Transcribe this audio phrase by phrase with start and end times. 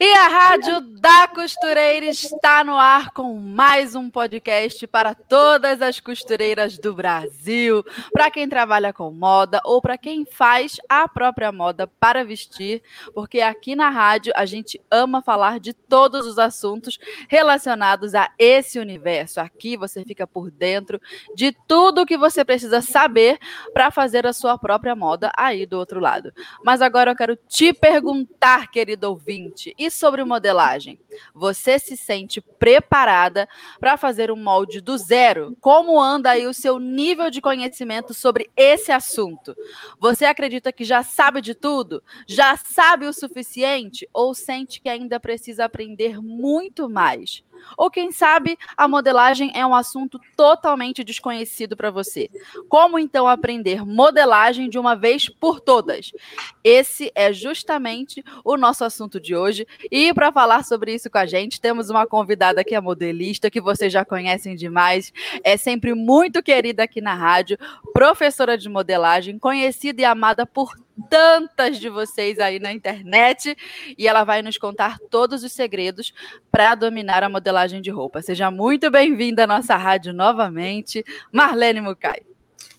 [0.00, 5.98] E a Rádio da Costureira está no ar com mais um podcast para todas as
[5.98, 11.88] costureiras do Brasil, para quem trabalha com moda ou para quem faz a própria moda
[11.88, 12.80] para vestir,
[13.12, 16.96] porque aqui na rádio a gente ama falar de todos os assuntos
[17.28, 19.40] relacionados a esse universo.
[19.40, 21.00] Aqui você fica por dentro
[21.34, 23.36] de tudo o que você precisa saber
[23.74, 26.32] para fazer a sua própria moda aí do outro lado.
[26.64, 30.98] Mas agora eu quero te perguntar, querido ouvinte, e sobre modelagem?
[31.34, 33.48] Você se sente preparada
[33.80, 35.56] para fazer um molde do zero?
[35.60, 39.56] Como anda aí o seu nível de conhecimento sobre esse assunto?
[39.98, 42.02] Você acredita que já sabe de tudo?
[42.26, 44.08] Já sabe o suficiente?
[44.12, 47.42] Ou sente que ainda precisa aprender muito mais?
[47.76, 52.30] Ou quem sabe a modelagem é um assunto totalmente desconhecido para você.
[52.68, 56.12] Como então aprender modelagem de uma vez por todas?
[56.62, 59.66] Esse é justamente o nosso assunto de hoje.
[59.90, 63.60] E para falar sobre isso com a gente, temos uma convidada que é modelista, que
[63.60, 67.58] vocês já conhecem demais, é sempre muito querida aqui na rádio,
[67.92, 70.74] professora de modelagem, conhecida e amada por
[71.08, 73.56] tantas de vocês aí na internet
[73.96, 76.12] e ela vai nos contar todos os segredos
[76.50, 78.22] para dominar a modelagem de roupa.
[78.22, 82.22] Seja muito bem-vinda à nossa rádio novamente, Marlene Mucay.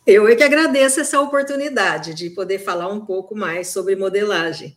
[0.05, 4.75] Eu é que agradeço essa oportunidade de poder falar um pouco mais sobre modelagem.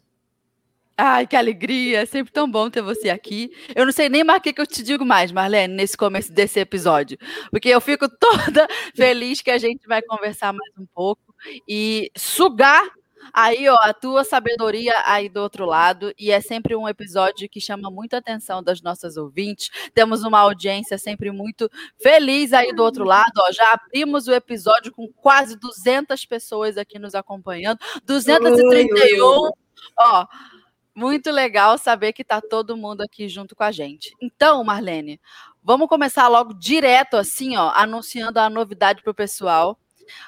[0.97, 2.02] Ai, que alegria!
[2.02, 3.51] É sempre tão bom ter você aqui.
[3.75, 6.61] Eu não sei nem mais o que eu te digo mais, Marlene, nesse começo desse
[6.61, 7.17] episódio,
[7.51, 11.35] porque eu fico toda feliz que a gente vai conversar mais um pouco
[11.67, 12.85] e sugar
[13.33, 17.60] Aí, ó, a tua sabedoria aí do outro lado, e é sempre um episódio que
[17.60, 19.70] chama muita atenção das nossas ouvintes.
[19.92, 23.52] Temos uma audiência sempre muito feliz aí do outro lado, ó.
[23.52, 28.96] Já abrimos o episódio com quase 200 pessoas aqui nos acompanhando, 231.
[28.96, 29.50] Oi, oi.
[29.98, 30.27] Ó,
[30.94, 34.14] muito legal saber que tá todo mundo aqui junto com a gente.
[34.20, 35.20] Então, Marlene,
[35.62, 39.78] vamos começar logo direto assim, ó, anunciando a novidade para o pessoal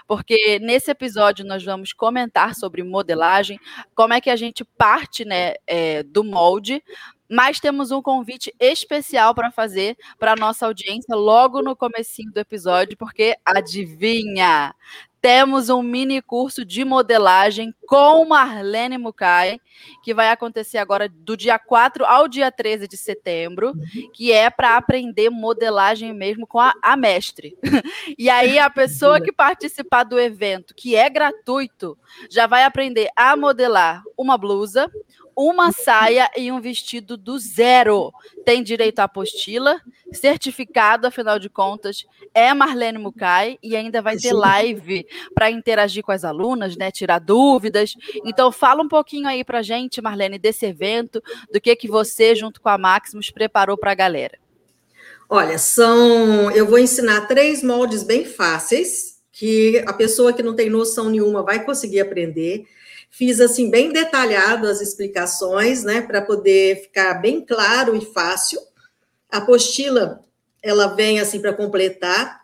[0.06, 3.58] porque nesse episódio nós vamos comentar sobre modelagem,
[3.94, 6.82] como é que a gente parte né, é, do molde,
[7.28, 12.38] mas temos um convite especial para fazer para a nossa audiência logo no comecinho do
[12.38, 14.74] episódio, porque adivinha,
[15.24, 19.58] temos um mini curso de modelagem com Marlene Mukai,
[20.02, 23.72] que vai acontecer agora do dia 4 ao dia 13 de setembro,
[24.12, 27.56] que é para aprender modelagem mesmo com a, a mestre.
[28.18, 31.96] e aí a pessoa que participar do evento, que é gratuito,
[32.28, 34.92] já vai aprender a modelar uma blusa,
[35.36, 38.12] uma saia e um vestido do zero.
[38.44, 39.80] Tem direito à apostila,
[40.12, 46.12] certificado, afinal de contas, é Marlene Mukai e ainda vai ter live para interagir com
[46.12, 47.94] as alunas, né, tirar dúvidas.
[48.24, 52.60] Então fala um pouquinho aí pra gente, Marlene, desse evento, do que que você junto
[52.60, 54.38] com a Maximus preparou para a galera.
[55.28, 60.70] Olha, são, eu vou ensinar três moldes bem fáceis que a pessoa que não tem
[60.70, 62.66] noção nenhuma vai conseguir aprender.
[63.16, 68.58] Fiz assim bem detalhado as explicações, né, para poder ficar bem claro e fácil.
[69.30, 70.20] A apostila,
[70.60, 72.40] ela vem assim para completar.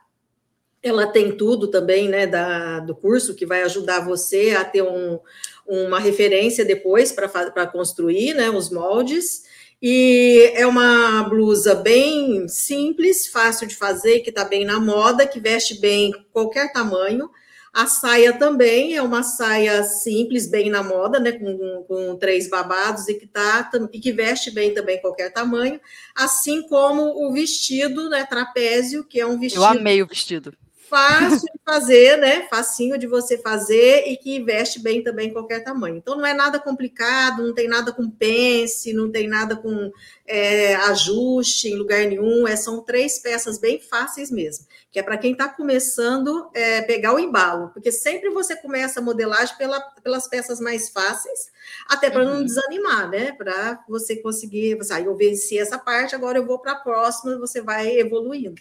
[0.81, 5.19] Ela tem tudo também, né, da, do curso que vai ajudar você a ter um,
[5.67, 9.43] uma referência depois para construir, né, os moldes.
[9.83, 15.41] E é uma blusa bem simples, fácil de fazer, que está bem na moda, que
[15.41, 17.29] veste bem qualquer tamanho.
[17.73, 21.33] A saia também é uma saia simples, bem na moda, né?
[21.33, 25.81] Com, com três babados e que, tá, e que veste bem também qualquer tamanho,
[26.15, 28.27] assim como o vestido, né?
[28.27, 29.63] Trapézio, que é um vestido.
[29.63, 30.53] Eu amei o vestido
[30.91, 32.49] fácil de fazer, né?
[32.51, 35.97] Facinho de você fazer e que veste bem também qualquer tamanho.
[35.97, 39.93] Então não é nada complicado, não tem nada com pence, não tem nada com
[40.27, 42.47] é, ajuste em lugar nenhum.
[42.47, 47.15] É, são três peças bem fáceis mesmo, que é para quem está começando é, pegar
[47.15, 51.53] o embalo, porque sempre você começa a modelagem pela, pelas peças mais fáceis,
[51.89, 52.35] até para uhum.
[52.35, 53.31] não desanimar, né?
[53.33, 57.39] Para você conseguir, você, ah, eu venci essa parte, agora eu vou para a próxima,
[57.39, 58.61] você vai evoluindo.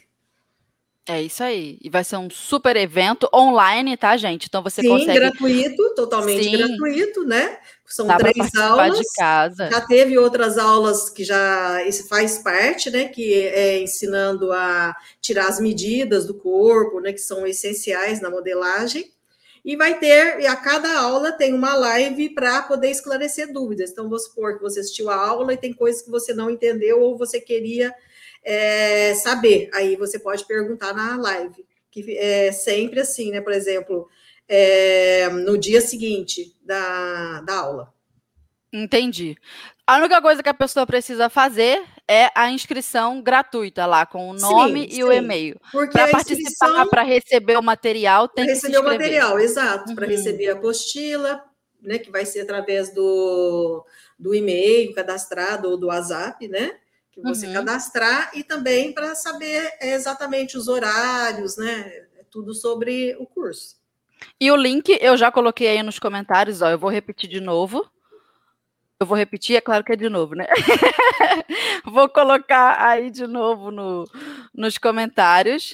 [1.10, 1.80] É isso aí.
[1.82, 4.46] E vai ser um super evento online, tá, gente?
[4.48, 5.20] Então você Sim, consegue.
[5.20, 6.52] gratuito, totalmente Sim.
[6.52, 7.58] gratuito, né?
[7.84, 9.00] São Dá três aulas.
[9.00, 9.72] de casa.
[9.72, 13.06] Já teve outras aulas que já isso faz parte, né?
[13.08, 17.12] Que é ensinando a tirar as medidas do corpo, né?
[17.12, 19.12] Que são essenciais na modelagem.
[19.66, 23.90] E vai ter, e a cada aula tem uma live para poder esclarecer dúvidas.
[23.90, 27.02] Então, vamos supor que você assistiu a aula e tem coisas que você não entendeu
[27.02, 27.94] ou você queria
[28.50, 29.70] é, saber.
[29.74, 31.64] Aí você pode perguntar na live.
[31.92, 33.42] Que é sempre assim, né?
[33.42, 34.10] Por exemplo,
[34.48, 37.94] é, no dia seguinte da, da aula.
[38.74, 39.36] Entendi.
[39.86, 44.34] A única coisa que a pessoa precisa fazer é a inscrição gratuita lá, com o
[44.34, 45.18] nome Sim, e o sim.
[45.18, 45.60] e-mail.
[45.72, 49.22] Porque Para participar, para receber o material, tem para que se receber o inscrever.
[49.22, 50.12] material, exato, para Uhum.
[50.12, 51.44] receber a apostila,
[51.82, 53.84] né, que vai ser através do,
[54.18, 56.78] do e-mail cadastrado ou do WhatsApp, né,
[57.22, 57.54] que você Uhum.
[57.54, 63.78] cadastrar e também para saber exatamente os horários, né, tudo sobre o curso.
[64.40, 66.70] E o link eu já coloquei aí nos comentários, ó.
[66.70, 67.86] Eu vou repetir de novo.
[69.00, 70.46] Eu vou repetir, é claro que é de novo, né?
[71.86, 74.06] vou colocar aí de novo no,
[74.54, 75.74] nos comentários.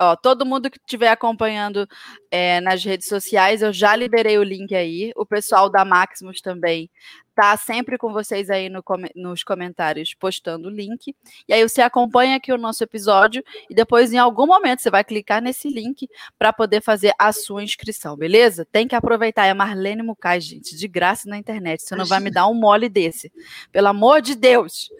[0.00, 1.86] Ó, todo mundo que estiver acompanhando
[2.32, 5.12] é, nas redes sociais, eu já liberei o link aí.
[5.14, 6.90] O pessoal da Maximus também
[7.34, 8.82] tá sempre com vocês aí no
[9.16, 11.14] nos comentários postando o link.
[11.48, 15.02] E aí você acompanha aqui o nosso episódio e depois, em algum momento, você vai
[15.02, 16.08] clicar nesse link
[16.38, 18.64] para poder fazer a sua inscrição, beleza?
[18.64, 19.46] Tem que aproveitar.
[19.46, 21.82] É Marlene Mucay, gente, de graça na internet.
[21.82, 23.32] Você não vai me dar um mole desse.
[23.72, 24.90] Pelo amor de Deus.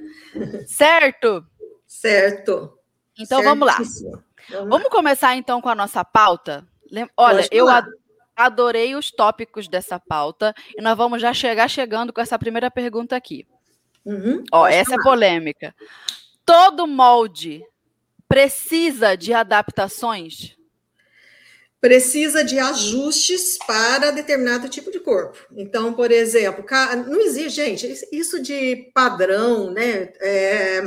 [0.66, 1.46] Certo?
[1.86, 2.76] Certo.
[3.19, 3.76] Então vamos lá.
[3.76, 4.10] Certíssimo.
[4.10, 4.76] Vamos lá.
[4.76, 6.66] Vamos começar então com a nossa pauta?
[7.16, 7.86] Olha, eu falar.
[8.36, 12.70] Ad- adorei os tópicos dessa pauta e nós vamos já chegar chegando com essa primeira
[12.70, 13.46] pergunta aqui.
[14.04, 15.75] Uhum, Ó, essa é polêmica.
[16.44, 17.62] Todo molde
[18.28, 20.56] precisa de adaptações?
[21.81, 25.36] precisa de ajustes para determinado tipo de corpo.
[25.54, 26.64] Então, por exemplo,
[27.06, 30.10] não existe, gente, isso- isso de padrão, né?
[30.19, 30.81] é,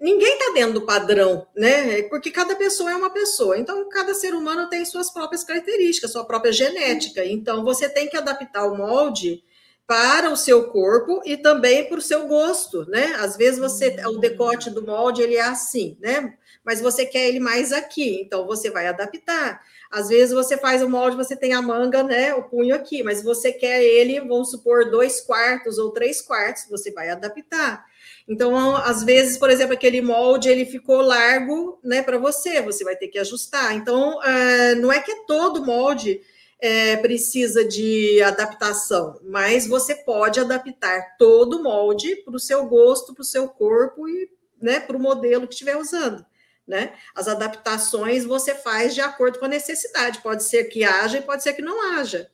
[0.00, 2.02] ninguém está dentro do padrão, né?
[2.04, 3.58] Porque cada pessoa é uma pessoa.
[3.58, 7.24] Então, cada ser humano tem suas próprias características, sua própria genética.
[7.24, 9.42] Então, você tem que adaptar o molde
[9.86, 13.06] para o seu corpo e também para o seu gosto, né?
[13.18, 16.32] Às vezes você o decote do molde ele é assim, né?
[16.64, 19.60] Mas você quer ele mais aqui, então você vai adaptar.
[19.90, 22.32] Às vezes você faz o molde, você tem a manga, né?
[22.34, 26.92] O punho aqui, mas você quer ele, vamos supor, dois quartos ou três quartos, você
[26.92, 27.84] vai adaptar.
[28.30, 32.94] Então, às vezes, por exemplo, aquele molde ele ficou largo, né, para você, você vai
[32.94, 33.74] ter que ajustar.
[33.74, 36.20] Então, eh, não é que todo molde
[36.60, 43.22] eh, precisa de adaptação, mas você pode adaptar todo molde para o seu gosto, para
[43.22, 44.30] o seu corpo e
[44.62, 46.24] né, para o modelo que estiver usando.
[46.64, 46.92] Né?
[47.16, 50.22] As adaptações você faz de acordo com a necessidade.
[50.22, 52.30] Pode ser que haja e pode ser que não haja.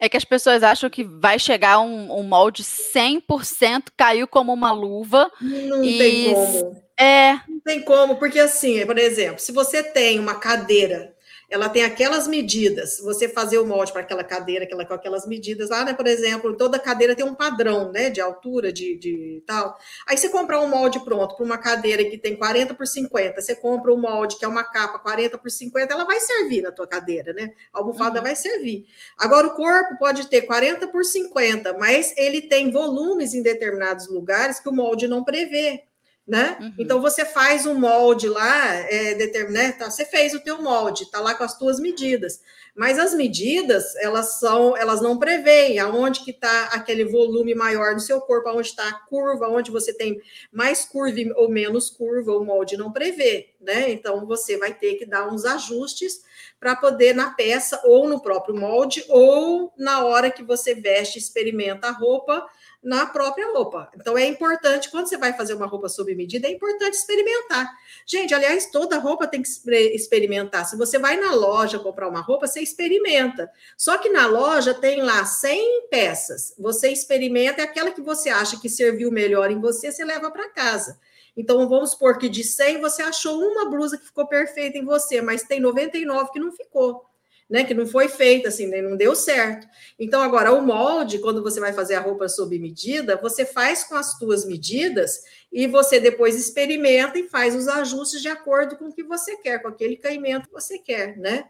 [0.00, 4.72] É que as pessoas acham que vai chegar um, um molde 100% caiu como uma
[4.72, 5.30] luva.
[5.40, 6.82] Não E- tem como.
[6.98, 11.14] É, Não tem como, porque assim, por exemplo, se você tem uma cadeira,
[11.50, 15.68] ela tem aquelas medidas, você fazer o molde para aquela cadeira, aquela, com aquelas medidas
[15.68, 15.92] lá, né?
[15.92, 18.08] Por exemplo, toda cadeira tem um padrão, né?
[18.08, 19.76] De altura, de, de tal.
[20.06, 23.54] Aí você comprar um molde pronto para uma cadeira que tem 40 por 50, você
[23.56, 26.86] compra um molde que é uma capa 40 por 50, ela vai servir na tua
[26.86, 27.50] cadeira, né?
[27.72, 28.24] A almofada Uhum.
[28.24, 28.86] vai servir.
[29.18, 34.60] Agora, o corpo pode ter 40 por 50, mas ele tem volumes em determinados lugares
[34.60, 35.84] que o molde não prevê
[36.26, 36.56] né?
[36.60, 36.74] Uhum.
[36.78, 39.72] Então você faz um molde lá, é, determin- né?
[39.72, 42.40] Tá, você fez o teu molde, tá lá com as tuas medidas.
[42.74, 48.00] Mas as medidas, elas são, elas não preveem aonde que está aquele volume maior do
[48.00, 50.20] seu corpo, aonde está a curva, onde você tem
[50.52, 53.90] mais curva ou menos curva, o molde não prevê, né?
[53.90, 56.22] Então você vai ter que dar uns ajustes
[56.60, 61.88] para poder na peça ou no próprio molde ou na hora que você veste, experimenta
[61.88, 62.46] a roupa
[62.82, 63.90] na própria roupa.
[63.94, 67.70] Então é importante, quando você vai fazer uma roupa sob medida, é importante experimentar.
[68.06, 70.64] Gente, aliás, toda roupa tem que exper- experimentar.
[70.64, 73.50] Se você vai na loja comprar uma roupa, você experimenta.
[73.76, 76.54] Só que na loja tem lá 100 peças.
[76.58, 80.48] Você experimenta e aquela que você acha que serviu melhor em você, você leva para
[80.48, 80.98] casa.
[81.36, 85.20] Então vamos supor que de 100 você achou uma blusa que ficou perfeita em você,
[85.20, 87.09] mas tem 99 que não ficou.
[87.50, 89.66] Né, que não foi feita assim, né, não deu certo.
[89.98, 93.96] Então, agora, o molde, quando você vai fazer a roupa sob medida, você faz com
[93.96, 95.20] as tuas medidas
[95.52, 99.60] e você depois experimenta e faz os ajustes de acordo com o que você quer,
[99.60, 101.44] com aquele caimento que você quer, né?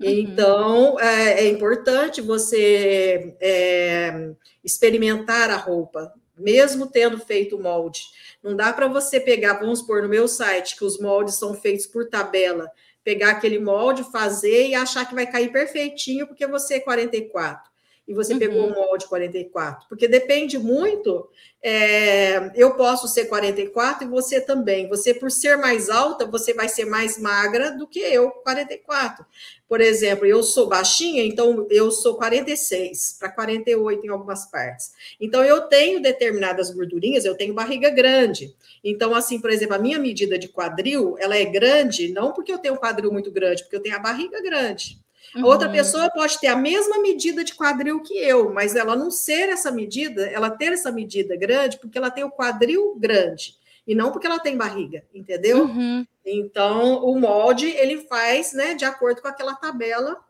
[0.00, 0.08] Uhum.
[0.08, 4.30] Então, é, é importante você é,
[4.62, 8.02] experimentar a roupa, mesmo tendo feito o molde.
[8.42, 11.86] Não dá para você pegar, vamos supor, no meu site, que os moldes são feitos
[11.86, 12.70] por tabela,
[13.08, 17.67] pegar aquele molde, fazer e achar que vai cair perfeitinho porque você é 44
[18.08, 18.38] e você uhum.
[18.38, 21.28] pegou um molde 44, porque depende muito.
[21.62, 24.88] É, eu posso ser 44 e você também.
[24.88, 29.26] Você, por ser mais alta, você vai ser mais magra do que eu, 44.
[29.68, 34.92] Por exemplo, eu sou baixinha, então eu sou 46 para 48 em algumas partes.
[35.20, 38.56] Então eu tenho determinadas gordurinhas, eu tenho barriga grande.
[38.82, 42.58] Então, assim, por exemplo, a minha medida de quadril, ela é grande, não porque eu
[42.58, 44.98] tenho um quadril muito grande, porque eu tenho a barriga grande.
[45.34, 45.44] Uhum.
[45.44, 49.48] Outra pessoa pode ter a mesma medida de quadril que eu, mas ela não ser
[49.48, 53.56] essa medida, ela ter essa medida grande, porque ela tem o quadril grande
[53.88, 55.64] e não porque ela tem barriga, entendeu?
[55.64, 56.06] Uhum.
[56.22, 60.22] Então, o molde ele faz, né, de acordo com aquela tabela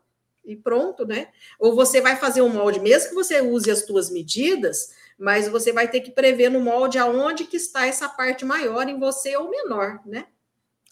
[0.45, 1.27] e pronto, né?
[1.59, 5.73] Ou você vai fazer um molde, mesmo que você use as suas medidas, mas você
[5.73, 9.49] vai ter que prever no molde aonde que está essa parte maior em você ou
[9.49, 10.27] menor, né?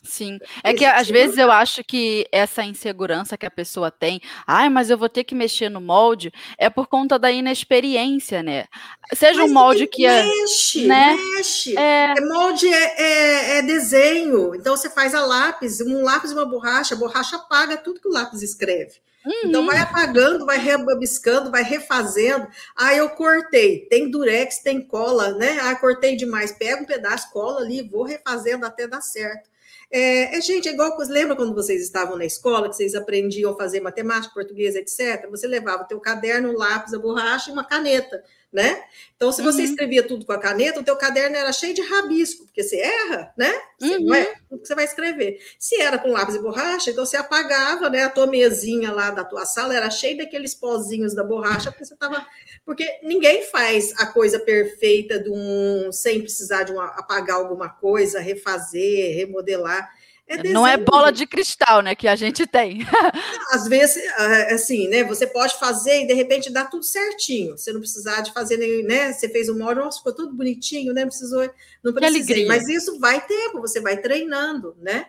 [0.07, 4.69] Sim, é que às vezes eu acho que essa insegurança que a pessoa tem, ai,
[4.69, 8.65] mas eu vou ter que mexer no molde, é por conta da inexperiência, né?
[9.13, 10.23] Seja mas um molde que é.
[10.23, 11.15] Mexe, né?
[11.35, 11.77] mexe.
[11.77, 12.13] É...
[12.17, 16.45] é molde é, é, é, desenho, então você faz a lápis, um lápis e uma
[16.45, 18.95] borracha, a borracha apaga tudo que o lápis escreve.
[19.27, 19.49] Então, uhum.
[19.49, 22.47] Então vai apagando, vai rebabiscando, vai refazendo.
[22.75, 25.59] Ah, eu cortei, tem durex, tem cola, né?
[25.61, 29.49] Ah, cortei demais, pega um pedaço, cola ali, vou refazendo até dar certo.
[29.89, 33.55] É, é, gente, é igual, lembra quando vocês estavam na escola, que vocês aprendiam a
[33.55, 35.29] fazer matemática, português, etc?
[35.29, 38.81] Você levava o teu caderno, um lápis, a borracha e uma caneta né?
[39.15, 39.65] Então, se você uhum.
[39.65, 43.33] escrevia tudo com a caneta, o teu caderno era cheio de rabisco, porque você erra,
[43.37, 43.51] né?
[43.79, 44.05] Você, uhum.
[44.05, 45.39] Não é o que você vai escrever.
[45.59, 48.03] Se era com lápis e borracha, então você apagava, né?
[48.03, 51.93] A tua mesinha lá da tua sala era cheia daqueles pozinhos da borracha, porque você
[51.93, 52.25] estava...
[52.65, 55.91] Porque ninguém faz a coisa perfeita de um...
[55.91, 59.89] sem precisar de um, apagar alguma coisa, refazer, remodelar.
[60.29, 62.79] É não é bola de cristal, né, que a gente tem.
[63.51, 67.57] Às vezes, é, assim, né, você pode fazer e de repente dá tudo certinho.
[67.57, 71.05] Você não precisar de fazer, né, você fez um molde, nossa, ficou tudo bonitinho, né,
[71.05, 71.49] precisou,
[71.81, 72.45] não precisei.
[72.45, 75.07] Mas isso vai tempo, você vai treinando, né?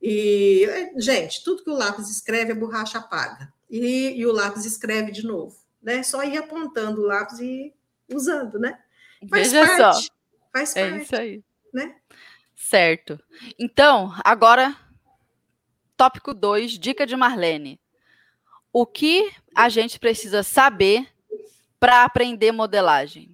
[0.00, 0.66] E,
[0.96, 3.52] gente, tudo que o lápis escreve, a borracha apaga.
[3.70, 6.02] E, e o lápis escreve de novo, né?
[6.02, 7.72] Só ir apontando o lápis e
[8.12, 8.78] usando, né?
[9.28, 10.08] Faz Veja parte, só.
[10.52, 10.94] Faz parte.
[10.94, 11.42] É isso aí.
[11.72, 11.94] Né?
[12.68, 13.20] Certo.
[13.58, 14.74] Então, agora,
[15.98, 17.78] tópico 2, dica de Marlene.
[18.72, 21.06] O que a gente precisa saber
[21.78, 23.30] para aprender modelagem?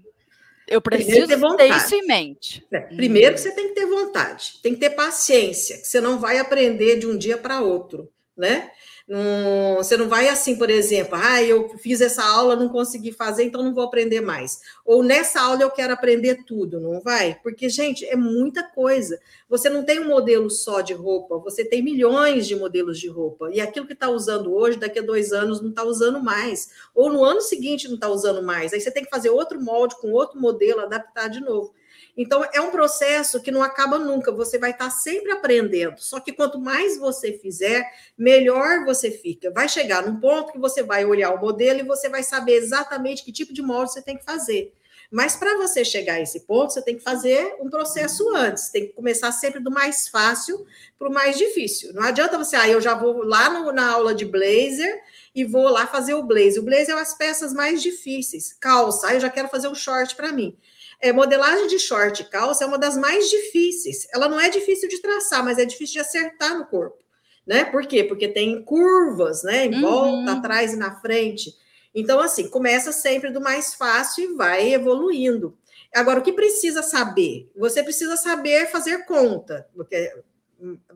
[0.67, 2.67] Eu preciso ter, ter, isso em mente.
[2.73, 3.39] É, primeiro, hum.
[3.39, 7.07] você tem que ter vontade, tem que ter paciência, que você não vai aprender de
[7.07, 8.71] um dia para outro, né?
[9.11, 13.43] Não, você não vai assim, por exemplo, ah, eu fiz essa aula, não consegui fazer,
[13.43, 14.61] então não vou aprender mais.
[14.85, 17.37] Ou nessa aula eu quero aprender tudo, não vai?
[17.43, 19.19] Porque, gente, é muita coisa.
[19.49, 23.51] Você não tem um modelo só de roupa, você tem milhões de modelos de roupa.
[23.53, 26.71] E aquilo que está usando hoje, daqui a dois anos, não está usando mais.
[26.95, 28.73] Ou no ano seguinte não está usando mais.
[28.73, 31.75] Aí você tem que fazer outro molde com outro modelo, adaptar de novo.
[32.17, 35.99] Então, é um processo que não acaba nunca, você vai estar sempre aprendendo.
[35.99, 37.85] Só que quanto mais você fizer,
[38.17, 39.51] melhor você fica.
[39.51, 43.25] Vai chegar num ponto que você vai olhar o modelo e você vai saber exatamente
[43.25, 44.73] que tipo de molde você tem que fazer.
[45.11, 48.87] Mas para você chegar a esse ponto, você tem que fazer um processo antes, tem
[48.87, 50.65] que começar sempre do mais fácil
[50.97, 51.93] para o mais difícil.
[51.93, 55.03] Não adianta você, ah, eu já vou lá no, na aula de blazer
[55.35, 56.61] e vou lá fazer o blazer.
[56.61, 58.53] O blazer é as peças mais difíceis.
[58.61, 60.57] Calça, aí eu já quero fazer um short para mim.
[61.01, 64.07] É, modelagem de short e calça é uma das mais difíceis.
[64.13, 66.99] Ela não é difícil de traçar, mas é difícil de acertar no corpo.
[67.47, 67.65] Né?
[67.65, 68.05] Por quê?
[68.05, 69.67] Porque tem curvas, né?
[69.67, 70.39] Em volta, uhum.
[70.39, 71.53] atrás e na frente.
[71.95, 75.57] Então, assim, começa sempre do mais fácil e vai evoluindo.
[75.93, 77.51] Agora, o que precisa saber?
[77.57, 80.13] Você precisa saber fazer conta, porque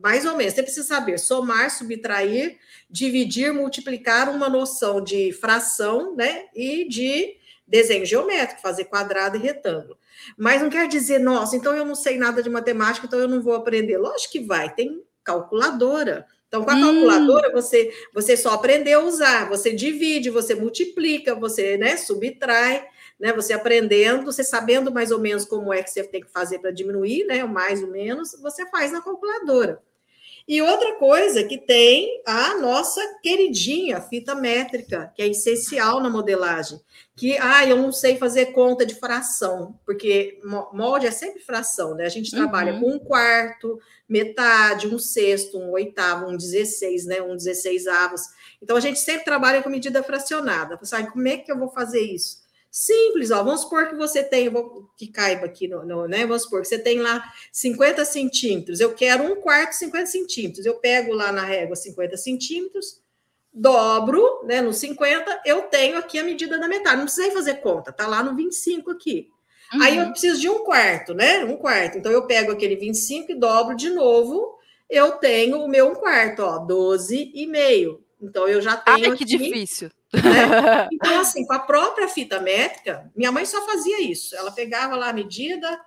[0.01, 2.57] mais ou menos, você precisa saber somar, subtrair,
[2.89, 6.45] dividir, multiplicar, uma noção de fração, né?
[6.53, 7.35] E de
[7.67, 9.97] desenho geométrico, fazer quadrado e retângulo.
[10.37, 13.41] Mas não quer dizer, nossa, então eu não sei nada de matemática, então eu não
[13.41, 13.97] vou aprender.
[13.97, 16.27] Lógico que vai, tem calculadora.
[16.47, 16.81] Então, com a hum.
[16.81, 22.85] calculadora, você, você só aprendeu a usar, você divide, você multiplica, você né, subtrai,
[23.19, 23.33] né?
[23.33, 26.71] Você aprendendo, você sabendo mais ou menos como é que você tem que fazer para
[26.71, 27.43] diminuir, né?
[27.43, 29.81] Mais ou menos, você faz na calculadora.
[30.47, 36.79] E outra coisa que tem a nossa queridinha fita métrica, que é essencial na modelagem,
[37.15, 40.39] que ah, eu não sei fazer conta de fração, porque
[40.71, 42.05] molde é sempre fração, né?
[42.05, 42.79] A gente trabalha uhum.
[42.81, 47.23] com um quarto, metade, um sexto, um oitavo, um dezesseis, né?
[47.23, 48.21] Um dezesseis avos.
[48.61, 50.77] Então a gente sempre trabalha com medida fracionada.
[50.77, 52.44] Você sabe como é que eu vou fazer isso?
[52.75, 53.41] Simples, ó.
[53.41, 56.25] Vamos supor que você tem, vou, que caiba aqui, no, no, né?
[56.25, 58.81] Vamos supor que você tem lá 50 centímetros.
[58.81, 60.65] Eu quero um quarto 50 centímetros.
[60.65, 63.01] Eu pego lá na régua 50 centímetros,
[63.53, 64.61] dobro, né?
[64.61, 66.97] No 50, eu tenho aqui a medida da metade.
[66.97, 69.29] Não precisei fazer conta, tá lá no 25 aqui.
[69.73, 69.81] Uhum.
[69.81, 71.45] Aí eu preciso de um quarto, né?
[71.45, 71.97] Um quarto.
[71.97, 74.53] Então eu pego aquele 25 e dobro de novo.
[74.89, 78.03] Eu tenho o meu um quarto, ó, 12 e meio.
[78.21, 78.97] Então eu já tenho.
[78.97, 79.89] Ai, que aqui, difícil.
[80.15, 80.87] Né?
[80.91, 84.35] Então, assim, com a própria fita métrica, minha mãe só fazia isso.
[84.35, 85.79] Ela pegava lá a medida,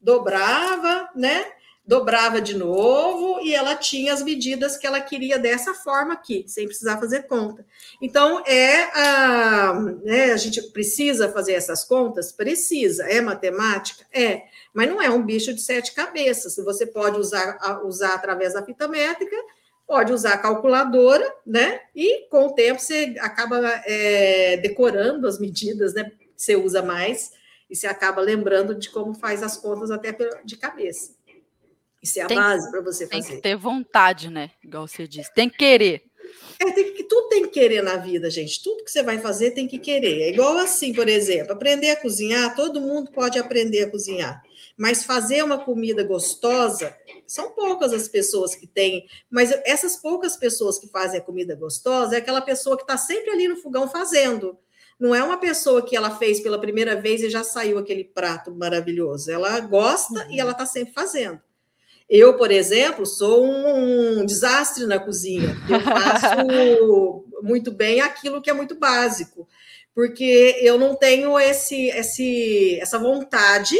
[0.00, 1.44] dobrava, né?
[1.84, 6.66] Dobrava de novo e ela tinha as medidas que ela queria dessa forma aqui, sem
[6.66, 7.64] precisar fazer conta.
[8.02, 12.32] Então, é a, né, a gente precisa fazer essas contas?
[12.32, 13.04] Precisa.
[13.04, 14.04] É matemática?
[14.12, 14.42] É.
[14.74, 16.56] Mas não é um bicho de sete cabeças.
[16.56, 19.36] Você pode usar, usar através da fita métrica
[19.86, 21.80] pode usar a calculadora, né?
[21.94, 26.10] E com o tempo você acaba é, decorando as medidas, né?
[26.36, 27.32] Você usa mais
[27.70, 31.14] e você acaba lembrando de como faz as contas até de cabeça.
[32.02, 33.22] Isso é a tem, base para você fazer.
[33.22, 34.50] Tem que ter vontade, né?
[34.62, 36.02] Igual você disse, tem que querer.
[36.60, 38.62] É, tem que, tudo tem que querer na vida, gente.
[38.62, 40.22] Tudo que você vai fazer tem que querer.
[40.22, 44.42] É igual assim, por exemplo, aprender a cozinhar, todo mundo pode aprender a cozinhar.
[44.76, 46.94] Mas fazer uma comida gostosa,
[47.26, 49.06] são poucas as pessoas que têm.
[49.30, 53.30] Mas essas poucas pessoas que fazem a comida gostosa é aquela pessoa que está sempre
[53.30, 54.58] ali no fogão fazendo.
[54.98, 58.54] Não é uma pessoa que ela fez pela primeira vez e já saiu aquele prato
[58.54, 59.30] maravilhoso.
[59.30, 60.30] Ela gosta uhum.
[60.30, 61.40] e ela está sempre fazendo.
[62.08, 65.56] Eu, por exemplo, sou um desastre na cozinha.
[65.68, 69.48] Eu faço muito bem aquilo que é muito básico,
[69.94, 73.76] porque eu não tenho esse, esse, essa vontade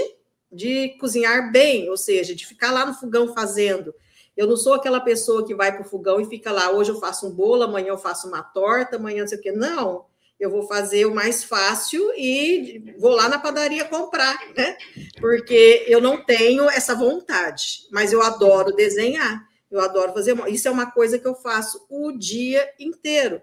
[0.51, 3.95] de cozinhar bem, ou seja, de ficar lá no fogão fazendo.
[4.37, 7.01] Eu não sou aquela pessoa que vai para o fogão e fica lá, hoje eu
[7.01, 9.53] faço um bolo, amanhã eu faço uma torta, amanhã não sei o quê.
[9.53, 10.05] Não,
[10.39, 14.77] eu vou fazer o mais fácil e vou lá na padaria comprar, né?
[15.19, 20.37] Porque eu não tenho essa vontade, mas eu adoro desenhar, eu adoro fazer.
[20.49, 23.41] Isso é uma coisa que eu faço o dia inteiro.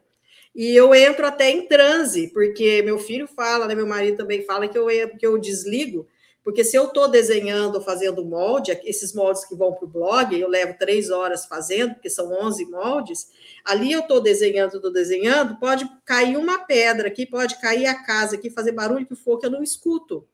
[0.55, 4.67] E eu entro até em transe, porque meu filho fala, né, meu marido também fala
[4.67, 4.85] que eu,
[5.17, 6.07] que eu desligo,
[6.43, 10.49] porque se eu estou desenhando, fazendo molde, esses moldes que vão para o blog, eu
[10.49, 13.29] levo três horas fazendo, porque são 11 moldes,
[13.63, 18.35] ali eu estou desenhando, estou desenhando, pode cair uma pedra aqui, pode cair a casa
[18.35, 20.27] aqui, fazer barulho que for, que eu não escuto.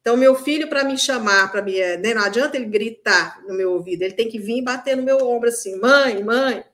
[0.00, 1.74] Então, meu filho, para me chamar, para me.
[1.98, 5.18] Né, não adianta ele gritar no meu ouvido, ele tem que vir bater no meu
[5.18, 6.64] ombro assim, mãe, mãe,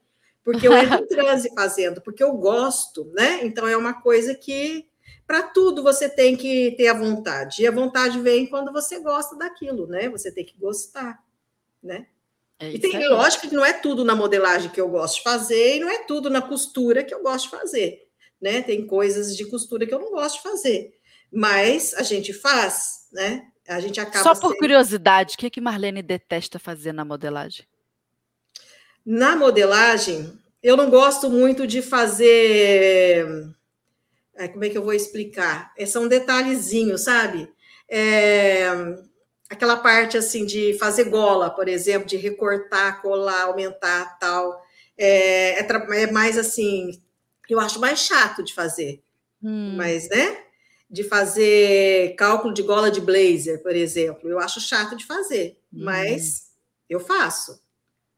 [0.43, 3.41] porque eu entro em transe fazendo, porque eu gosto, né?
[3.43, 4.88] Então, é uma coisa que
[5.29, 7.61] para tudo você tem que ter a vontade.
[7.61, 10.09] E a vontade vem quando você gosta daquilo, né?
[10.09, 11.23] Você tem que gostar,
[11.83, 12.07] né?
[12.57, 13.07] É e tem, aí.
[13.07, 15.99] lógico que não é tudo na modelagem que eu gosto de fazer, e não é
[15.99, 18.07] tudo na costura que eu gosto de fazer,
[18.41, 18.63] né?
[18.63, 20.97] Tem coisas de costura que eu não gosto de fazer,
[21.31, 23.45] mas a gente faz, né?
[23.67, 24.23] A gente acaba.
[24.23, 24.57] Só por sendo...
[24.57, 27.67] curiosidade, o que, que Marlene detesta fazer na modelagem?
[29.05, 33.53] Na modelagem, eu não gosto muito de fazer
[34.39, 35.73] é, como é que eu vou explicar?
[35.77, 37.51] É, são detalhezinhos, sabe?
[37.89, 38.67] É,
[39.49, 44.63] aquela parte assim de fazer gola, por exemplo, de recortar, colar, aumentar, tal.
[44.97, 47.01] É, é, é mais assim,
[47.49, 49.03] eu acho mais chato de fazer.
[49.43, 49.75] Hum.
[49.75, 50.43] Mas, né?
[50.89, 55.83] De fazer cálculo de gola de blazer, por exemplo, eu acho chato de fazer, hum.
[55.83, 56.49] mas
[56.89, 57.61] eu faço.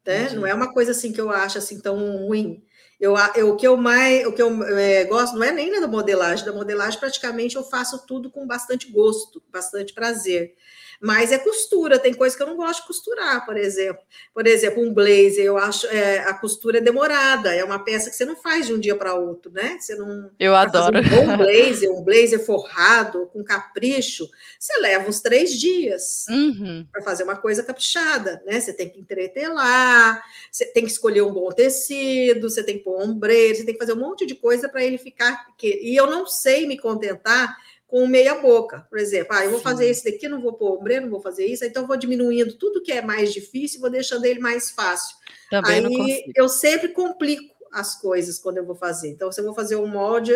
[0.06, 0.30] Né?
[0.34, 2.64] Não é uma coisa assim que eu acho assim tão ruim.
[3.02, 5.88] Eu, eu, o que eu mais o que eu é, gosto não é nem da
[5.88, 10.54] modelagem, da modelagem praticamente eu faço tudo com bastante gosto, bastante prazer.
[11.02, 14.04] Mas é costura, tem coisa que eu não gosto de costurar, por exemplo.
[14.32, 18.16] Por exemplo, um blazer, eu acho é, a costura é demorada, é uma peça que
[18.16, 19.78] você não faz de um dia para outro, né?
[19.80, 20.30] Você não.
[20.40, 21.00] Eu adoro.
[21.00, 26.86] Um bom blazer, um blazer forrado, com capricho, você leva uns três dias uhum.
[26.92, 28.60] para fazer uma coisa caprichada, né?
[28.60, 33.02] Você tem que entretelar, você tem que escolher um bom tecido, você tem que pôr
[33.02, 35.48] ombreiro, você tem que fazer um monte de coisa para ele ficar.
[35.64, 37.58] E eu não sei me contentar
[37.92, 39.36] com meia boca, por exemplo.
[39.36, 39.66] Ah, eu vou Sim.
[39.66, 42.54] fazer esse daqui, não vou pôr ombreiro, não vou fazer isso, então eu vou diminuindo
[42.54, 45.18] tudo que é mais difícil, vou deixando ele mais fácil.
[45.50, 49.10] Também Aí eu sempre complico as coisas quando eu vou fazer.
[49.10, 50.32] Então, se eu vou fazer um molde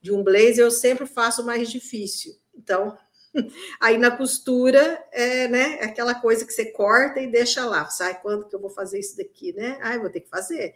[0.00, 2.32] de um blazer, eu sempre faço mais difícil.
[2.54, 2.96] Então,
[3.78, 7.86] aí na costura é, né, é aquela coisa que você corta e deixa lá.
[7.90, 9.78] Sai quando que eu vou fazer isso daqui, né?
[9.82, 10.74] Ah, eu vou ter que fazer.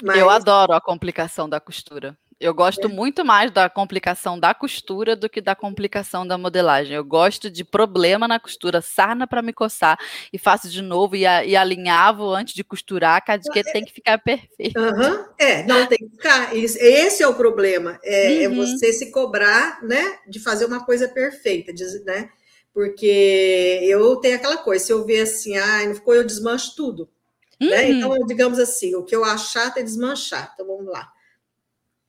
[0.00, 0.16] Mas...
[0.16, 2.16] Eu adoro a complicação da costura.
[2.40, 2.88] Eu gosto é.
[2.88, 6.94] muito mais da complicação da costura do que da complicação da modelagem.
[6.94, 9.98] Eu gosto de problema na costura, sarna para me coçar
[10.32, 13.92] e faço de novo e, a, e alinhavo antes de costurar, que é, tem que
[13.92, 14.78] ficar perfeito.
[14.78, 15.24] Uhum.
[15.36, 16.56] É, não tem que ficar.
[16.56, 17.98] Esse é o problema.
[18.04, 18.62] É, é, uhum.
[18.62, 21.72] é, você se cobrar, né, de fazer uma coisa perfeita,
[22.04, 22.30] né?
[22.72, 27.08] Porque eu tenho aquela coisa, se eu ver assim, ah, não ficou, eu desmancho tudo.
[27.60, 27.68] Uhum.
[27.68, 27.90] Né?
[27.90, 30.52] Então, digamos assim, o que eu chato é desmanchar.
[30.54, 31.12] Então, vamos lá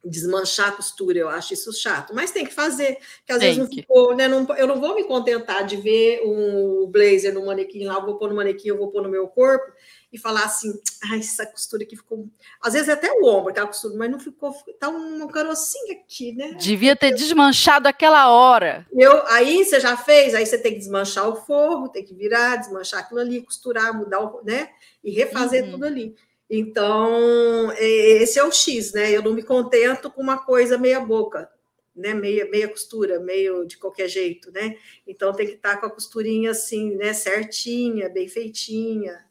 [0.03, 3.57] desmanchar a costura, eu acho isso chato, mas tem que fazer, que às tem vezes
[3.57, 4.27] não ficou, né?
[4.27, 8.17] Não, eu não vou me contentar de ver um blazer no manequim lá, eu vou
[8.17, 9.71] pôr no manequim, eu vou pôr no meu corpo
[10.11, 12.27] e falar assim, ah, essa costura aqui ficou.
[12.61, 16.53] Às vezes até o ombro, aquela costura, mas não ficou, tá um carocinho aqui, né?
[16.53, 18.87] Devia ter desmanchado aquela hora.
[18.91, 22.55] Eu, aí você já fez, aí você tem que desmanchar o forro, tem que virar,
[22.55, 24.69] desmanchar aquilo ali, costurar, mudar o, né?
[25.03, 25.71] E refazer uhum.
[25.71, 26.15] tudo ali.
[26.49, 27.85] Então, é,
[28.23, 29.11] esse é o X, né?
[29.11, 31.49] Eu não me contento com uma coisa meia boca,
[31.95, 32.13] né?
[32.13, 34.75] Meia, meia costura, meio de qualquer jeito, né?
[35.05, 37.13] Então tem que estar com a costurinha assim, né?
[37.13, 39.29] Certinha, bem feitinha.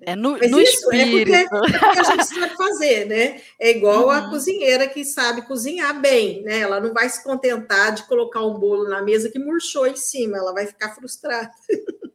[0.00, 1.34] É no, Mas no isso espírito.
[1.34, 3.40] é porque, é porque, a gente sabe fazer, né?
[3.58, 4.10] É igual uhum.
[4.10, 6.60] a cozinheira que sabe cozinhar bem, né?
[6.60, 10.36] Ela não vai se contentar de colocar um bolo na mesa que murchou em cima,
[10.36, 11.50] ela vai ficar frustrada.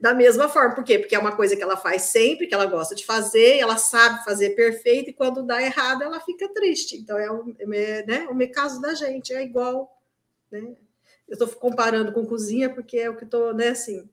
[0.00, 0.74] da mesma forma.
[0.74, 0.98] Por quê?
[0.98, 4.24] Porque é uma coisa que ela faz sempre, que ela gosta de fazer, ela sabe
[4.24, 6.96] fazer perfeito, e quando dá errado, ela fica triste.
[6.96, 9.94] Então, é o, é, né, o caso da gente, é igual.
[10.50, 10.74] Né?
[11.28, 14.08] Eu estou comparando com cozinha, porque é o que estou, né, assim,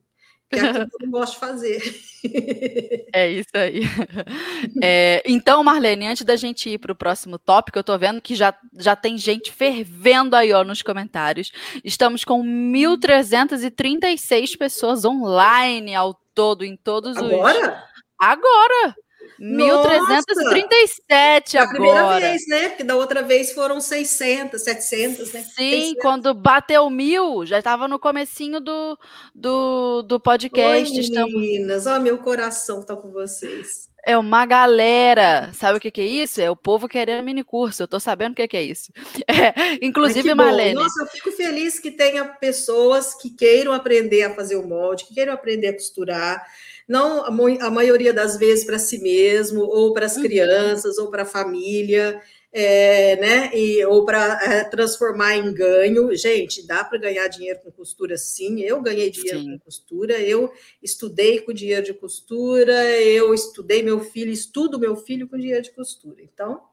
[0.50, 1.82] que é aquilo que eu não gosto de fazer.
[3.14, 3.82] É isso aí.
[4.84, 8.36] É, então, Marlene, antes da gente ir para o próximo tópico, eu estou vendo que
[8.36, 11.52] já, já tem gente fervendo aí ó, nos comentários.
[11.84, 17.34] Estamos com 1.336 pessoas online ao todo, em todos Agora?
[17.34, 17.40] os.
[17.40, 17.84] Agora?
[18.20, 18.96] Agora!
[19.40, 21.68] 1337 agora.
[21.68, 22.70] A primeira vez, né?
[22.70, 25.44] Porque da outra vez foram 600, 700, né?
[25.44, 26.02] Sim, 600.
[26.02, 28.98] quando bateu mil, já estava no comecinho do,
[29.34, 30.92] do, do podcast.
[30.92, 32.00] Oi, meninas, Estamos...
[32.00, 33.88] ó, meu coração está com vocês.
[34.08, 35.52] É uma galera.
[35.54, 36.40] Sabe o que, que, é isso?
[36.40, 37.84] É o povo querendo mini curso.
[37.84, 38.92] Eu tô sabendo o que, que é isso.
[39.28, 40.74] É, inclusive, Marlene.
[40.74, 45.14] Nossa, eu fico feliz que tenha pessoas que queiram aprender a fazer o molde, que
[45.14, 46.44] queiram aprender a costurar
[46.88, 50.24] não a, maioria das vezes para si mesmo, ou para as uhum.
[50.24, 52.22] crianças, ou para a família,
[52.60, 53.52] é, né?
[53.54, 56.16] E, ou para é, transformar em ganho.
[56.16, 58.62] Gente, dá para ganhar dinheiro com costura, sim.
[58.62, 59.52] Eu ganhei dinheiro sim.
[59.52, 65.28] com costura, eu estudei com dinheiro de costura, eu estudei meu filho, estudo meu filho
[65.28, 66.20] com dinheiro de costura.
[66.24, 66.64] Então,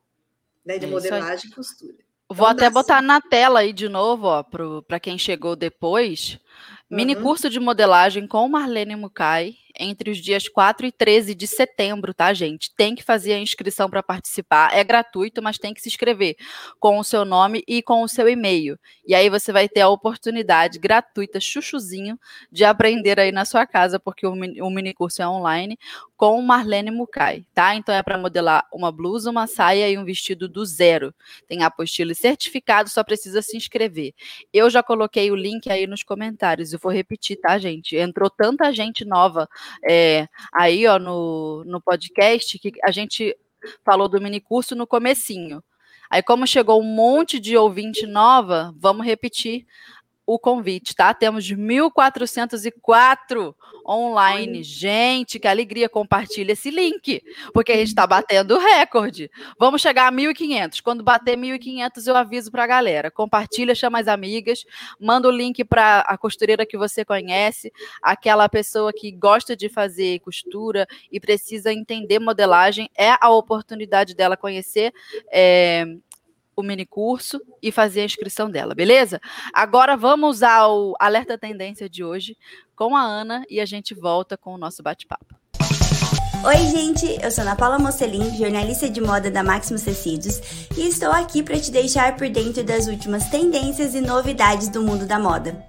[0.65, 1.99] né, de é modelagem e costura.
[2.31, 6.39] Vou então, até botar na tela aí de novo, ó, para quem chegou depois.
[6.89, 12.15] Mini curso de modelagem com Marlene Mukai entre os dias 4 e 13 de setembro,
[12.15, 12.75] tá, gente?
[12.75, 14.73] Tem que fazer a inscrição para participar.
[14.73, 16.37] É gratuito, mas tem que se inscrever
[16.79, 18.79] com o seu nome e com o seu e-mail.
[19.07, 22.19] E aí você vai ter a oportunidade gratuita, chuchuzinho,
[22.51, 25.79] de aprender aí na sua casa, porque o, mini curso é online,
[26.17, 27.75] com Marlene Mukai, tá?
[27.75, 31.15] Então é para modelar uma blusa, uma saia e um vestido do zero.
[31.47, 34.15] Tem apostila e certificado, só precisa se inscrever.
[34.53, 37.97] Eu já coloquei o link aí nos comentários, eu vou repetir, tá, gente?
[37.97, 39.49] Entrou tanta gente nova
[39.89, 43.37] é, aí, ó, no, no podcast, que a gente
[43.85, 45.63] falou do mini curso no comecinho.
[46.11, 49.67] Aí, como chegou um monte de ouvinte nova, vamos repetir
[50.27, 51.13] o convite, tá?
[51.13, 53.55] Temos 1.404
[53.87, 54.63] online.
[54.63, 55.89] Gente, que alegria!
[55.89, 59.31] Compartilha esse link, porque a gente está batendo recorde.
[59.59, 60.81] Vamos chegar a 1.500.
[60.83, 63.11] Quando bater 1.500, eu aviso para a galera.
[63.11, 64.65] Compartilha, chama as amigas,
[64.99, 67.71] manda o link para a costureira que você conhece,
[68.03, 72.89] aquela pessoa que gosta de fazer costura e precisa entender modelagem.
[72.97, 74.93] É a oportunidade dela conhecer
[75.31, 75.85] é,
[76.57, 79.21] o mini curso e fazer a inscrição dela, beleza?
[79.53, 82.37] Agora vamos ao alerta tendência de hoje
[82.77, 85.35] com a Ana e a gente volta com o nosso bate-papo.
[86.45, 91.11] Oi, gente, eu sou Ana Paula Mocelin, jornalista de moda da Maximus Tecidos, e estou
[91.11, 95.65] aqui para te deixar por dentro das últimas tendências e novidades do mundo da moda.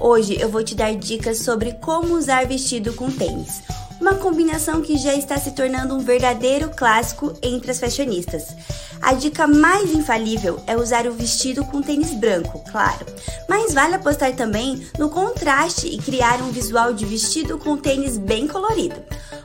[0.00, 3.62] Hoje eu vou te dar dicas sobre como usar vestido com tênis
[4.00, 8.54] uma combinação que já está se tornando um verdadeiro clássico entre as fashionistas.
[9.00, 13.04] A dica mais infalível é usar o vestido com tênis branco, claro,
[13.48, 18.46] mas vale apostar também no contraste e criar um visual de vestido com tênis bem
[18.46, 18.96] colorido.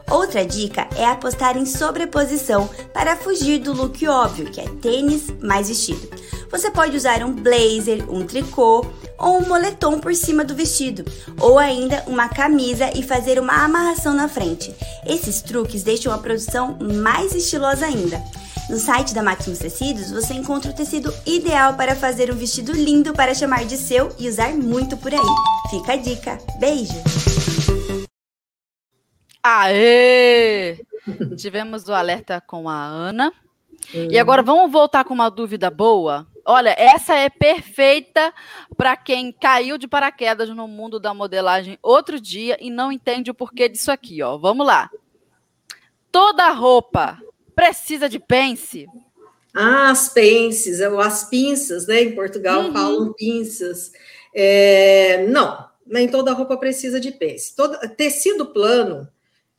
[0.10, 5.70] Outra dica é apostar em sobreposição para fugir do look óbvio, que é tênis mais
[5.70, 6.10] vestido.
[6.52, 8.86] Você pode usar um blazer, um tricô
[9.18, 11.06] ou um moletom por cima do vestido,
[11.40, 14.41] ou ainda uma camisa e fazer uma amarração na frente.
[15.06, 18.22] Esses truques deixam a produção mais estilosa ainda.
[18.70, 23.14] No site da Maximus Tecidos você encontra o tecido ideal para fazer um vestido lindo
[23.14, 25.20] para chamar de seu e usar muito por aí.
[25.70, 26.38] Fica a dica.
[26.60, 26.94] Beijo!
[29.44, 30.78] Aê!
[31.36, 33.34] Tivemos o alerta com a Ana.
[33.94, 36.28] E agora vamos voltar com uma dúvida boa.
[36.46, 38.34] Olha, essa é perfeita
[38.76, 43.34] para quem caiu de paraquedas no mundo da modelagem outro dia e não entende o
[43.34, 44.38] porquê disso aqui, ó.
[44.38, 44.90] Vamos lá.
[46.12, 47.22] Toda roupa
[47.56, 48.88] precisa de pence?
[49.54, 52.02] Ah, as pences, ou as pinças, né?
[52.02, 52.74] Em Portugal uhum.
[52.74, 53.92] falam pinças.
[54.34, 57.56] É, não, nem toda roupa precisa de pence.
[57.56, 59.08] Todo, tecido plano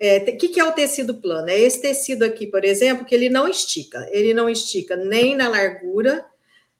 [0.03, 1.49] o é, que, que é o tecido plano?
[1.49, 4.09] É esse tecido aqui, por exemplo, que ele não estica.
[4.11, 6.27] Ele não estica nem na largura,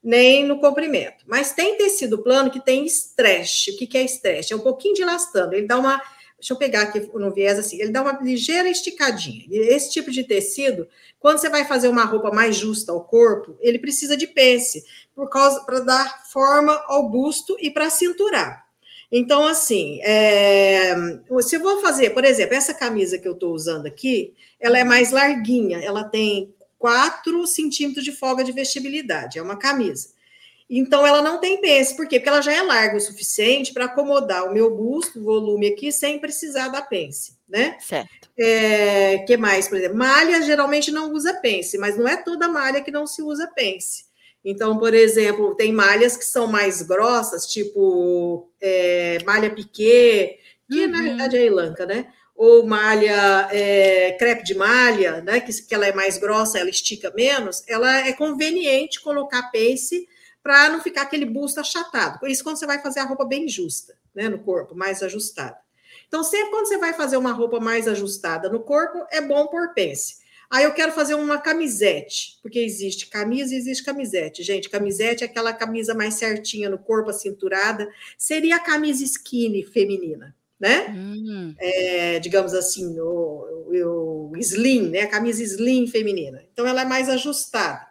[0.03, 1.25] nem no comprimento.
[1.27, 3.69] Mas tem tecido plano que tem stretch.
[3.69, 4.51] O que, que é stretch?
[4.51, 5.55] É um pouquinho dilastando.
[5.55, 6.03] Ele dá uma.
[6.39, 7.81] Deixa eu pegar aqui no viés assim.
[7.81, 9.45] Ele dá uma ligeira esticadinha.
[9.49, 10.89] E esse tipo de tecido,
[11.21, 14.85] quando você vai fazer uma roupa mais justa ao corpo, ele precisa de pence,
[15.15, 18.67] por causa para dar forma ao busto e para cinturar.
[19.15, 20.95] Então, assim, é,
[21.43, 24.85] se eu vou fazer, por exemplo, essa camisa que eu estou usando aqui, ela é
[24.85, 26.53] mais larguinha, ela tem
[26.83, 30.09] 4 centímetros de folga de vestibilidade, é uma camisa.
[30.69, 32.19] Então, ela não tem pence, por quê?
[32.19, 35.93] Porque ela já é larga o suficiente para acomodar o meu busto, o volume aqui,
[35.93, 37.77] sem precisar da pence, né?
[37.79, 38.29] Certo.
[38.37, 39.97] É, que mais, por exemplo?
[39.97, 44.07] Malha geralmente não usa pence, mas não é toda malha que não se usa pence.
[44.45, 50.91] Então, por exemplo, tem malhas que são mais grossas, tipo é, malha piquê, que uhum.
[50.91, 52.09] na verdade é elanca, né?
[52.45, 55.39] Ou malha, é, crepe de malha, né?
[55.39, 60.09] Que, que ela é mais grossa, ela estica menos, ela é conveniente colocar pace
[60.43, 62.19] para não ficar aquele busto achatado.
[62.19, 64.29] Por isso, quando você vai fazer a roupa bem justa, né?
[64.29, 65.57] No corpo, mais ajustada.
[66.09, 69.73] Então, sempre quando você vai fazer uma roupa mais ajustada no corpo, é bom pôr
[69.73, 70.17] pence.
[70.51, 74.43] Aí eu quero fazer uma camisete, porque existe camisa e existe camisete.
[74.43, 77.89] Gente, camisete é aquela camisa mais certinha no corpo, acinturada.
[78.19, 80.87] Seria a camisa skinny feminina, né?
[80.91, 81.55] Hum.
[81.59, 85.01] É, digamos assim, o, o, slim, né?
[85.01, 86.41] A camisa slim feminina.
[86.53, 87.85] Então ela é mais ajustada.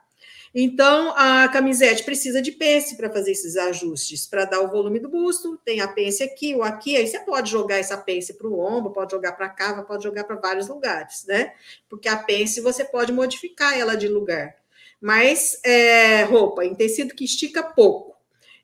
[0.56, 5.10] Então, a camisete precisa de pence para fazer esses ajustes, para dar o volume do
[5.10, 5.58] busto.
[5.66, 8.94] Tem a pence aqui ou aqui, aí você pode jogar essa pence para o ombro,
[8.94, 11.54] pode jogar para cá, pode jogar para vários lugares, né?
[11.90, 14.56] Porque a pence você pode modificar ela de lugar.
[15.00, 18.11] Mas é, roupa em tecido que estica pouco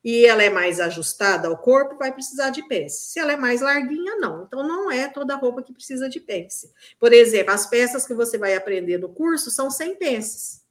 [0.03, 3.11] e ela é mais ajustada ao corpo, vai precisar de pence.
[3.11, 4.43] Se ela é mais larguinha, não.
[4.43, 6.71] Então, não é toda roupa que precisa de pence.
[6.99, 10.67] Por exemplo, as peças que você vai aprender no curso são sem pences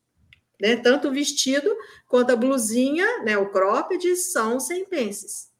[0.60, 0.76] né?
[0.76, 1.74] Tanto o vestido
[2.06, 3.36] quanto a blusinha, né?
[3.36, 5.54] O cropped são sem pences.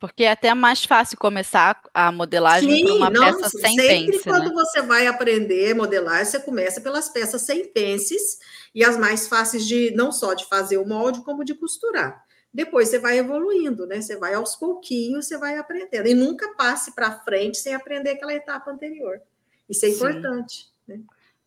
[0.00, 4.24] Porque é até mais fácil começar a modelagem por uma não, peça sem sempre pence.
[4.24, 4.54] quando né?
[4.54, 8.38] você vai aprender modelar, você começa pelas peças sem pences
[8.72, 12.24] e as mais fáceis de não só de fazer o molde, como de costurar.
[12.52, 14.00] Depois você vai evoluindo, né?
[14.00, 16.08] Você vai aos pouquinhos, você vai aprendendo.
[16.08, 19.20] E nunca passe para frente sem aprender aquela etapa anterior.
[19.68, 19.96] Isso é Sim.
[19.96, 20.66] importante.
[20.86, 21.00] Né?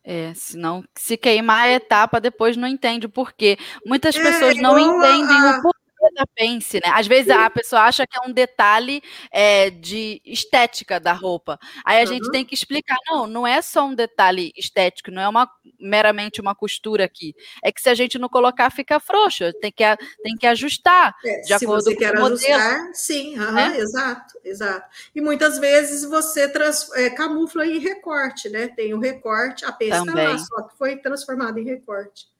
[0.04, 3.58] É, senão se queimar a etapa, depois não entende o porquê.
[3.84, 5.58] Muitas é, pessoas não entendem a...
[5.58, 5.81] o porquê
[6.14, 6.90] da pence, né?
[6.92, 11.58] Às vezes a pessoa acha que é um detalhe é, de estética da roupa.
[11.84, 12.06] Aí a uhum.
[12.06, 15.48] gente tem que explicar, não, não é só um detalhe estético, não é uma
[15.80, 17.34] meramente uma costura aqui.
[17.62, 19.84] É que se a gente não colocar, fica frouxo, tem que,
[20.22, 22.34] tem que ajustar é, de acordo com o modelo.
[22.34, 23.78] Ajustar, sim, uhum, né?
[23.78, 24.88] exato, exato.
[25.14, 28.68] E muitas vezes você trans, é, camufla em recorte, né?
[28.68, 32.31] Tem o recorte, a peça lá, só que foi transformada em recorte.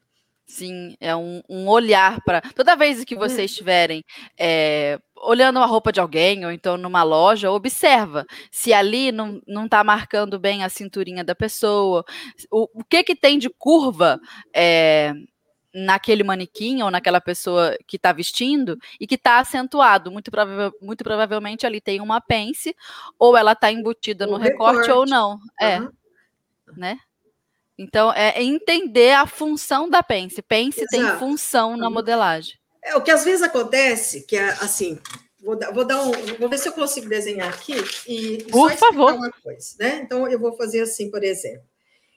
[0.53, 2.43] Sim, é um, um olhar para.
[2.43, 3.45] Toda vez que vocês hum.
[3.45, 4.05] estiverem
[4.39, 9.67] é, olhando a roupa de alguém, ou então numa loja, observa se ali não, não
[9.67, 12.05] tá marcando bem a cinturinha da pessoa.
[12.51, 14.21] O, o que que tem de curva
[14.55, 15.15] é,
[15.75, 20.11] naquele manequim ou naquela pessoa que está vestindo e que está acentuado.
[20.11, 22.77] Muito, prova muito provavelmente ali tem uma pence,
[23.19, 25.39] ou ela está embutida no recorte, recorte, ou não.
[25.59, 25.81] É.
[26.77, 26.99] Né?
[27.83, 30.41] Então, é entender a função da Pence.
[30.43, 30.91] Pence Exato.
[30.91, 32.55] tem função na modelagem.
[32.85, 34.99] É o que às vezes acontece, que é assim,
[35.41, 37.75] vou dar, vou dar um, vou ver se eu consigo desenhar aqui
[38.09, 39.15] e por favor.
[39.15, 40.01] Uma coisa, né?
[40.05, 41.63] Então eu vou fazer assim, por exemplo.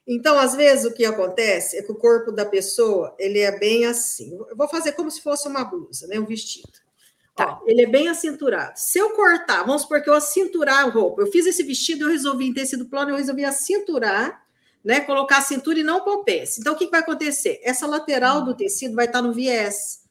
[0.07, 3.85] Então, às vezes o que acontece é que o corpo da pessoa, ele é bem
[3.85, 4.37] assim.
[4.49, 6.69] Eu vou fazer como se fosse uma blusa, né, um vestido.
[7.35, 7.59] Tá.
[7.59, 8.73] Ó, ele é bem acinturado.
[8.75, 12.11] Se eu cortar, vamos supor que eu acinturar a roupa, eu fiz esse vestido, eu
[12.11, 14.44] resolvi em tecido plano, eu resolvi acinturar
[14.85, 14.99] né?
[14.99, 16.61] Colocar a cintura e não pence.
[16.61, 17.59] Então, o que, que vai acontecer?
[17.63, 20.01] Essa lateral do tecido vai estar no viés,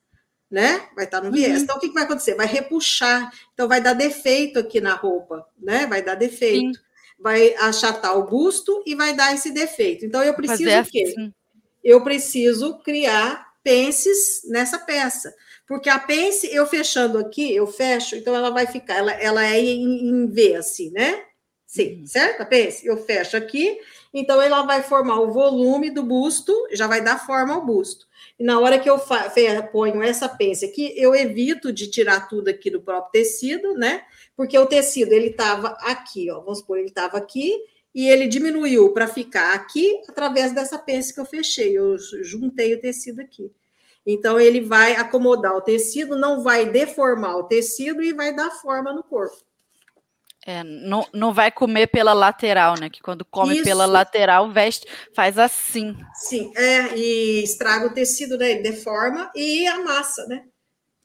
[0.50, 0.88] né?
[0.96, 1.58] Vai estar no viés.
[1.58, 1.62] Uhum.
[1.62, 2.34] Então, o que, que vai acontecer?
[2.34, 3.32] Vai repuxar.
[3.54, 5.86] Então, vai dar defeito aqui na roupa, né?
[5.86, 6.76] Vai dar defeito.
[6.76, 6.84] Sim.
[7.16, 10.04] Vai achatar o busto e vai dar esse defeito.
[10.04, 11.04] Então, eu preciso o quê?
[11.06, 11.32] Assim.
[11.84, 15.32] eu preciso criar pences nessa peça.
[15.66, 19.58] Porque a pence, eu fechando aqui, eu fecho, então ela vai ficar, ela, ela é
[19.58, 21.24] em, em V, assim, né?
[21.64, 22.06] Sim, uhum.
[22.06, 22.42] certo?
[22.42, 23.78] A pence, eu fecho aqui,
[24.14, 28.06] então ela vai formar o volume do busto, já vai dar forma ao busto.
[28.38, 28.96] E na hora que eu
[29.72, 34.04] ponho essa pence aqui, eu evito de tirar tudo aqui do próprio tecido, né?
[34.36, 37.52] Porque o tecido, ele estava aqui, ó, vamos supor, ele estava aqui,
[37.92, 42.80] e ele diminuiu para ficar aqui através dessa pence que eu fechei, eu juntei o
[42.80, 43.52] tecido aqui.
[44.06, 48.92] Então, ele vai acomodar o tecido, não vai deformar o tecido e vai dar forma
[48.92, 49.42] no corpo.
[50.46, 52.90] É, não, não vai comer pela lateral, né?
[52.90, 53.64] Que quando come Isso.
[53.64, 55.96] pela lateral, veste, faz assim.
[56.14, 58.56] Sim, é, e estraga o tecido, né?
[58.56, 60.44] Deforma e amassa, né?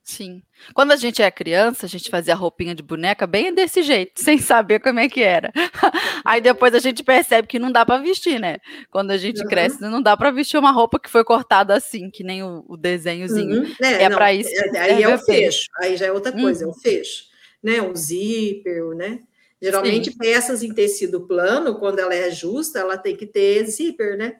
[0.09, 0.41] Sim.
[0.73, 4.39] Quando a gente é criança, a gente fazia roupinha de boneca bem desse jeito, sem
[4.39, 5.51] saber como é que era.
[6.25, 8.57] Aí depois a gente percebe que não dá para vestir, né?
[8.89, 9.47] Quando a gente uhum.
[9.47, 12.75] cresce, não dá para vestir uma roupa que foi cortada assim, que nem o, o
[12.75, 13.61] desenhozinho.
[13.61, 13.75] Uhum.
[13.79, 14.49] É, é para isso.
[14.49, 15.69] É, aí é o fecho.
[15.77, 16.71] Aí já é outra coisa, uhum.
[16.71, 17.25] é o fecho,
[17.63, 17.81] né?
[17.81, 19.19] O zíper, né?
[19.61, 20.17] Geralmente Sim.
[20.17, 24.39] peças em tecido plano, quando ela é justa, ela tem que ter zíper, né?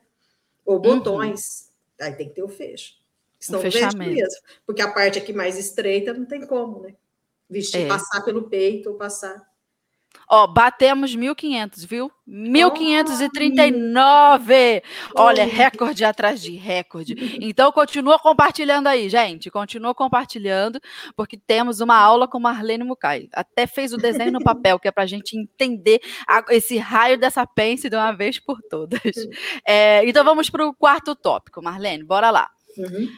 [0.65, 0.81] Ou uhum.
[0.81, 1.71] botões.
[1.99, 2.93] Aí tem que ter o fecho.
[3.49, 3.97] Um fechamento.
[3.97, 4.41] mesmo.
[4.65, 6.95] Porque a parte aqui mais estreita não tem como, né?
[7.49, 7.87] Vestir, é.
[7.87, 9.48] passar pelo peito ou passar.
[10.31, 12.11] Ó, batemos 1.500, viu?
[12.27, 14.83] 1.539!
[15.15, 17.15] Oh, Olha, recorde atrás de recorde.
[17.41, 19.49] Então, continua compartilhando aí, gente.
[19.49, 20.79] Continua compartilhando,
[21.15, 23.27] porque temos uma aula com Marlene Mucay.
[23.33, 27.17] Até fez o desenho no papel, que é para a gente entender a, esse raio
[27.17, 29.01] dessa pence de uma vez por todas.
[29.65, 32.51] É, então, vamos para o quarto tópico, Marlene, bora lá.
[32.77, 33.09] Uhum.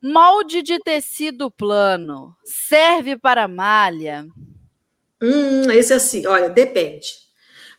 [0.00, 4.28] Molde de tecido plano serve para malha?
[5.22, 7.14] Hum, esse é assim, olha, depende.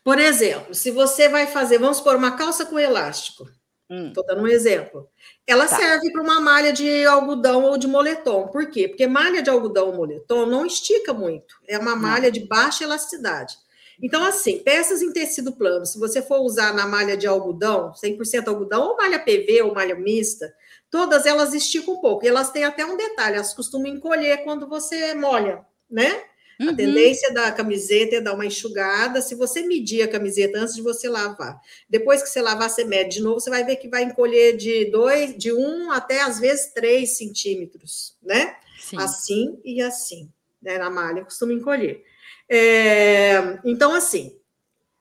[0.03, 3.45] Por exemplo, se você vai fazer, vamos pôr uma calça com elástico.
[3.89, 4.27] Estou hum.
[4.27, 5.08] dando um exemplo.
[5.45, 5.75] Ela tá.
[5.75, 8.47] serve para uma malha de algodão ou de moletom.
[8.47, 8.88] Por quê?
[8.88, 11.56] Porque malha de algodão ou moletom não estica muito.
[11.67, 13.56] É uma malha de baixa elasticidade.
[14.01, 18.47] Então, assim, peças em tecido plano, se você for usar na malha de algodão, 100%
[18.47, 20.53] algodão, ou malha PV ou malha mista,
[20.89, 22.25] todas elas esticam um pouco.
[22.25, 26.23] E elas têm até um detalhe, elas costumam encolher quando você molha, né?
[26.63, 26.69] Uhum.
[26.69, 29.21] A tendência da camiseta é dar uma enxugada.
[29.21, 33.15] Se você medir a camiseta antes de você lavar, depois que você lavar, você mede
[33.15, 36.73] de novo, você vai ver que vai encolher de dois, de um até às vezes
[36.73, 38.56] três centímetros, né?
[38.80, 38.97] Sim.
[38.97, 40.30] Assim e assim,
[40.62, 40.78] né?
[40.78, 42.04] Na malha costuma encolher.
[42.49, 44.38] É, então, assim,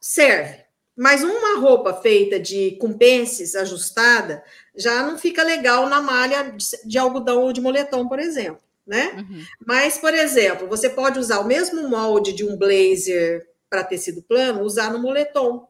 [0.00, 0.62] serve.
[0.96, 4.42] Mas uma roupa feita de com pences ajustada
[4.76, 9.12] já não fica legal na malha de, de algodão ou de moletom, por exemplo, né?
[9.16, 9.44] Uhum.
[9.66, 14.62] Mas, por exemplo, você pode usar o mesmo molde de um blazer para tecido plano,
[14.62, 15.66] usar no moletom.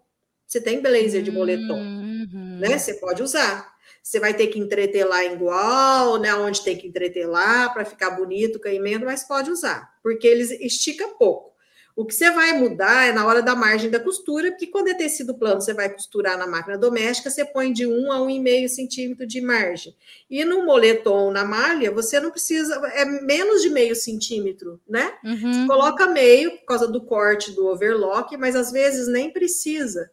[0.47, 2.59] Você tem blazer de moletom, uhum.
[2.61, 2.79] né?
[2.79, 3.73] Você pode usar.
[4.03, 6.35] Você vai ter que entretelar igual, né?
[6.35, 11.07] Onde tem que entretelar para ficar bonito o caimento, mas pode usar, porque eles estica
[11.19, 11.52] pouco.
[11.95, 14.95] O que você vai mudar é na hora da margem da costura, porque quando é
[14.95, 19.27] tecido plano, você vai costurar na máquina doméstica, você põe de 1 a 1,5 centímetro
[19.27, 19.95] de margem.
[20.31, 25.13] E no moletom, na malha, você não precisa, é menos de meio centímetro, né?
[25.23, 25.53] Uhum.
[25.53, 30.11] Você coloca meio por causa do corte do overlock, mas às vezes nem precisa.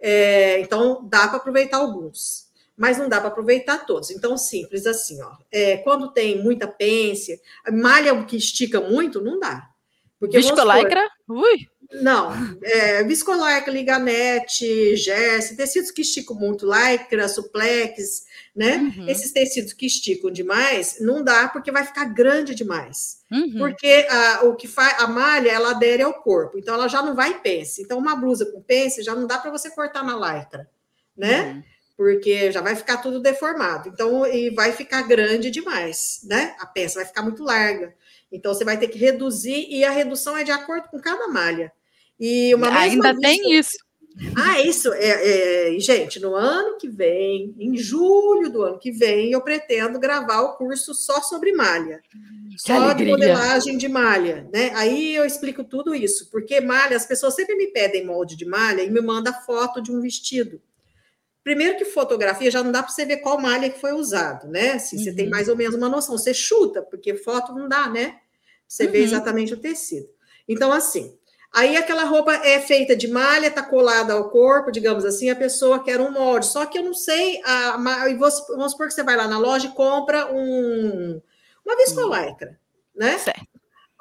[0.00, 4.12] É, então, dá para aproveitar alguns mas não dá para aproveitar todos.
[4.12, 5.32] Então, simples assim, ó.
[5.50, 9.68] É, quando tem muita pence, malha que estica muito, não dá.
[10.20, 11.02] Porque, Viscolaicra?
[11.28, 11.68] Ui!
[11.90, 12.30] Não,
[12.62, 18.76] é, viscolaicra, liganete, gerce, tecidos que esticam muito, lycra, suplex, né?
[18.76, 19.08] Uhum.
[19.08, 23.22] Esses tecidos que esticam demais, não dá porque vai ficar grande demais.
[23.32, 23.54] Uhum.
[23.56, 27.14] Porque a, o que faz a malha, ela adere ao corpo, então ela já não
[27.14, 27.80] vai pence.
[27.80, 30.68] Então, uma blusa com pence já não dá para você cortar na lycra,
[31.16, 31.52] né?
[31.52, 31.62] Uhum.
[31.96, 33.88] Porque já vai ficar tudo deformado.
[33.88, 36.54] Então, e vai ficar grande demais, né?
[36.60, 37.94] A peça vai ficar muito larga.
[38.30, 41.72] Então, você vai ter que reduzir, e a redução é de acordo com cada malha.
[42.18, 43.76] E uma Ainda tem isso.
[44.36, 44.92] Ah, isso.
[44.94, 49.98] É, é, gente, no ano que vem, em julho do ano que vem, eu pretendo
[49.98, 52.00] gravar o curso só sobre malha.
[52.50, 53.06] Que só alegria.
[53.06, 54.72] de modelagem de malha, né?
[54.74, 58.82] Aí eu explico tudo isso, porque malha, as pessoas sempre me pedem molde de malha
[58.82, 60.60] e me manda foto de um vestido.
[61.48, 64.72] Primeiro que fotografia já não dá para você ver qual malha que foi usado, né?
[64.72, 65.04] Assim, uhum.
[65.04, 65.30] Você tem uhum.
[65.30, 66.18] mais ou menos uma noção.
[66.18, 68.18] Você chuta, porque foto não dá, né?
[68.68, 68.92] Você uhum.
[68.92, 70.10] vê exatamente o tecido.
[70.46, 71.18] Então, assim,
[71.50, 75.82] aí aquela roupa é feita de malha, tá colada ao corpo, digamos assim, a pessoa
[75.82, 76.44] quer um molde.
[76.44, 78.14] Só que eu não sei, a, a,
[78.50, 81.18] vamos supor que você vai lá na loja e compra um,
[81.64, 82.60] uma viscolaicra,
[82.94, 83.16] né?
[83.16, 83.40] Certo.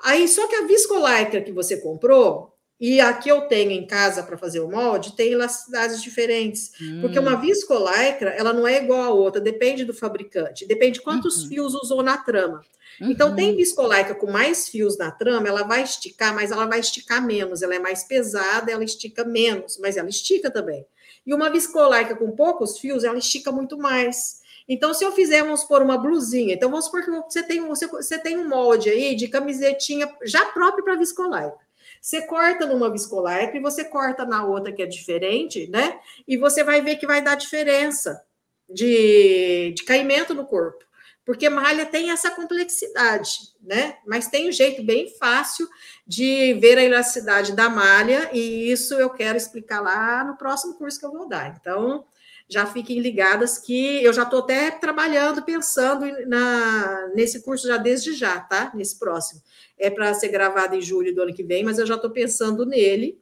[0.04, 4.22] Aí, só que a viscolaicra que você comprou, E a que eu tenho em casa
[4.22, 6.72] para fazer o molde tem elasticidades diferentes.
[6.80, 7.02] Hum.
[7.02, 11.50] Porque uma viscolaicra, ela não é igual a outra, depende do fabricante, depende quantos uhum.
[11.50, 12.64] fios usou na trama.
[13.02, 13.12] Uhum.
[13.12, 13.56] Então, tem uhum.
[13.56, 17.62] viscolaica com mais fios na trama, ela vai esticar, mas ela vai esticar menos.
[17.62, 20.86] Ela é mais pesada, ela estica menos, mas ela estica também.
[21.26, 24.42] E uma viscolaica com poucos fios, ela estica muito mais.
[24.70, 27.88] Então, se eu fizer, vamos por uma blusinha, então vamos supor que você tem, você,
[27.88, 31.67] você tem um molde aí de camisetinha já próprio para viscolaica.
[32.08, 36.00] Você corta numa viscolycra e você corta na outra que é diferente, né?
[36.26, 38.24] E você vai ver que vai dar diferença
[38.70, 40.86] de, de caimento no corpo.
[41.26, 43.98] Porque malha tem essa complexidade, né?
[44.08, 45.68] Mas tem um jeito bem fácil
[46.08, 50.98] de ver a elasticidade da malha, e isso eu quero explicar lá no próximo curso
[50.98, 51.58] que eu vou dar.
[51.60, 52.06] Então,
[52.50, 58.14] já fiquem ligadas que eu já estou até trabalhando, pensando na, nesse curso já desde
[58.14, 58.72] já, tá?
[58.74, 59.42] Nesse próximo
[59.78, 62.66] é para ser gravado em julho do ano que vem, mas eu já estou pensando
[62.66, 63.20] nele.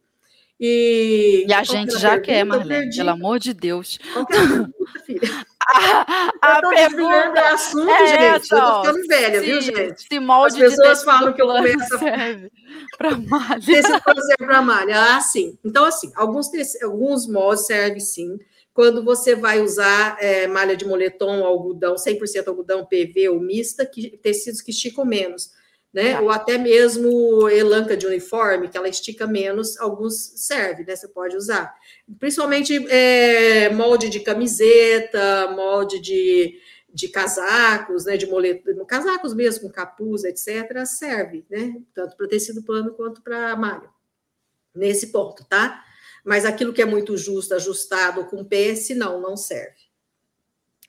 [0.57, 2.21] E, e a gente já pergunta?
[2.21, 3.99] quer, Marlene, pelo amor de Deus.
[4.13, 5.45] Qual é a pergunta, filha?
[5.67, 8.23] a, a pergunta é assunto, é gente.
[8.23, 10.01] Essa, eu tô ficando velha, se, viu, gente?
[10.03, 11.99] Se molde As pessoas falam que eu começo
[12.97, 13.61] para malha.
[13.61, 15.15] Serve para malha.
[15.15, 15.57] Ah, sim.
[15.65, 16.49] Então, assim, alguns,
[16.81, 18.39] alguns moldes servem sim.
[18.75, 24.15] Quando você vai usar é, malha de moletom, algodão, 100% algodão PV ou mista, que,
[24.17, 25.49] tecidos que esticam menos
[25.95, 26.11] né?
[26.11, 26.21] Tá.
[26.21, 30.93] Ou até mesmo elanca de uniforme, que ela estica menos, alguns serve, né?
[30.93, 31.73] Você pode usar.
[32.19, 36.59] Principalmente é, molde de camiseta, molde de,
[36.93, 38.17] de casacos, né?
[38.17, 41.81] De moletom, casacos mesmo, com capuz, etc., serve, né?
[41.93, 43.89] Tanto para tecido plano quanto para malha.
[44.75, 45.81] Nesse ponto, tá?
[46.25, 49.85] Mas aquilo que é muito justo, ajustado com PS, não, não serve.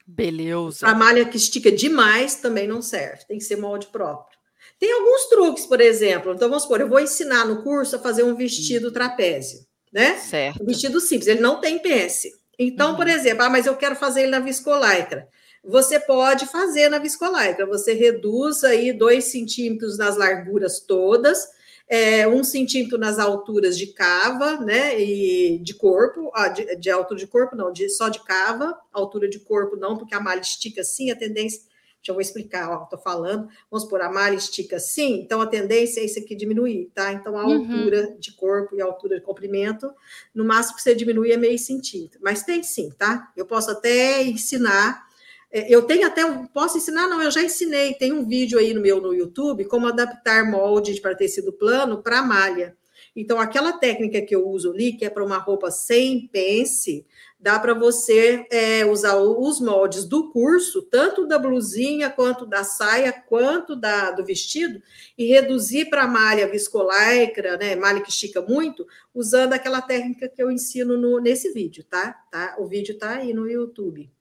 [0.05, 0.87] Beleza.
[0.87, 4.37] A malha que estica demais também não serve, tem que ser molde próprio.
[4.79, 6.33] Tem alguns truques, por exemplo.
[6.33, 10.15] Então, vamos supor, eu vou ensinar no curso a fazer um vestido trapézio, né?
[10.17, 10.63] Certo.
[10.63, 12.31] Um vestido simples, ele não tem pence.
[12.57, 12.95] Então, uhum.
[12.95, 15.27] por exemplo, ah, mas eu quero fazer ele na viscolaicra.
[15.63, 17.65] Você pode fazer na viscolaicra.
[17.65, 21.45] Você reduz aí dois centímetros nas larguras todas,
[21.89, 24.99] é, um centímetro nas alturas de cava, né?
[24.99, 29.29] E de corpo, ah, de, de altura de corpo, não, de, só de cava, altura
[29.29, 31.61] de corpo não, porque a malha estica assim, a tendência
[32.01, 35.99] já vou explicar, ó, tô falando, vamos por a malha estica assim, então a tendência
[35.99, 37.11] é isso aqui diminuir, tá?
[37.11, 37.55] Então a uhum.
[37.55, 39.91] altura de corpo e a altura de comprimento,
[40.33, 43.31] no máximo que você diminui é meio centímetro, mas tem sim, tá?
[43.35, 45.06] Eu posso até ensinar,
[45.51, 46.23] eu tenho até,
[46.53, 49.87] posso ensinar, não, eu já ensinei, tem um vídeo aí no meu no YouTube, como
[49.87, 52.75] adaptar molde para tecido plano para malha.
[53.15, 57.03] Então, aquela técnica que eu uso ali, que é para uma roupa sem pence,
[57.39, 63.11] dá para você é, usar os moldes do curso, tanto da blusinha, quanto da saia,
[63.11, 64.79] quanto da, do vestido,
[65.17, 68.85] e reduzir para malha viscolaicra, né, malha que estica muito,
[69.15, 72.15] usando aquela técnica que eu ensino no, nesse vídeo, tá?
[72.31, 72.55] tá?
[72.59, 74.11] O vídeo está aí no YouTube.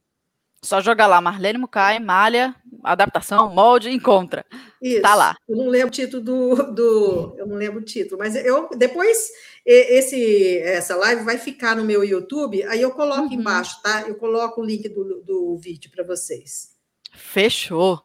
[0.67, 2.53] Só jogar lá, Marlene Mukai, malha,
[2.83, 4.45] adaptação, molde, encontra.
[4.83, 5.01] Isso.
[5.01, 5.37] Tá lá.
[5.49, 9.31] Eu não lembro o título do, do, eu não lembro o título, mas eu depois
[9.65, 13.33] esse essa live vai ficar no meu YouTube, aí eu coloco uhum.
[13.33, 14.03] embaixo, tá?
[14.09, 16.71] Eu coloco o link do, do vídeo para vocês.
[17.13, 18.03] Fechou.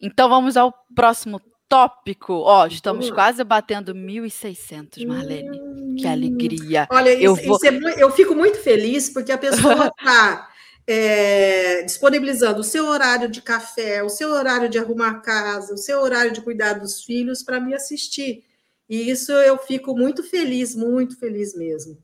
[0.00, 2.32] Então vamos ao próximo tópico.
[2.32, 5.60] Ó, estamos quase batendo 1.600, Marlene.
[5.60, 5.94] Hum.
[5.98, 6.88] Que alegria.
[6.90, 7.56] Olha, eu, isso, vou...
[7.56, 10.48] isso é, eu fico muito feliz porque a pessoa está
[10.86, 15.78] é, disponibilizando o seu horário de café, o seu horário de arrumar a casa, o
[15.78, 18.44] seu horário de cuidar dos filhos para me assistir.
[18.88, 21.96] E isso eu fico muito feliz, muito feliz mesmo.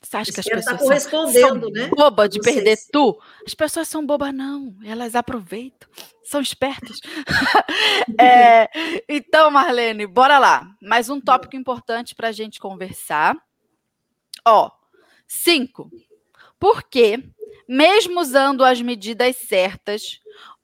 [0.00, 1.88] Você acha que as pessoas são, são né?
[1.88, 2.88] boba de perder se...
[2.90, 3.20] tu?
[3.44, 4.76] As pessoas são bobas, não.
[4.84, 5.88] Elas aproveitam,
[6.22, 6.98] são espertas.
[8.18, 8.68] é,
[9.08, 10.70] então, Marlene, bora lá.
[10.80, 13.36] Mais um tópico importante para a gente conversar.
[14.46, 14.70] Ó,
[15.26, 15.90] cinco.
[16.58, 17.22] Por que
[17.68, 20.20] mesmo usando as medidas certas,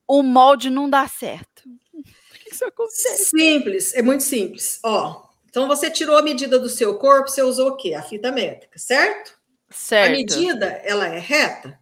[0.09, 1.63] o molde não dá certo.
[1.93, 3.25] Por que isso acontece?
[3.27, 4.81] Simples, é muito simples.
[4.83, 7.93] Ó, então você tirou a medida do seu corpo, você usou o quê?
[7.93, 9.35] A fita métrica, certo?
[9.71, 10.09] Certo.
[10.09, 11.79] A medida, ela é reta,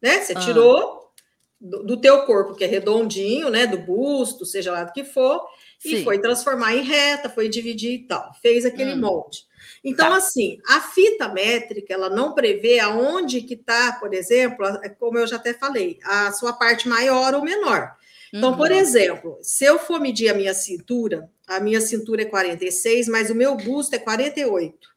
[0.00, 0.20] né?
[0.20, 0.40] Você ah.
[0.40, 1.12] tirou
[1.60, 3.66] do, do teu corpo, que é redondinho, né?
[3.66, 5.46] Do busto, seja lá do que for,
[5.78, 5.96] Sim.
[5.96, 8.32] e foi transformar em reta, foi dividir e tal.
[8.40, 9.00] Fez aquele hum.
[9.00, 9.44] molde.
[9.84, 10.16] Então, tá.
[10.16, 14.64] assim, a fita métrica, ela não prevê aonde que está, por exemplo,
[14.98, 17.92] como eu já até falei, a sua parte maior ou menor.
[18.32, 18.56] Então, uhum.
[18.56, 23.28] por exemplo, se eu for medir a minha cintura, a minha cintura é 46, mas
[23.28, 24.88] o meu busto é 48.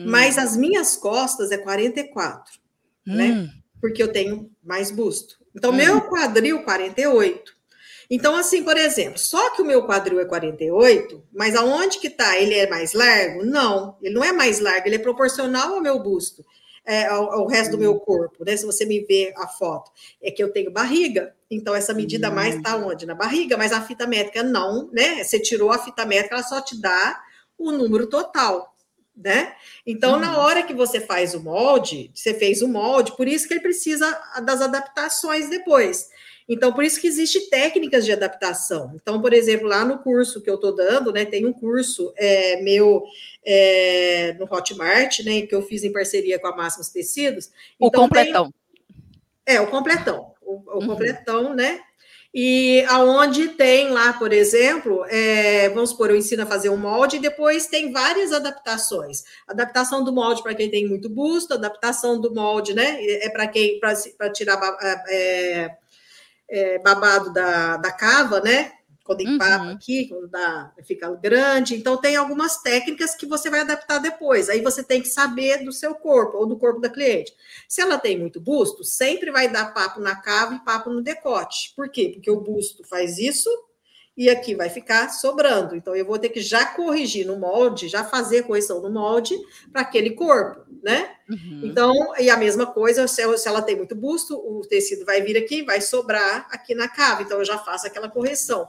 [0.00, 0.06] Uhum.
[0.06, 2.52] Mas as minhas costas é 44,
[3.06, 3.24] né?
[3.30, 3.42] uhum.
[3.42, 3.50] né?
[3.80, 5.38] Porque eu tenho mais busto.
[5.54, 6.00] Então, meu hum.
[6.00, 7.56] quadril, 48.
[8.10, 12.38] Então, assim, por exemplo, só que o meu quadril é 48, mas aonde que tá?
[12.38, 13.44] Ele é mais largo?
[13.44, 16.42] Não, ele não é mais largo, ele é proporcional ao meu busto,
[16.86, 17.98] é, ao, ao, resto do meu uhum.
[17.98, 18.56] corpo, né?
[18.56, 19.90] Se você me vê a foto,
[20.22, 23.04] é que eu tenho barriga, então essa medida mais está onde?
[23.04, 25.22] Na barriga, mas a fita métrica não, né?
[25.22, 27.20] Você tirou a fita métrica, ela só te dá
[27.58, 28.74] o número total
[29.18, 29.52] né?
[29.84, 30.20] Então, uhum.
[30.20, 33.60] na hora que você faz o molde, você fez o molde, por isso que ele
[33.60, 34.08] precisa
[34.44, 36.08] das adaptações depois.
[36.48, 38.92] Então, por isso que existe técnicas de adaptação.
[38.94, 42.62] Então, por exemplo, lá no curso que eu estou dando, né, tem um curso é,
[42.62, 43.04] meu
[43.44, 47.50] é, no Hotmart, né, que eu fiz em parceria com a Máximos Tecidos.
[47.78, 48.52] O então, completão.
[49.44, 50.32] Tem, é, o completão.
[50.40, 50.86] O, o uhum.
[50.86, 51.80] completão, né?
[52.32, 57.16] E aonde tem lá, por exemplo, é, vamos supor, eu ensino a fazer um molde
[57.16, 59.24] e depois tem várias adaptações.
[59.46, 63.02] Adaptação do molde para quem tem muito busto, adaptação do molde, né?
[63.02, 64.60] É para quem para tirar
[65.08, 65.70] é,
[66.48, 68.72] é, babado da, da cava, né?
[69.08, 69.70] quando empapa uhum.
[69.70, 71.74] aqui, quando dá, fica grande.
[71.74, 74.50] Então, tem algumas técnicas que você vai adaptar depois.
[74.50, 77.34] Aí você tem que saber do seu corpo ou do corpo da cliente.
[77.66, 81.72] Se ela tem muito busto, sempre vai dar papo na cava e papo no decote.
[81.74, 82.10] Por quê?
[82.12, 83.48] Porque o busto faz isso
[84.18, 85.76] e aqui vai ficar sobrando.
[85.76, 89.38] Então, eu vou ter que já corrigir no molde, já fazer correção no molde
[89.72, 91.08] para aquele corpo, né?
[91.30, 91.60] Uhum.
[91.62, 95.62] Então, e a mesma coisa, se ela tem muito busto, o tecido vai vir aqui,
[95.62, 97.22] vai sobrar aqui na cava.
[97.22, 98.66] Então, eu já faço aquela correção.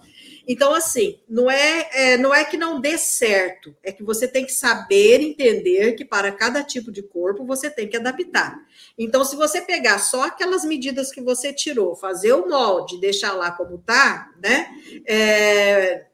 [0.51, 4.43] Então, assim, não é, é, não é que não dê certo, é que você tem
[4.43, 8.59] que saber entender que para cada tipo de corpo você tem que adaptar.
[8.97, 13.51] Então, se você pegar só aquelas medidas que você tirou, fazer o molde, deixar lá
[13.51, 14.71] como tá, né?
[15.05, 16.07] É,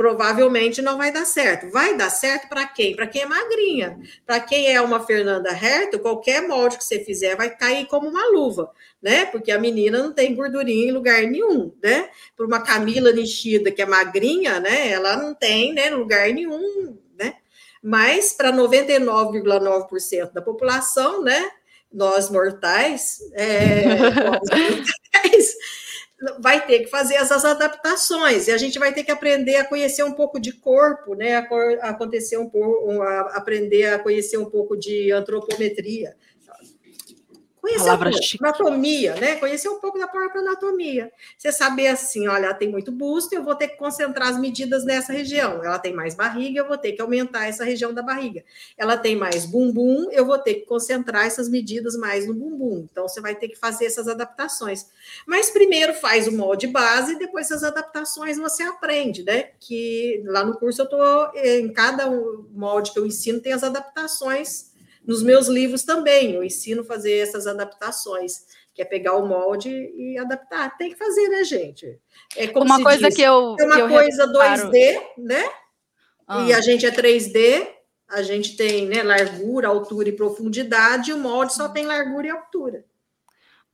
[0.00, 1.70] provavelmente não vai dar certo.
[1.70, 2.96] Vai dar certo para quem?
[2.96, 4.00] Para quem é magrinha.
[4.24, 8.30] Para quem é uma Fernanda Herto, qualquer molde que você fizer vai cair como uma
[8.30, 8.70] luva,
[9.02, 9.26] né?
[9.26, 12.08] Porque a menina não tem gordurinha em lugar nenhum, né?
[12.34, 14.90] Por uma Camila Nishida que é magrinha, né?
[14.90, 17.34] Ela não tem, né, lugar nenhum, né?
[17.82, 21.50] Mas para 99,9% da população, né?
[21.92, 23.84] Nós mortais, é,
[24.16, 25.54] nós mortais
[26.38, 30.02] vai ter que fazer essas adaptações e a gente vai ter que aprender a conhecer
[30.02, 31.36] um pouco de corpo, né?
[31.36, 36.14] A, acontecer um pouco, a aprender a conhecer um pouco de antropometria,
[37.60, 39.36] Conhecer Palavra um anatomia, né?
[39.36, 41.12] Conhecer um pouco da própria anatomia.
[41.36, 44.84] Você saber assim, olha, ela tem muito busto, eu vou ter que concentrar as medidas
[44.84, 45.62] nessa região.
[45.62, 48.42] Ela tem mais barriga, eu vou ter que aumentar essa região da barriga.
[48.78, 52.86] Ela tem mais bumbum, eu vou ter que concentrar essas medidas mais no bumbum.
[52.90, 54.86] Então, você vai ter que fazer essas adaptações.
[55.26, 59.50] Mas primeiro faz o molde base, depois essas adaptações você aprende, né?
[59.60, 62.10] Que lá no curso eu tô em cada
[62.52, 64.69] molde que eu ensino tem as adaptações
[65.06, 68.44] nos meus livros também, eu ensino a fazer essas adaptações,
[68.74, 70.76] que é pegar o molde e adaptar.
[70.76, 71.98] Tem que fazer, né, gente?
[72.36, 73.56] É como uma coisa diz, que eu.
[73.58, 74.70] É uma eu coisa reparo.
[74.70, 75.44] 2D, né?
[76.26, 76.46] Ah.
[76.46, 77.66] E a gente é 3D,
[78.08, 82.30] a gente tem né, largura, altura e profundidade, e o molde só tem largura e
[82.30, 82.84] altura.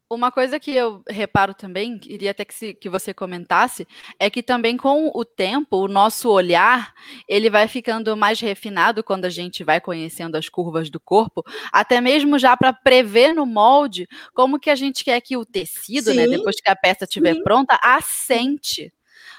[0.09, 3.88] Uma coisa que eu reparo também, queria até que, se, que você comentasse,
[4.20, 6.94] é que também com o tempo, o nosso olhar,
[7.28, 11.42] ele vai ficando mais refinado quando a gente vai conhecendo as curvas do corpo,
[11.72, 16.14] até mesmo já para prever no molde como que a gente quer que o tecido,
[16.14, 18.92] né, sim, né, depois que a peça estiver pronta, assente.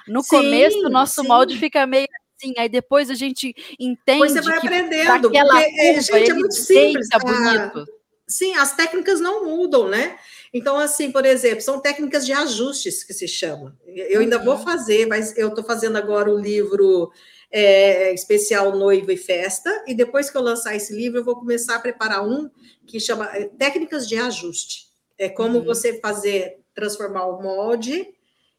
[0.05, 2.07] No sim, começo, o nosso molde fica meio
[2.37, 6.53] assim, aí depois a gente entende Pois você vai aprendendo, porque, curva, gente, é muito
[6.53, 7.07] simples.
[7.21, 7.85] bonito.
[8.27, 10.17] sim, as técnicas não mudam, né?
[10.57, 13.77] Então, assim, por exemplo, são técnicas de ajustes que se chama.
[13.85, 14.63] Eu ainda vou uhum.
[14.63, 17.11] fazer, mas eu estou fazendo agora o livro
[17.51, 21.75] é, especial Noiva e Festa, e depois que eu lançar esse livro, eu vou começar
[21.75, 22.49] a preparar um
[22.87, 24.87] que chama é, Técnicas de Ajuste.
[25.15, 25.65] É como uhum.
[25.65, 28.07] você fazer, transformar o molde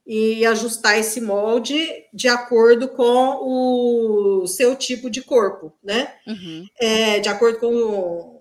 [0.06, 1.84] e ajustar esse molde
[2.14, 6.14] de acordo com o seu tipo de corpo, né?
[6.26, 6.64] Uhum.
[6.80, 8.37] É, de acordo com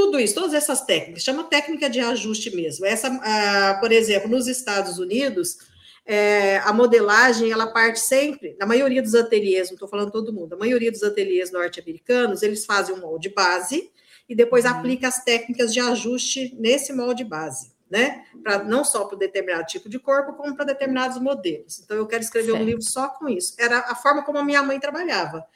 [0.00, 2.86] tudo isso, todas essas técnicas, chama técnica de ajuste mesmo.
[2.86, 5.58] Essa, ah, por exemplo, nos Estados Unidos,
[6.06, 10.54] é, a modelagem, ela parte sempre, na maioria dos ateliês, não estou falando todo mundo,
[10.54, 13.90] a maioria dos ateliês norte-americanos, eles fazem um molde base
[14.26, 14.70] e depois uhum.
[14.70, 18.24] aplica as técnicas de ajuste nesse molde base, né?
[18.42, 21.78] Pra, não só para determinado tipo de corpo, como para determinados modelos.
[21.80, 22.62] Então, eu quero escrever certo.
[22.62, 23.54] um livro só com isso.
[23.58, 25.46] Era a forma como a minha mãe trabalhava.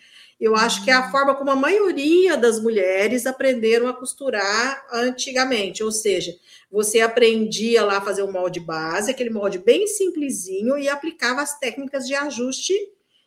[0.41, 5.82] Eu acho que é a forma como a maioria das mulheres aprenderam a costurar antigamente,
[5.82, 6.35] ou seja,
[6.70, 11.59] você aprendia lá a fazer o molde base, aquele molde bem simplesinho, e aplicava as
[11.59, 12.74] técnicas de ajuste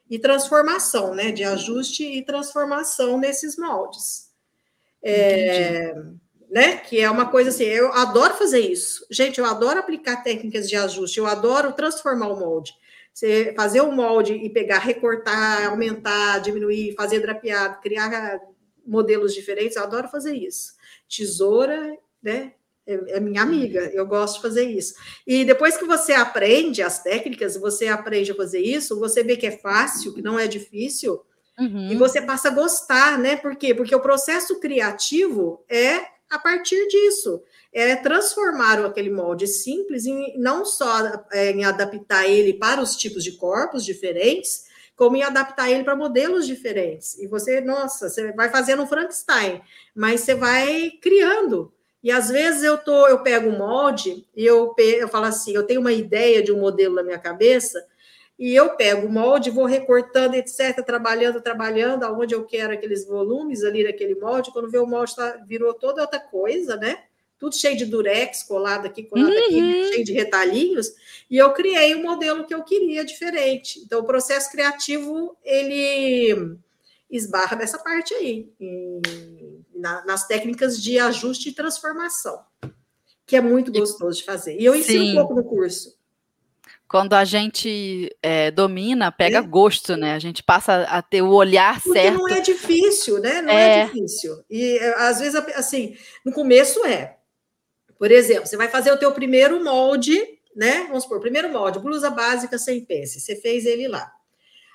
[0.10, 1.32] e transformação, né?
[1.32, 4.28] De ajuste e transformação nesses moldes.
[5.02, 5.96] É,
[6.50, 6.78] né?
[6.78, 9.06] Que é uma coisa assim, eu adoro fazer isso.
[9.10, 12.74] Gente, eu adoro aplicar técnicas de ajuste, eu adoro transformar o molde.
[13.18, 18.40] Você fazer o molde e pegar, recortar, aumentar, diminuir, fazer drapeado, criar
[18.86, 20.74] modelos diferentes, eu adoro fazer isso.
[21.10, 22.54] Tesoura, né?
[22.86, 24.94] É, é minha amiga, eu gosto de fazer isso.
[25.26, 29.48] E depois que você aprende as técnicas, você aprende a fazer isso, você vê que
[29.48, 31.20] é fácil, que não é difícil,
[31.58, 31.92] uhum.
[31.92, 33.36] e você passa a gostar, né?
[33.36, 33.74] Por quê?
[33.74, 37.42] Porque o processo criativo é a partir disso
[37.74, 43.24] é transformar aquele molde simples em não só é, em adaptar ele para os tipos
[43.24, 44.66] de corpos diferentes,
[44.96, 47.18] como em adaptar ele para modelos diferentes.
[47.20, 49.62] E você, nossa, você vai fazendo um Frankenstein,
[49.96, 51.72] mas você vai criando.
[52.02, 55.64] E às vezes eu tô, eu pego um molde e eu, eu falo assim, eu
[55.64, 57.86] tenho uma ideia de um modelo na minha cabeça,
[58.40, 63.64] e eu pego o molde, vou recortando, etc., trabalhando, trabalhando, aonde eu quero aqueles volumes
[63.64, 67.04] ali naquele molde, quando vê o molde tá, virou toda outra coisa, né?
[67.40, 69.38] Tudo cheio de durex, colado aqui, colado uhum.
[69.38, 70.88] aqui, cheio de retalhinhos,
[71.30, 73.80] e eu criei o um modelo que eu queria diferente.
[73.80, 76.58] Então, o processo criativo, ele
[77.10, 79.02] esbarra nessa parte aí, em,
[79.76, 82.42] na, nas técnicas de ajuste e transformação,
[83.26, 84.60] que é muito gostoso de fazer.
[84.60, 85.12] E eu ensino Sim.
[85.12, 85.98] um pouco no curso.
[86.88, 89.42] Quando a gente é, domina, pega é.
[89.42, 90.14] gosto, né?
[90.14, 92.18] A gente passa a ter o olhar Porque certo.
[92.18, 93.42] não é difícil, né?
[93.42, 94.42] Não é, é difícil.
[94.50, 97.17] E às vezes, assim, no começo é,
[97.98, 100.20] por exemplo, você vai fazer o teu primeiro molde,
[100.56, 100.86] né?
[100.88, 103.20] Vamos supor, primeiro molde, blusa básica sem pence.
[103.20, 104.12] Você fez ele lá.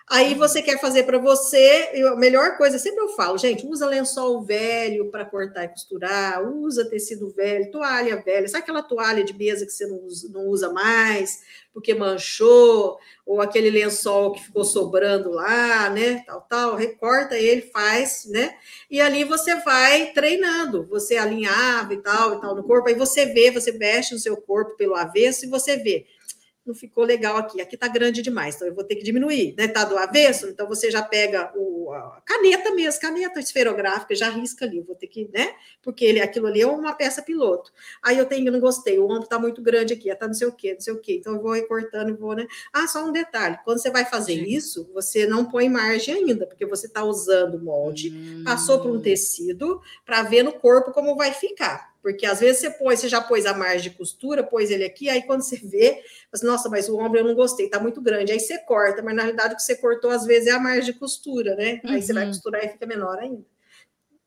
[0.08, 4.42] Aí você quer fazer para você, a melhor coisa, sempre eu falo, gente, usa lençol
[4.42, 9.64] velho para cortar e costurar, usa tecido velho, toalha velha, sabe aquela toalha de mesa
[9.64, 11.40] que você não usa, não usa mais,
[11.72, 18.26] porque manchou, ou aquele lençol que ficou sobrando lá, né, tal, tal, recorta ele, faz,
[18.26, 18.54] né,
[18.90, 23.26] e ali você vai treinando, você alinhava e tal, e tal no corpo, aí você
[23.26, 26.06] vê, você mexe no seu corpo pelo avesso e você vê,
[26.64, 29.64] não ficou legal aqui, aqui está grande demais, então eu vou ter que diminuir, né?
[29.64, 34.64] Está do avesso, então você já pega o, a caneta mesmo, caneta esferográfica, já risca
[34.64, 35.54] ali, vou ter que, né?
[35.82, 37.72] Porque ele, aquilo ali é uma peça piloto.
[38.02, 40.52] Aí eu tenho, não gostei, o ombro está muito grande aqui, está não sei o
[40.52, 42.46] quê, não sei o quê, então eu vou recortando e vou, né?
[42.72, 44.44] Ah, só um detalhe, quando você vai fazer Sim.
[44.44, 48.44] isso, você não põe margem ainda, porque você está usando o molde, hum.
[48.44, 51.91] passou por um tecido, para ver no corpo como vai ficar.
[52.02, 55.08] Porque às vezes você põe, você já pôs a margem de costura, pôs ele aqui,
[55.08, 58.32] aí quando você vê, você, nossa, mas o ombro eu não gostei, tá muito grande.
[58.32, 60.92] Aí você corta, mas na realidade o que você cortou às vezes é a margem
[60.92, 61.80] de costura, né?
[61.84, 62.02] Aí uhum.
[62.02, 62.30] você vai uhum.
[62.30, 63.44] costurar e fica menor ainda.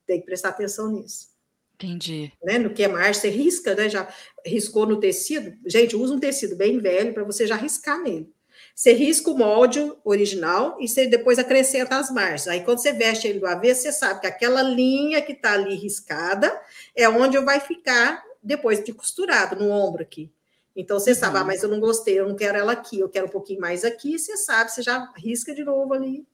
[0.08, 1.36] Tem que prestar atenção nisso.
[1.76, 2.32] Entendi.
[2.42, 2.58] Né?
[2.58, 3.90] No que é margem, você risca, né?
[3.90, 4.08] Já
[4.46, 5.54] riscou no tecido.
[5.66, 8.34] Gente, usa um tecido bem velho para você já riscar nele.
[8.76, 12.46] Você risca o molde original e você depois acrescenta as margens.
[12.50, 15.76] Aí, quando você veste ele do avesso, você sabe que aquela linha que está ali
[15.76, 16.54] riscada
[16.94, 20.30] é onde vai ficar depois de costurado, no ombro aqui.
[20.76, 21.16] Então, você uhum.
[21.16, 23.62] sabe, ah, mas eu não gostei, eu não quero ela aqui, eu quero um pouquinho
[23.62, 24.20] mais aqui.
[24.20, 26.28] Você sabe, você já risca de novo ali.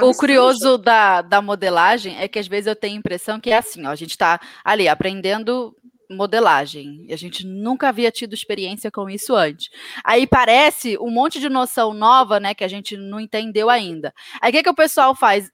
[0.00, 3.58] O curioso da, da modelagem é que às vezes eu tenho a impressão que é
[3.58, 5.76] assim, ó, a gente está ali aprendendo
[6.10, 7.04] modelagem.
[7.08, 9.68] E a gente nunca havia tido experiência com isso antes.
[10.04, 14.12] Aí parece um monte de noção nova, né, que a gente não entendeu ainda.
[14.40, 15.50] Aí o que, que o pessoal faz?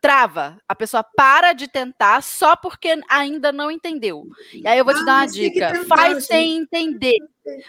[0.00, 4.24] trava, a pessoa para de tentar só porque ainda não entendeu.
[4.52, 7.16] E aí eu vou te ah, dar uma dica: faz sem entender.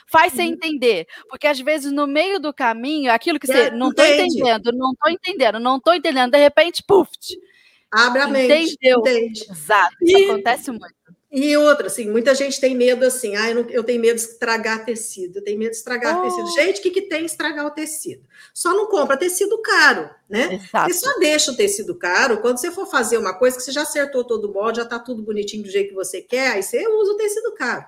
[0.08, 0.54] Faz sem uhum.
[0.54, 4.92] entender, porque às vezes no meio do caminho, aquilo que você não estou entendendo, não
[4.94, 7.10] estou entendendo, não estou entendendo, de repente, puf,
[7.92, 8.74] abre a mente.
[8.74, 9.00] Entendeu?
[9.02, 9.42] Entende.
[9.50, 10.95] Exato, isso e, acontece muito.
[11.36, 14.22] E outra, assim, muita gente tem medo assim, ah, eu, não, eu tenho medo de
[14.22, 16.22] estragar tecido, eu tenho medo de estragar oh.
[16.22, 16.48] tecido.
[16.54, 18.24] Gente, o que, que tem estragar o tecido?
[18.54, 20.56] Só não compra tecido caro, né?
[20.56, 20.90] Exato.
[20.90, 23.82] E só deixa o tecido caro quando você for fazer uma coisa que você já
[23.82, 26.88] acertou todo o molde, já está tudo bonitinho do jeito que você quer, aí você
[26.88, 27.84] usa o tecido caro.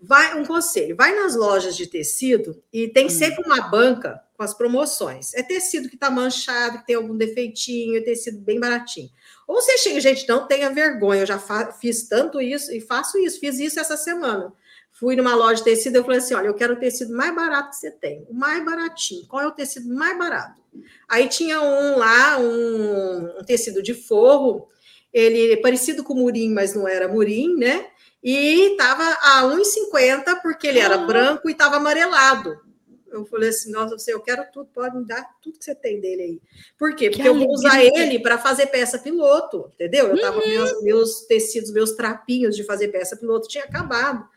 [0.00, 3.10] Vai, um conselho, vai nas lojas de tecido e tem hum.
[3.10, 5.34] sempre uma banca com as promoções.
[5.34, 9.10] É tecido que está manchado, que tem algum defeitinho, é tecido bem baratinho.
[9.46, 11.38] Ou você chega, gente, não tenha vergonha, eu já
[11.78, 14.52] fiz tanto isso e faço isso, fiz isso essa semana.
[14.90, 17.70] Fui numa loja de tecido, eu falei assim: olha, eu quero o tecido mais barato
[17.70, 19.26] que você tem, o mais baratinho.
[19.28, 20.60] Qual é o tecido mais barato?
[21.08, 24.68] Aí tinha um lá, um, um tecido de forro,
[25.12, 27.86] ele é parecido com murim, mas não era murim, né?
[28.22, 32.65] E estava a 1,50 porque ele era branco e estava amarelado.
[33.10, 36.00] Eu falei assim, nossa, você, eu quero tudo, pode me dar tudo que você tem
[36.00, 36.42] dele aí.
[36.78, 37.08] Por quê?
[37.08, 40.08] Porque que eu vou usar ele para fazer peça piloto, entendeu?
[40.08, 40.48] Eu tava uhum.
[40.48, 44.28] meus, meus tecidos, meus trapinhos de fazer peça piloto tinha acabado.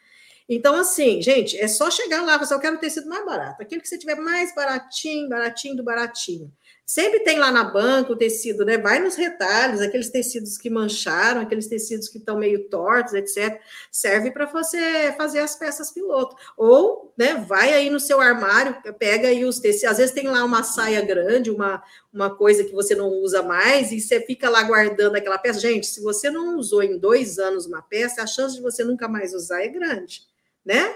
[0.47, 3.88] Então, assim, gente, é só chegar lá, você eu quero tecido mais barato, aquele que
[3.88, 6.51] você tiver mais baratinho, baratinho do baratinho.
[6.90, 8.76] Sempre tem lá na banca o tecido, né?
[8.76, 13.62] Vai nos retalhos, aqueles tecidos que mancharam, aqueles tecidos que estão meio tortos, etc.
[13.92, 16.36] Serve para você fazer as peças piloto.
[16.58, 19.92] Ou, né, vai aí no seu armário, pega aí os tecidos.
[19.92, 21.80] Às vezes tem lá uma saia grande, uma,
[22.12, 25.60] uma coisa que você não usa mais, e você fica lá guardando aquela peça.
[25.60, 29.08] Gente, se você não usou em dois anos uma peça, a chance de você nunca
[29.08, 30.24] mais usar é grande,
[30.66, 30.96] né?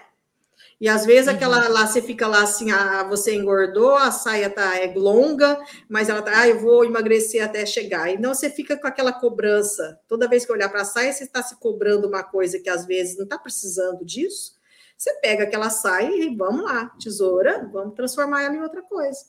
[0.84, 1.36] E às vezes uhum.
[1.36, 5.57] aquela lá você fica lá assim, ah, você engordou, a saia tá é longa,
[5.88, 8.13] mas ela tá, ah, eu vou emagrecer até chegar.
[8.13, 9.97] E não você fica com aquela cobrança.
[10.09, 12.86] Toda vez que olhar para a saia, você está se cobrando uma coisa que às
[12.86, 14.57] vezes não está precisando disso.
[14.97, 19.21] Você pega aquela saia e vamos lá, tesoura, vamos transformar ela em outra coisa,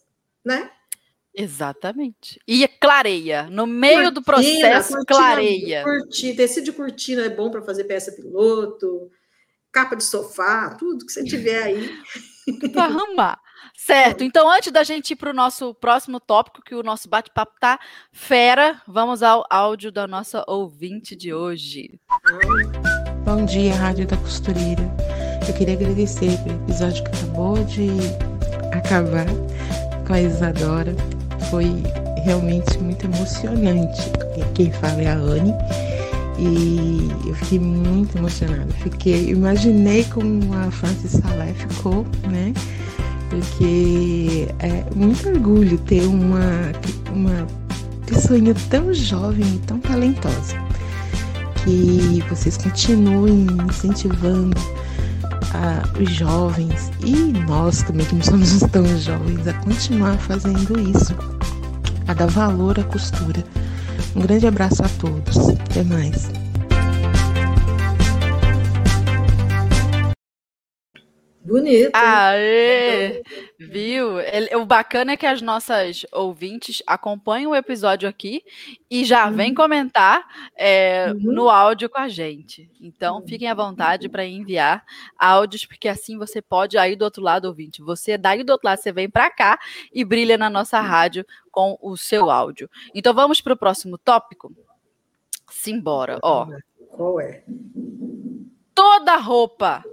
[0.44, 0.68] né?
[1.32, 2.40] Exatamente.
[2.48, 3.44] E clareia.
[3.44, 5.84] No meio cortina, do processo, cortina, clareia.
[5.84, 9.08] Cortina, tecido de cortina é bom para fazer peça piloto
[9.74, 11.90] capa de sofá, tudo que você tiver aí.
[12.72, 13.40] Para arrumar.
[13.76, 17.54] Certo, então antes da gente ir para o nosso próximo tópico, que o nosso bate-papo
[17.58, 17.78] tá
[18.12, 21.98] fera, vamos ao áudio da nossa ouvinte de hoje.
[23.24, 24.82] Bom dia, Rádio da Costureira.
[25.48, 27.90] Eu queria agradecer pelo episódio que acabou de
[28.72, 29.26] acabar
[30.06, 30.94] com a Isadora.
[31.50, 31.66] Foi
[32.24, 34.02] realmente muito emocionante.
[34.54, 35.52] Quem fala é a Anne.
[36.38, 38.72] E eu fiquei muito emocionada.
[38.82, 42.52] Fiquei, imaginei como a Francis Salé ficou, né?
[43.30, 46.72] Porque é muito orgulho ter uma,
[47.12, 47.46] uma
[48.06, 50.56] pessoinha tão jovem e tão talentosa.
[51.64, 54.60] Que vocês continuem incentivando
[56.00, 57.14] os jovens e
[57.46, 61.14] nós também, que não somos tão jovens, a continuar fazendo isso,
[62.08, 63.44] a dar valor à costura
[64.14, 65.48] um grande abraço a todos.
[65.48, 66.43] Até mais.
[71.44, 71.90] Bonito.
[71.92, 73.22] Aê!
[73.58, 74.14] Viu?
[74.58, 78.42] O bacana é que as nossas ouvintes acompanham o episódio aqui
[78.90, 79.36] e já uhum.
[79.36, 80.26] vem comentar
[80.56, 81.32] é, uhum.
[81.32, 82.70] no áudio com a gente.
[82.80, 83.28] Então, uhum.
[83.28, 84.82] fiquem à vontade para enviar
[85.18, 87.82] áudios, porque assim você pode aí do outro lado, ouvinte.
[87.82, 89.58] Você daí do outro lado, você vem para cá
[89.92, 92.70] e brilha na nossa rádio com o seu áudio.
[92.94, 94.50] Então, vamos para o próximo tópico?
[95.50, 96.18] Simbora.
[96.22, 96.48] Ó.
[96.88, 97.44] Qual é?
[98.74, 99.84] Toda roupa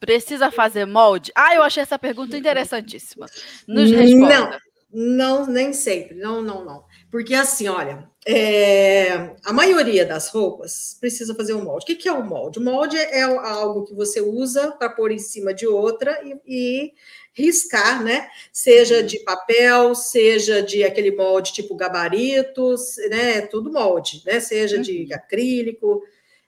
[0.00, 1.30] Precisa fazer molde?
[1.34, 3.26] Ah, eu achei essa pergunta interessantíssima.
[3.68, 4.58] Nos responda.
[4.90, 6.16] Não, não, nem sempre.
[6.16, 6.84] Não, não, não.
[7.10, 11.84] Porque assim, olha, é, a maioria das roupas precisa fazer um molde.
[11.84, 12.58] O que, que é o molde?
[12.58, 16.92] O molde é algo que você usa para pôr em cima de outra e, e
[17.34, 18.28] riscar, né?
[18.52, 23.42] Seja de papel, seja de aquele molde tipo gabaritos, né?
[23.42, 24.40] Tudo molde, né?
[24.40, 25.16] Seja de uhum.
[25.16, 26.02] acrílico,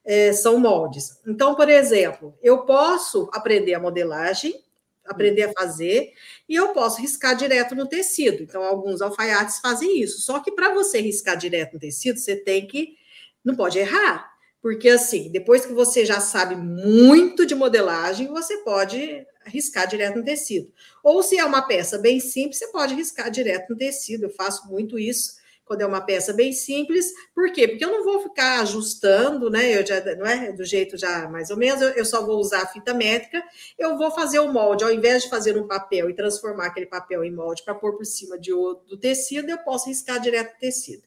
[0.05, 1.19] é, são moldes.
[1.27, 4.63] Então, por exemplo, eu posso aprender a modelagem,
[5.05, 6.13] aprender a fazer,
[6.49, 8.43] e eu posso riscar direto no tecido.
[8.43, 10.21] Então, alguns alfaiates fazem isso.
[10.21, 12.97] Só que para você riscar direto no tecido, você tem que.
[13.45, 14.31] Não pode errar.
[14.61, 20.25] Porque, assim, depois que você já sabe muito de modelagem, você pode riscar direto no
[20.25, 20.73] tecido.
[21.03, 24.25] Ou se é uma peça bem simples, você pode riscar direto no tecido.
[24.25, 25.42] Eu faço muito isso
[25.73, 27.11] quando é uma peça bem simples.
[27.35, 27.67] Por quê?
[27.67, 29.75] Porque eu não vou ficar ajustando, né?
[29.75, 32.61] Eu já não é do jeito já mais ou menos, eu, eu só vou usar
[32.61, 33.43] a fita métrica,
[33.79, 37.25] eu vou fazer o molde, ao invés de fazer um papel e transformar aquele papel
[37.25, 41.05] em molde para pôr por cima de, do tecido, eu posso riscar direto o tecido.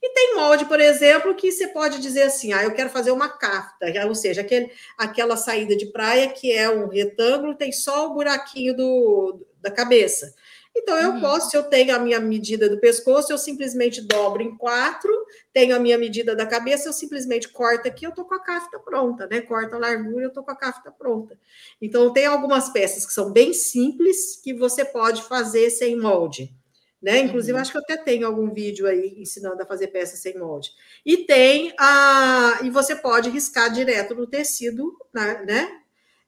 [0.00, 3.28] E tem molde, por exemplo, que você pode dizer assim: ah, eu quero fazer uma
[3.28, 8.14] cafta, ou seja, aquele, aquela saída de praia que é um retângulo, tem só o
[8.14, 10.32] buraquinho do, da cabeça.
[10.76, 11.20] Então, eu uhum.
[11.20, 15.12] posso, se eu tenho a minha medida do pescoço, eu simplesmente dobro em quatro,
[15.52, 18.78] tenho a minha medida da cabeça, eu simplesmente corto aqui, eu tô com a cafta
[18.80, 19.40] pronta, né?
[19.40, 21.38] Corta a largura, eu tô com a cafta pronta.
[21.80, 26.52] Então, tem algumas peças que são bem simples, que você pode fazer sem molde.
[27.00, 27.18] Né?
[27.18, 27.60] Inclusive, uhum.
[27.60, 30.70] acho que eu até tenho algum vídeo aí ensinando a fazer peça sem molde.
[31.04, 32.60] E tem a.
[32.64, 35.80] E você pode riscar direto no tecido, né?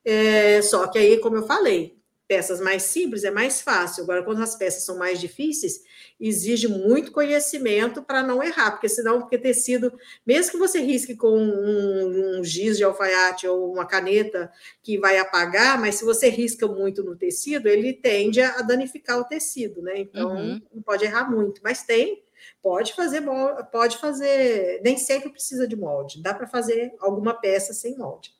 [0.04, 1.95] É, só que aí, como eu falei,
[2.26, 4.02] peças mais simples é mais fácil.
[4.02, 5.82] Agora, quando as peças são mais difíceis,
[6.18, 9.92] exige muito conhecimento para não errar, porque senão, porque tecido,
[10.26, 14.50] mesmo que você risque com um, um, giz de alfaiate ou uma caneta
[14.82, 19.24] que vai apagar, mas se você risca muito no tecido, ele tende a danificar o
[19.24, 19.98] tecido, né?
[19.98, 20.60] Então, uhum.
[20.74, 22.24] não pode errar muito, mas tem.
[22.62, 23.22] Pode fazer,
[23.72, 28.36] pode fazer, nem sempre precisa de molde, dá para fazer alguma peça sem molde.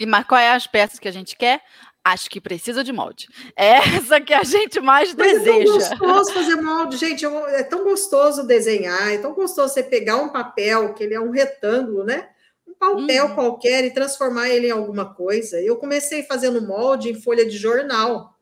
[0.00, 1.62] E qual é as peças que a gente quer?
[2.02, 3.28] Acho que precisa de molde.
[3.54, 5.94] É essa que a gente mais Mas deseja.
[5.94, 7.26] É tão gostoso fazer molde, gente.
[7.26, 11.30] É tão gostoso desenhar, é tão gostoso você pegar um papel, que ele é um
[11.30, 12.30] retângulo, né?
[12.66, 13.34] Um papel uhum.
[13.34, 15.60] qualquer e transformar ele em alguma coisa.
[15.60, 18.34] Eu comecei fazendo molde em folha de jornal,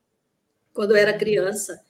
[0.73, 1.81] quando eu era criança.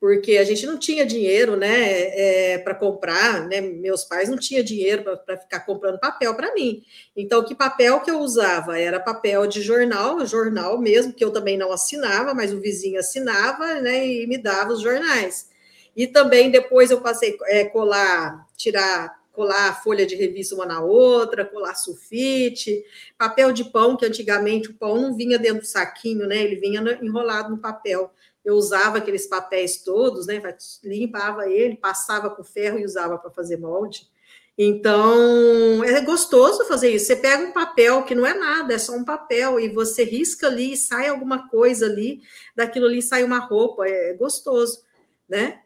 [0.00, 4.62] Porque a gente não tinha dinheiro, né, é, para comprar, né, meus pais não tinham
[4.62, 6.82] dinheiro para ficar comprando papel para mim.
[7.16, 8.78] Então, que papel que eu usava?
[8.78, 13.80] Era papel de jornal, jornal mesmo, que eu também não assinava, mas o vizinho assinava,
[13.80, 15.48] né, e me dava os jornais.
[15.96, 20.82] E também depois eu passei a é, colar, tirar colar folha de revista uma na
[20.82, 22.84] outra, colar sulfite,
[23.16, 26.42] papel de pão, que antigamente o pão não vinha dentro do saquinho, né?
[26.42, 28.12] Ele vinha enrolado no papel
[28.48, 30.42] eu usava aqueles papéis todos, né?
[30.82, 34.08] Limpava ele, passava com ferro e usava para fazer molde.
[34.56, 37.06] Então, é gostoso fazer isso.
[37.06, 40.46] Você pega um papel que não é nada, é só um papel, e você risca
[40.46, 42.22] ali, sai alguma coisa ali,
[42.56, 44.82] daquilo ali sai uma roupa, é gostoso,
[45.28, 45.60] né?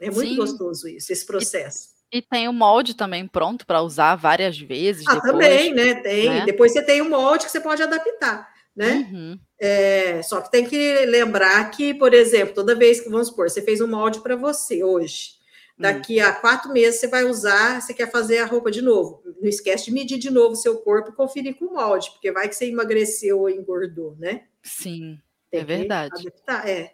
[0.00, 0.36] É muito Sim.
[0.36, 1.93] gostoso isso, esse processo.
[2.14, 5.04] E, tem o molde também pronto para usar várias vezes.
[5.08, 5.94] Ah, depois, também, né?
[5.96, 6.30] Tem.
[6.30, 6.44] Né?
[6.46, 9.08] Depois você tem o molde que você pode adaptar né?
[9.10, 9.38] Uhum.
[9.58, 13.62] É, só que tem que lembrar que, por exemplo, toda vez que, vamos supor, você
[13.62, 15.34] fez um molde para você hoje,
[15.78, 16.28] daqui uhum.
[16.28, 19.22] a quatro meses você vai usar, você quer fazer a roupa de novo.
[19.40, 22.32] Não esquece de medir de novo o seu corpo e conferir com o molde, porque
[22.32, 24.44] vai que você emagreceu ou engordou, né?
[24.62, 25.18] Sim,
[25.50, 26.14] tem é verdade.
[26.20, 26.92] Adaptar, é.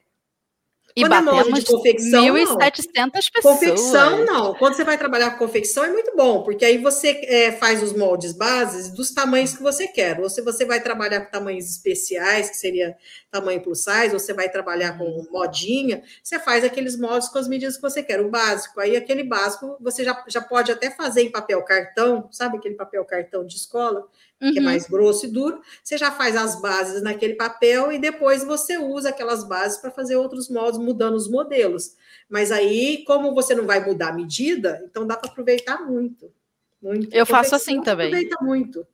[0.97, 3.43] E Quando batemos é de confecção, 1.700 pessoas.
[3.43, 4.55] Confecção, não.
[4.55, 7.93] Quando você vai trabalhar com confecção, é muito bom, porque aí você é, faz os
[7.93, 10.21] moldes bases dos tamanhos que você quer.
[10.21, 12.97] Ou se você vai trabalhar com tamanhos especiais, que seria
[13.31, 15.27] tamanho plus size, ou você vai trabalhar com uhum.
[15.31, 18.81] modinha, você faz aqueles moldes com as medidas que você quer, o básico.
[18.81, 23.05] Aí aquele básico você já, já pode até fazer em papel cartão, sabe aquele papel
[23.05, 24.09] cartão de escola?
[24.41, 24.53] uhum.
[24.53, 24.67] que é uhum.
[24.67, 29.11] mais grosso e duro, você já faz as bases naquele papel e depois você usa
[29.11, 31.97] aquelas bases para fazer outros moldes, mudando os modelos.
[32.29, 36.33] Mas aí, como você não vai mudar a medida, então dá para aproveitar muito.
[36.81, 37.15] muito.
[37.15, 38.09] Eu faço assim também.
[38.09, 38.87] Aproveita muito.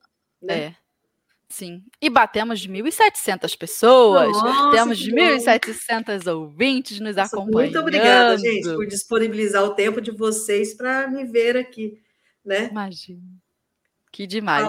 [0.42, 0.58] Né?
[0.58, 0.74] É.
[1.48, 1.84] Sim.
[2.02, 7.72] E batemos de 1.700 pessoas, Nossa, temos de 1.700 ouvintes nos Nossa, acompanhando.
[7.72, 12.00] Muito obrigada, gente, por disponibilizar o tempo de vocês para me ver aqui,
[12.44, 12.68] né?
[12.70, 13.22] Imagina.
[14.16, 14.66] Que demais.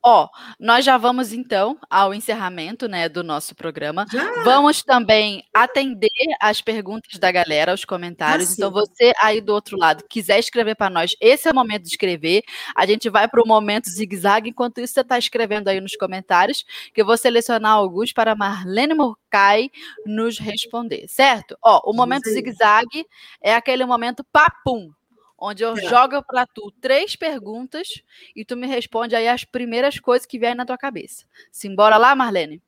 [0.00, 4.06] Ó, nós já vamos então ao encerramento, né, do nosso programa.
[4.08, 4.44] Já?
[4.44, 6.08] Vamos também atender
[6.40, 8.50] as perguntas da galera, os comentários.
[8.50, 11.82] Ah, então você aí do outro lado quiser escrever para nós, esse é o momento
[11.82, 12.44] de escrever.
[12.72, 14.50] A gente vai para o momento zigue-zague.
[14.50, 16.64] Enquanto isso você está escrevendo aí nos comentários,
[16.94, 19.72] que eu vou selecionar alguns para Marlene Murcai
[20.06, 21.58] nos responder, certo?
[21.64, 23.04] Ó, o momento zigue-zague
[23.42, 24.92] é aquele momento papum
[25.38, 25.80] onde eu é.
[25.82, 28.02] jogo para tu três perguntas
[28.34, 31.24] e tu me responde aí as primeiras coisas que vierem na tua cabeça.
[31.52, 32.62] Simbora lá, Marlene?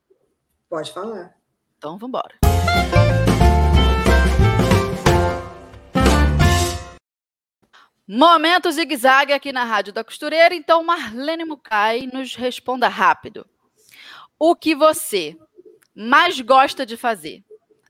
[0.68, 1.35] Pode falar.
[1.77, 2.39] Então, vamos embora.
[8.07, 10.55] Momento zigue-zague aqui na Rádio da Costureira.
[10.55, 13.47] Então, Marlene Mucay, nos responda rápido.
[14.39, 15.37] O que você
[15.95, 17.45] mais gosta de fazer?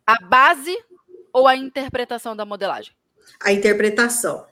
[0.07, 0.76] A base
[1.33, 2.95] ou a interpretação da modelagem?
[3.43, 4.49] A interpretação.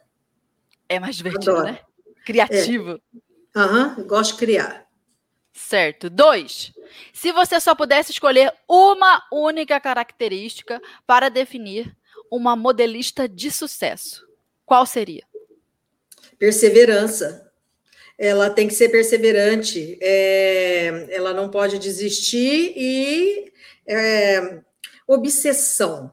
[0.89, 1.66] É mais divertido, Adoro.
[1.66, 1.80] né?
[2.24, 3.01] Criativo.
[3.55, 3.59] É.
[3.59, 4.86] Aham, uhum, gosto de criar.
[5.53, 6.09] Certo.
[6.09, 6.72] Dois.
[7.12, 11.95] Se você só pudesse escolher uma única característica para definir
[12.30, 14.26] uma modelista de sucesso,
[14.64, 15.24] qual seria?
[16.39, 17.51] Perseverança.
[18.16, 19.99] Ela tem que ser perseverante.
[20.01, 23.53] É, ela não pode desistir e
[23.86, 24.61] é,
[25.07, 26.12] obsessão.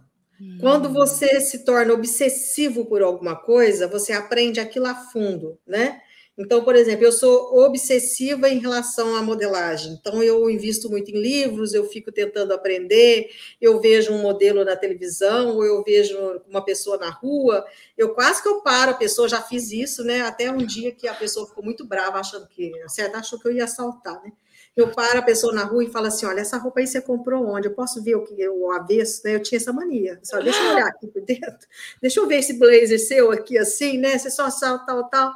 [0.59, 0.93] Quando hum.
[0.93, 6.01] você se torna obsessivo por alguma coisa, você aprende aquilo a fundo, né?
[6.37, 9.93] Então, por exemplo, eu sou obsessiva em relação à modelagem.
[9.93, 13.29] Então, eu invisto muito em livros, eu fico tentando aprender,
[13.61, 16.17] eu vejo um modelo na televisão, ou eu vejo
[16.49, 17.65] uma pessoa na rua,
[17.97, 20.21] eu quase que eu paro a pessoa, já fiz isso, né?
[20.21, 23.53] Até um dia que a pessoa ficou muito brava, achando que, certo, achou que eu
[23.53, 24.33] ia assaltar, né?
[24.75, 27.45] Eu paro a pessoa na rua e falo assim: olha, essa roupa aí você comprou
[27.47, 27.67] onde?
[27.67, 29.35] Eu posso ver o que o avesso, né?
[29.35, 30.19] Eu tinha essa mania.
[30.23, 31.67] Só deixa eu olhar aqui por dentro,
[32.01, 34.17] deixa eu ver esse blazer seu aqui assim, né?
[34.17, 35.33] Você só salta, tal, tal.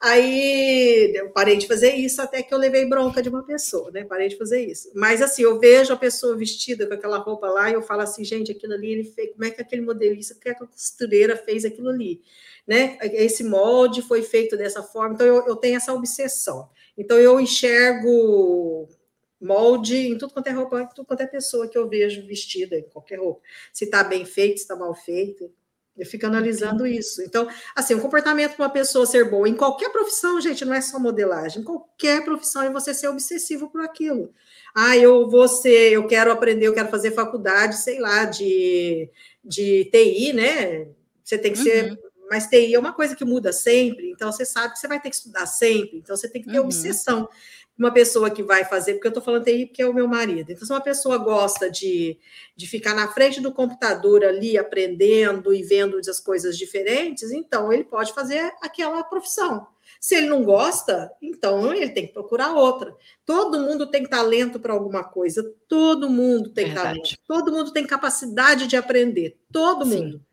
[0.00, 4.04] Aí eu parei de fazer isso até que eu levei bronca de uma pessoa, né?
[4.04, 4.90] Parei de fazer isso.
[4.94, 8.22] Mas assim, eu vejo a pessoa vestida com aquela roupa lá e eu falo assim,
[8.22, 11.88] gente, aquilo ali ele fez, como é que aquele modelista, que a costureira fez aquilo
[11.88, 12.20] ali,
[12.66, 12.98] né?
[13.00, 15.14] Esse molde foi feito dessa forma.
[15.14, 16.68] Então eu, eu tenho essa obsessão.
[16.96, 18.88] Então, eu enxergo
[19.40, 22.76] molde em tudo quanto é roupa, em tudo quanto é pessoa que eu vejo vestida,
[22.78, 23.42] em qualquer roupa.
[23.72, 25.52] Se está bem feito, se está mal feito.
[25.96, 27.22] Eu fico analisando isso.
[27.22, 30.80] Então, assim, o comportamento de uma pessoa ser boa em qualquer profissão, gente, não é
[30.80, 34.34] só modelagem, em qualquer profissão é você ser obsessivo por aquilo.
[34.74, 39.08] Ah, eu vou ser, eu quero aprender, eu quero fazer faculdade, sei lá, de,
[39.44, 40.88] de TI, né?
[41.22, 41.64] Você tem que uhum.
[41.64, 41.98] ser
[42.34, 45.08] mas TI é uma coisa que muda sempre, então você sabe que você vai ter
[45.08, 46.64] que estudar sempre, então você tem que ter uhum.
[46.64, 47.28] obsessão.
[47.78, 50.50] uma pessoa que vai fazer, porque eu estou falando aí porque é o meu marido.
[50.50, 52.18] Então, se uma pessoa gosta de,
[52.56, 57.84] de ficar na frente do computador ali, aprendendo e vendo as coisas diferentes, então ele
[57.84, 59.68] pode fazer aquela profissão.
[60.00, 62.96] Se ele não gosta, então ele tem que procurar outra.
[63.24, 66.88] Todo mundo tem talento para alguma coisa, todo mundo tem Verdade.
[66.88, 69.96] talento, todo mundo tem capacidade de aprender, todo Sim.
[69.96, 70.24] mundo.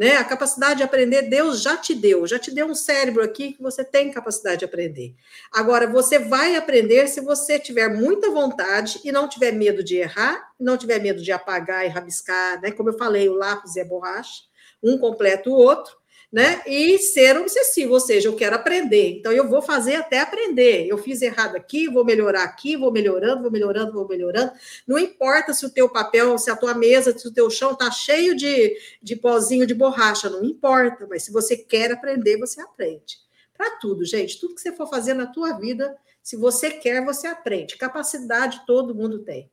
[0.00, 0.16] Né?
[0.16, 3.62] A capacidade de aprender, Deus já te deu, já te deu um cérebro aqui que
[3.62, 5.14] você tem capacidade de aprender.
[5.52, 10.52] Agora, você vai aprender se você tiver muita vontade e não tiver medo de errar,
[10.58, 12.70] não tiver medo de apagar e rabiscar, né?
[12.70, 14.44] Como eu falei, o lápis e a borracha,
[14.82, 15.99] um completa o outro
[16.32, 16.62] né?
[16.64, 20.86] E ser obsessivo, ou seja, eu quero aprender, então eu vou fazer até aprender.
[20.86, 24.52] Eu fiz errado aqui, vou melhorar aqui, vou melhorando, vou melhorando, vou melhorando.
[24.86, 27.90] Não importa se o teu papel, se a tua mesa, se o teu chão está
[27.90, 33.18] cheio de, de pozinho de borracha, não importa, mas se você quer aprender, você aprende.
[33.56, 37.26] Para tudo, gente, tudo que você for fazer na tua vida, se você quer, você
[37.26, 37.76] aprende.
[37.76, 39.50] Capacidade todo mundo tem.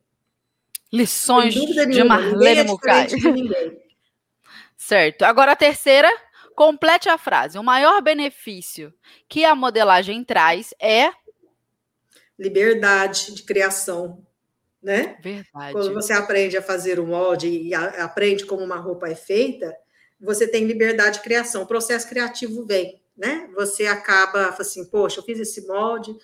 [0.93, 3.07] Lições de Marlene é Mucay.
[4.77, 5.23] Certo.
[5.23, 6.09] Agora a terceira
[6.57, 7.59] Complete a frase.
[7.59, 8.91] O maior benefício
[9.29, 11.11] que a modelagem traz é
[12.37, 14.25] liberdade de criação,
[14.81, 15.19] né?
[15.21, 15.71] Verdade.
[15.71, 19.71] Quando você aprende a fazer o molde e a, aprende como uma roupa é feita,
[20.19, 21.61] você tem liberdade de criação.
[21.61, 23.47] O processo criativo vem, né?
[23.53, 26.17] Você acaba assim, poxa, eu fiz esse molde,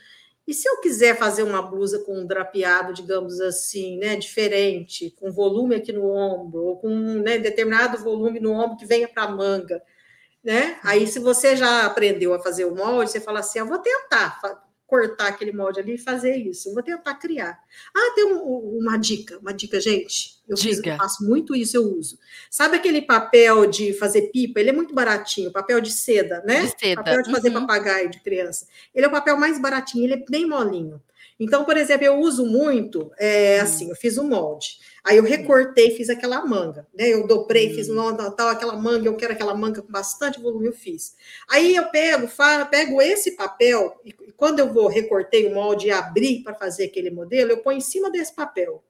[0.48, 5.32] e se eu quiser fazer uma blusa com um drapeado, digamos assim, né, diferente, com
[5.32, 9.32] volume aqui no ombro, ou com né, determinado volume no ombro que venha para a
[9.32, 9.82] manga,
[10.44, 10.78] né?
[10.84, 14.40] Aí, se você já aprendeu a fazer o molde, você fala assim: eu vou tentar
[14.94, 17.60] cortar aquele molde ali e fazer isso, eu vou tentar criar.
[17.96, 20.44] Ah, tem um, uma dica, uma dica, gente.
[20.48, 22.20] Eu, fiz, eu, faço muito isso, eu uso.
[22.48, 24.60] Sabe aquele papel de fazer pipa?
[24.60, 26.62] Ele é muito baratinho, papel de seda, né?
[26.62, 27.04] De seda.
[27.04, 27.62] Papel de fazer uhum.
[27.62, 28.68] papagaio de criança.
[28.94, 31.02] Ele é o papel mais baratinho, ele é bem molinho.
[31.40, 33.64] Então, por exemplo, eu uso muito, é, hum.
[33.64, 34.78] assim, eu fiz um molde.
[35.04, 37.10] Aí eu recortei, fiz aquela manga, né?
[37.10, 40.74] Eu dobrei, fiz uma, tal, aquela manga, eu quero aquela manga com bastante volume, eu
[40.74, 41.16] fiz.
[41.50, 45.92] Aí eu pego, falo, pego esse papel, e quando eu vou recortei o molde e
[45.92, 48.82] abrir para fazer aquele modelo, eu ponho em cima desse papel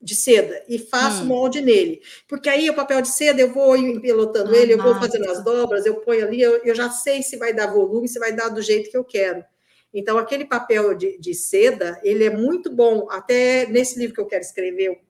[0.00, 1.26] de seda e faço hum.
[1.26, 2.00] molde nele.
[2.26, 5.44] Porque aí o papel de seda eu vou empelotando ah, ele, eu vou fazendo as
[5.44, 8.48] dobras, eu ponho ali, eu, eu já sei se vai dar volume, se vai dar
[8.48, 9.44] do jeito que eu quero.
[9.92, 14.26] Então, aquele papel de, de, seda, ele é muito bom, até nesse livro que eu
[14.26, 15.00] quero escrever,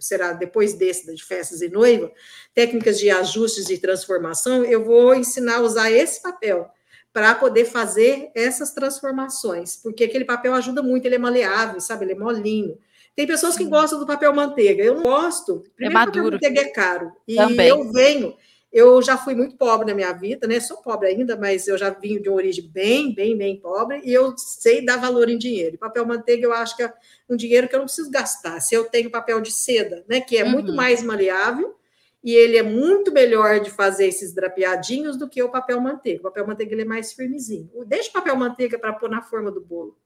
[0.00, 2.10] será depois desse, de festas e noiva,
[2.54, 6.68] técnicas de ajustes e transformação, eu vou ensinar a usar esse papel
[7.12, 12.12] para poder fazer essas transformações, porque aquele papel ajuda muito, ele é maleável, sabe, ele
[12.12, 12.76] é molinho.
[13.14, 15.62] Tem pessoas que gostam do papel manteiga, eu não gosto.
[15.76, 16.26] Primeiro, é maduro.
[16.26, 17.12] o papel manteiga é caro.
[17.28, 17.68] E Também.
[17.68, 18.34] eu venho
[18.74, 20.58] eu já fui muito pobre na minha vida, né?
[20.58, 24.12] Sou pobre ainda, mas eu já vim de uma origem bem, bem, bem pobre e
[24.12, 25.76] eu sei dar valor em dinheiro.
[25.76, 26.92] E papel manteiga eu acho que é
[27.30, 28.58] um dinheiro que eu não preciso gastar.
[28.58, 30.50] Se eu tenho papel de seda, né, que é uhum.
[30.50, 31.76] muito mais maleável
[32.22, 36.18] e ele é muito melhor de fazer esses drapeadinhos do que o papel manteiga.
[36.18, 37.70] O papel manteiga ele é mais firmezinho.
[37.86, 39.96] Deixa o papel manteiga para pôr na forma do bolo.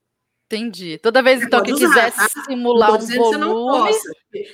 [0.44, 0.98] Entendi.
[0.98, 2.28] Toda vez então que quiser tá?
[2.44, 3.92] simular um volume,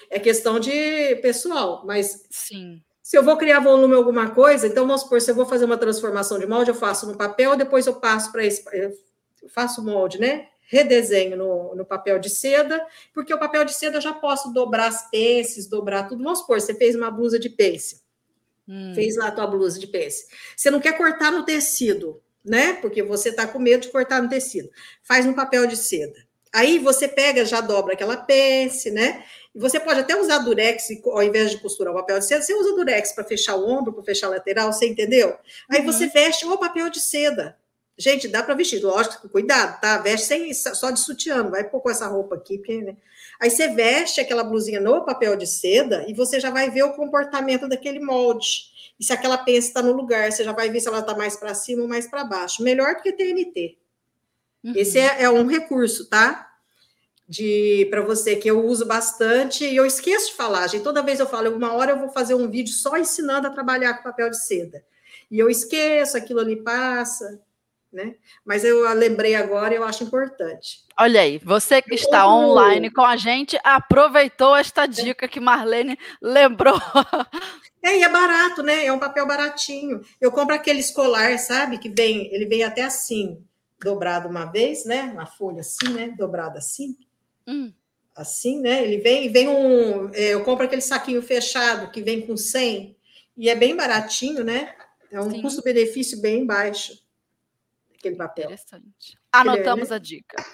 [0.09, 5.03] é questão de pessoal, mas sim se eu vou criar volume alguma coisa, então vamos
[5.03, 7.97] supor, se eu vou fazer uma transformação de molde, eu faço no papel, depois eu
[7.97, 8.65] passo para esse,
[9.43, 10.49] eu faço molde, né?
[10.63, 12.83] Redesenho no, no, papel de seda,
[13.13, 16.25] porque o papel de seda eu já posso dobrar as pences, dobrar tudo.
[16.25, 18.01] Vamos supor, você fez uma blusa de pence,
[18.67, 18.95] hum.
[18.95, 20.27] fez lá a tua blusa de pence.
[20.57, 22.73] Você não quer cortar no tecido, né?
[22.73, 24.71] Porque você está com medo de cortar no tecido.
[25.03, 26.27] Faz no papel de seda.
[26.55, 29.25] Aí você pega, já dobra aquela pence, né?
[29.53, 32.77] Você pode até usar durex ao invés de costurar o papel de seda, você usa
[32.77, 35.37] durex para fechar o ombro, para fechar a lateral, você entendeu?
[35.69, 35.87] Aí uhum.
[35.87, 37.57] você veste o papel de seda.
[37.99, 39.99] Gente, dá para vestir, lógico, cuidado, tá?
[39.99, 42.97] Veste sem, só de sutiã, não vai pôr com essa roupa aqui, porque, né?
[43.41, 46.93] Aí você veste aquela blusinha no papel de seda e você já vai ver o
[46.93, 48.47] comportamento daquele molde.
[48.99, 51.37] E se aquela peça está no lugar, você já vai ver se ela está mais
[51.37, 52.63] para cima ou mais para baixo.
[52.63, 53.77] Melhor do que TNT.
[54.65, 54.73] Uhum.
[54.75, 56.51] Esse é, é um recurso, tá?
[57.29, 60.85] de para você que eu uso bastante e eu esqueço de falar, gente.
[60.85, 63.95] Toda vez eu falo, uma hora eu vou fazer um vídeo só ensinando a trabalhar
[63.95, 64.85] com papel de seda.
[65.31, 67.41] E eu esqueço, aquilo ali passa,
[67.91, 68.17] né?
[68.45, 70.85] Mas eu lembrei agora e eu acho importante.
[70.99, 76.81] Olha aí, você que está online com a gente, aproveitou esta dica que Marlene lembrou.
[77.83, 78.87] É, e é barato, né?
[78.87, 80.01] É um papel baratinho.
[80.19, 81.77] Eu compro aquele escolar, sabe?
[81.77, 83.45] Que vem, ele vem até assim,
[83.85, 85.03] dobrado uma vez, né?
[85.13, 86.15] Uma folha assim, né?
[86.19, 86.97] Dobrada assim.
[87.47, 87.73] Hum.
[88.17, 88.83] Assim, né?
[88.83, 90.11] Ele vem, vem um.
[90.15, 92.97] É, eu compro aquele saquinho fechado que vem com 100
[93.37, 94.75] e é bem baratinho, né?
[95.11, 97.05] É um custo-benefício bem baixo
[98.05, 98.45] aquele papel.
[98.45, 99.19] Interessante.
[99.33, 99.97] Anotamos é, né?
[99.97, 100.45] a dica.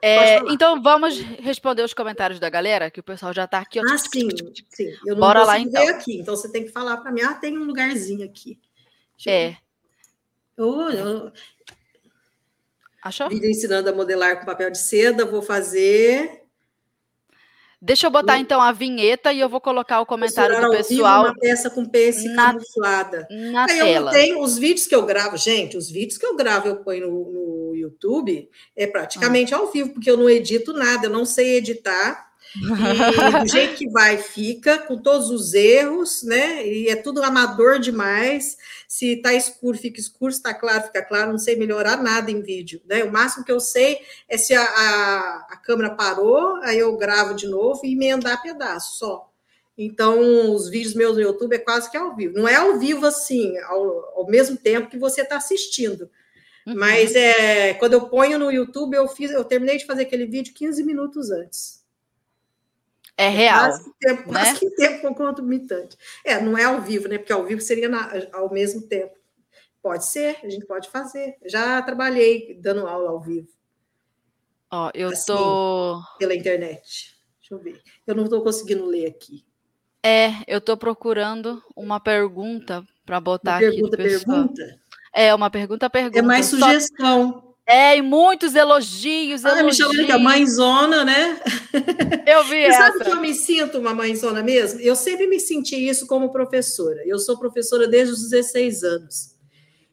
[0.00, 3.80] É, então vamos responder os comentários da galera, que o pessoal já está aqui.
[3.80, 3.82] Ó.
[3.88, 4.28] Ah, sim,
[4.68, 4.92] sim.
[5.06, 5.86] Eu não Bora lá então.
[5.88, 7.22] aqui, então você tem que falar para mim.
[7.22, 8.58] Ah, tem um lugarzinho aqui.
[9.16, 9.56] Deixa é.
[10.56, 10.90] Eu...
[10.90, 11.32] eu...
[13.02, 13.28] Achou?
[13.28, 15.24] Vídeo ensinando a modelar com papel de seda.
[15.24, 16.42] Vou fazer
[17.84, 21.24] Deixa eu botar então a vinheta e eu vou colocar o comentário do pessoal.
[21.24, 23.26] Uma peça com pence na, camuflada.
[23.28, 24.10] Na Aí tela.
[24.10, 27.10] Eu tenho os vídeos que eu gravo, gente, os vídeos que eu gravo eu ponho
[27.10, 29.56] no, no YouTube é praticamente ah.
[29.56, 32.31] ao vivo, porque eu não edito nada, eu não sei editar.
[32.56, 36.66] E do jeito que vai, fica, com todos os erros, né?
[36.66, 38.56] E é tudo amador demais.
[38.86, 41.32] Se tá escuro, fica escuro, se tá claro, fica claro.
[41.32, 43.04] Não sei melhorar nada em vídeo, né?
[43.04, 43.98] O máximo que eu sei
[44.28, 48.98] é se a, a, a câmera parou, aí eu gravo de novo e emendar pedaço
[48.98, 49.32] só.
[49.76, 52.36] Então, os vídeos meus no YouTube é quase que ao vivo.
[52.36, 56.10] Não é ao vivo assim, ao, ao mesmo tempo que você está assistindo.
[56.66, 56.74] Uhum.
[56.76, 60.54] Mas é, quando eu ponho no YouTube, eu fiz, eu terminei de fazer aquele vídeo
[60.54, 61.81] 15 minutos antes.
[63.16, 63.68] É real.
[63.68, 64.40] Quase que tempo, né?
[64.40, 65.96] quase que tempo concomitante.
[66.24, 67.18] É, não é ao vivo, né?
[67.18, 69.14] Porque ao vivo seria na, ao mesmo tempo.
[69.82, 71.36] Pode ser, a gente pode fazer.
[71.44, 73.48] Já trabalhei dando aula ao vivo.
[74.70, 76.00] Ó, eu assim, tô.
[76.18, 77.14] Pela internet.
[77.40, 77.82] Deixa eu ver.
[78.06, 79.44] Eu não estou conseguindo ler aqui.
[80.02, 83.90] É, eu estou procurando uma pergunta para botar uma aqui.
[83.90, 84.80] Pergunta, pergunta?
[85.14, 86.18] É, uma pergunta, pergunta.
[86.18, 87.32] É mais sugestão.
[87.32, 87.51] Só...
[87.66, 89.88] É, e muitos elogios, ah, elogios.
[89.88, 91.40] me chamando a mãezona, né?
[92.26, 92.92] Eu vi Você essa.
[92.92, 94.80] sabe que eu me sinto uma mãezona mesmo?
[94.80, 97.02] Eu sempre me senti isso como professora.
[97.06, 99.32] Eu sou professora desde os 16 anos.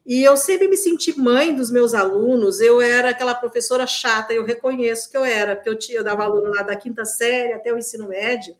[0.04, 2.60] E eu sempre me senti mãe dos meus alunos.
[2.60, 6.24] Eu era aquela professora chata, eu reconheço que eu era, porque eu, tinha, eu dava
[6.24, 8.56] aluno lá da quinta série até o ensino médio.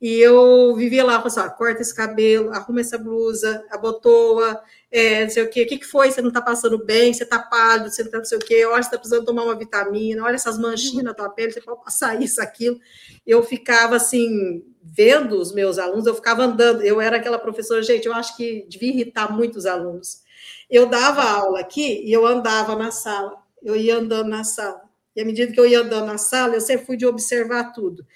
[0.00, 5.30] E eu vivia lá, falava assim, corta esse cabelo, arruma essa blusa, abotoa, é, não
[5.30, 6.10] sei o quê, o que, que foi?
[6.10, 8.64] Você não está passando bem, você está pálido, você não tá não sei o quê,
[8.64, 11.82] olha, você está precisando tomar uma vitamina, olha essas manchinhas na tua pele, você pode
[11.84, 12.78] passar isso, aquilo.
[13.26, 18.06] Eu ficava assim, vendo os meus alunos, eu ficava andando, eu era aquela professora, gente,
[18.06, 20.24] eu acho que devia irritar muitos alunos.
[20.70, 24.82] Eu dava aula aqui e eu andava na sala, eu ia andando na sala.
[25.14, 28.06] E à medida que eu ia andando na sala, eu sempre fui de observar tudo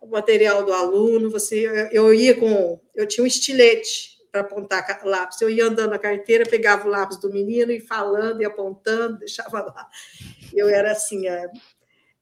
[0.00, 5.40] o material do aluno, você, eu ia com, eu tinha um estilete para apontar lápis,
[5.40, 9.60] eu ia andando na carteira, pegava o lápis do menino e falando e apontando, deixava
[9.60, 9.88] lá.
[10.52, 11.50] Eu era assim, é,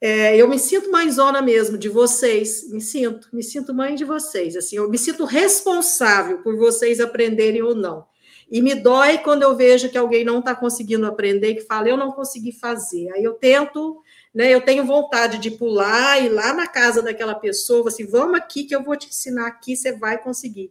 [0.00, 4.57] é, eu me sinto mãezona mesmo de vocês, me sinto, me sinto mãe de vocês,
[4.57, 8.07] assim, eu me sinto responsável por vocês aprenderem ou não.
[8.48, 11.96] E me dói quando eu vejo que alguém não está conseguindo aprender, que fala, eu
[11.96, 13.11] não consegui fazer.
[13.12, 14.00] Aí eu tento
[14.36, 14.52] né?
[14.52, 18.76] Eu tenho vontade de pular e lá na casa daquela pessoa, assim, vamos aqui que
[18.76, 20.70] eu vou te ensinar aqui, você vai conseguir.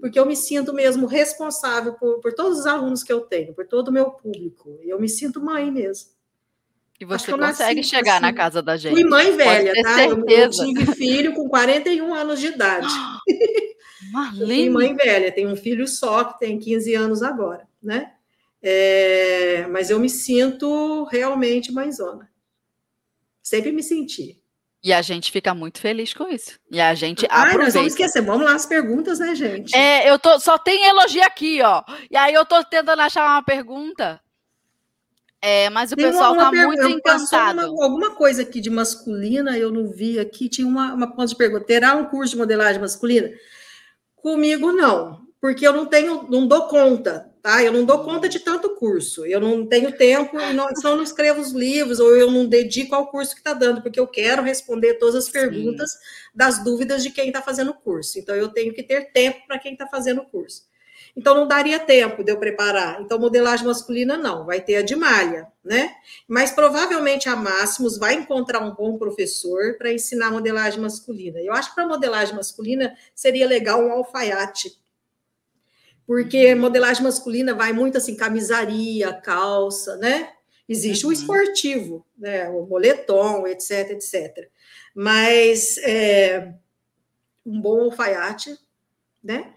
[0.00, 3.66] Porque eu me sinto mesmo responsável por, por todos os alunos que eu tenho, por
[3.66, 4.78] todo o meu público.
[4.82, 6.10] Eu me sinto mãe mesmo.
[7.00, 8.92] E você consegue nasci, chegar assim, na casa da gente.
[8.92, 10.04] Fui mãe velha, tá?
[10.04, 12.86] Eu, eu, tive filho com 41 anos de idade.
[14.36, 18.12] Fui mãe velha, tenho um filho só que tem 15 anos agora, né?
[18.62, 22.30] É, mas eu me sinto realmente mãezona.
[23.42, 24.40] Sempre me senti.
[24.84, 26.60] E a gente fica muito feliz com isso.
[26.70, 27.64] E a gente Ai, aproveita.
[27.64, 28.20] nós vamos esquecer.
[28.20, 29.74] Vamos lá as perguntas, né, gente?
[29.74, 31.82] É, eu tô só tem elogio aqui, ó.
[32.10, 34.20] E aí eu tô tentando achar uma pergunta.
[35.40, 37.72] É, mas o tem pessoal uma, uma tá muito encantado.
[37.72, 40.50] Uma, alguma coisa aqui de masculina, eu não vi aqui.
[40.50, 43.30] Tinha uma, uma ponta de pergunta: terá um curso de modelagem masculina?
[44.16, 47.62] Comigo, não, porque eu não tenho, não dou conta tá?
[47.62, 51.42] Eu não dou conta de tanto curso, eu não tenho tempo não, só não escrevo
[51.42, 54.94] os livros ou eu não dedico ao curso que está dando, porque eu quero responder
[54.94, 55.98] todas as perguntas Sim.
[56.34, 58.18] das dúvidas de quem está fazendo o curso.
[58.18, 60.62] Então, eu tenho que ter tempo para quem está fazendo o curso.
[61.14, 63.02] Então, não daria tempo de eu preparar.
[63.02, 64.46] Então, modelagem masculina, não.
[64.46, 65.94] Vai ter a de malha, né?
[66.26, 71.40] Mas provavelmente a Máximos vai encontrar um bom professor para ensinar modelagem masculina.
[71.40, 74.82] Eu acho que para modelagem masculina seria legal um alfaiate
[76.06, 80.32] porque modelagem masculina vai muito assim, camisaria, calça, né?
[80.68, 81.10] Existe uhum.
[81.10, 82.48] o esportivo, né?
[82.48, 84.48] O moletom, etc, etc.
[84.94, 86.54] Mas é,
[87.44, 88.58] um bom alfaiate,
[89.22, 89.54] né?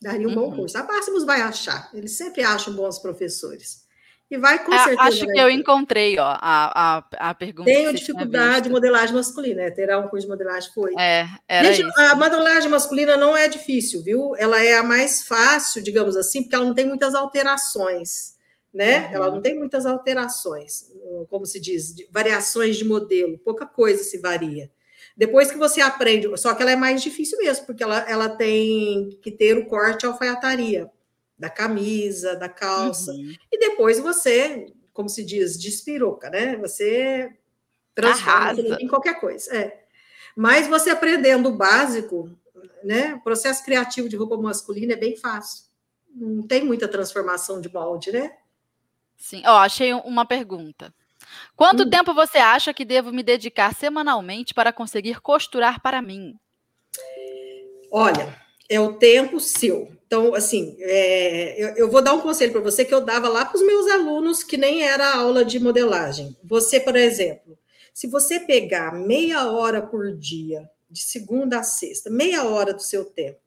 [0.00, 0.50] Daria um uhum.
[0.50, 0.78] bom curso.
[0.78, 3.84] A Máximos vai achar, eles sempre acham bons professores.
[4.30, 5.02] E vai com certeza.
[5.02, 7.68] Acho que eu encontrei ó, a, a, a pergunta.
[7.68, 9.62] Tenho dificuldade de modelagem masculina.
[9.62, 10.70] É, terá um curso de modelagem?
[10.72, 10.94] Foi.
[10.96, 12.00] É, era Gente, isso.
[12.00, 14.36] A modelagem masculina não é difícil, viu?
[14.36, 18.38] Ela é a mais fácil, digamos assim, porque ela não tem muitas alterações.
[18.72, 19.08] Né?
[19.08, 19.14] Uhum.
[19.14, 20.92] Ela não tem muitas alterações,
[21.28, 24.70] como se diz, variações de modelo, pouca coisa se varia.
[25.16, 29.18] Depois que você aprende, só que ela é mais difícil mesmo, porque ela, ela tem
[29.20, 30.88] que ter o corte alfaiataria
[31.40, 33.34] da camisa, da calça, uhum.
[33.50, 36.56] e depois você, como se diz, despiroca, né?
[36.58, 37.36] Você
[37.94, 39.54] Transforma em qualquer coisa.
[39.54, 39.84] É.
[40.36, 42.30] Mas você aprendendo o básico,
[42.82, 43.14] né?
[43.14, 45.64] O processo criativo de roupa masculina é bem fácil.
[46.14, 48.32] Não tem muita transformação de molde, né?
[49.16, 49.42] Sim.
[49.44, 50.94] Ó, achei uma pergunta.
[51.54, 51.90] Quanto hum.
[51.90, 56.34] tempo você acha que devo me dedicar semanalmente para conseguir costurar para mim?
[57.90, 58.34] Olha,
[58.68, 59.94] é o tempo seu.
[60.10, 63.44] Então, assim, é, eu, eu, vou dar um conselho para você que eu dava lá
[63.44, 66.36] para os meus alunos, que nem era aula de modelagem.
[66.42, 67.56] Você, por exemplo,
[67.94, 73.04] se você pegar meia hora por dia, de segunda a sexta, meia hora do seu
[73.04, 73.38] tempo,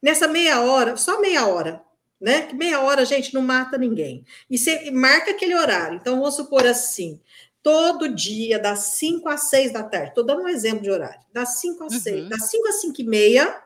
[0.00, 1.82] nessa meia hora, só meia hora,
[2.20, 2.42] né?
[2.42, 4.24] Que meia hora gente não mata ninguém.
[4.48, 5.96] E você marca aquele horário.
[5.96, 7.18] Então, vamos supor assim:
[7.64, 10.10] todo dia, das 5 às 6 da tarde.
[10.10, 11.20] Estou dando um exemplo de horário.
[11.32, 12.00] Das 5 às uhum.
[12.00, 13.65] 6, das 5 às 5 e meia,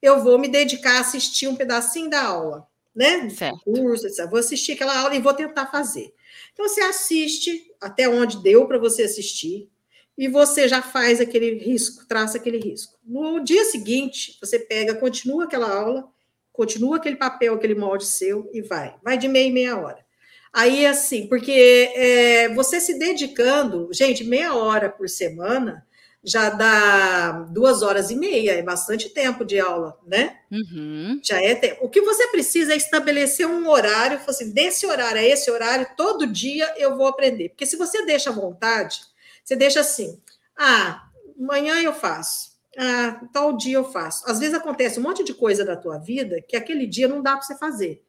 [0.00, 3.28] eu vou me dedicar a assistir um pedacinho da aula, né?
[3.30, 3.60] Certo.
[3.64, 4.08] Curso.
[4.28, 6.12] Vou assistir aquela aula e vou tentar fazer.
[6.52, 9.68] Então, você assiste até onde deu para você assistir,
[10.16, 12.98] e você já faz aquele risco, traça aquele risco.
[13.04, 16.10] No dia seguinte, você pega, continua aquela aula
[16.58, 18.96] continua aquele papel, aquele molde seu e vai.
[19.00, 20.04] Vai de meia e meia hora.
[20.52, 21.52] Aí, assim, porque
[21.94, 25.86] é, você se dedicando, gente, meia hora por semana
[26.28, 30.40] já dá duas horas e meia, é bastante tempo de aula, né?
[30.52, 31.18] Uhum.
[31.22, 31.86] Já é tempo.
[31.86, 36.26] O que você precisa é estabelecer um horário, assim, desse horário a esse horário, todo
[36.26, 37.48] dia eu vou aprender.
[37.48, 39.00] Porque se você deixa à vontade,
[39.42, 40.20] você deixa assim,
[40.54, 41.08] ah,
[41.40, 44.30] amanhã eu faço, ah, tal dia eu faço.
[44.30, 47.32] Às vezes acontece um monte de coisa da tua vida que aquele dia não dá
[47.36, 48.04] para você fazer.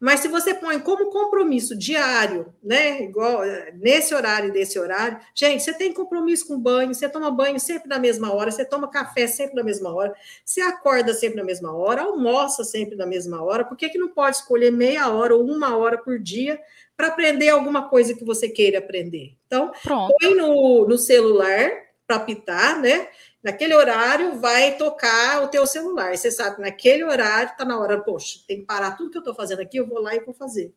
[0.00, 5.18] Mas se você põe como compromisso diário, né, igual eh, nesse horário e desse horário,
[5.34, 8.90] gente, você tem compromisso com banho, você toma banho sempre na mesma hora, você toma
[8.90, 13.42] café sempre na mesma hora, você acorda sempre na mesma hora, almoça sempre na mesma
[13.42, 16.60] hora, por que, que não pode escolher meia hora ou uma hora por dia
[16.96, 19.34] para aprender alguma coisa que você queira aprender?
[19.46, 20.14] Então, Pronto.
[20.20, 21.70] põe no, no celular
[22.08, 23.08] para pitar, né?
[23.42, 26.16] Naquele horário vai tocar o teu celular.
[26.16, 29.34] Você sabe, naquele horário está na hora, poxa, tem que parar tudo que eu estou
[29.34, 30.72] fazendo aqui, eu vou lá e vou fazer.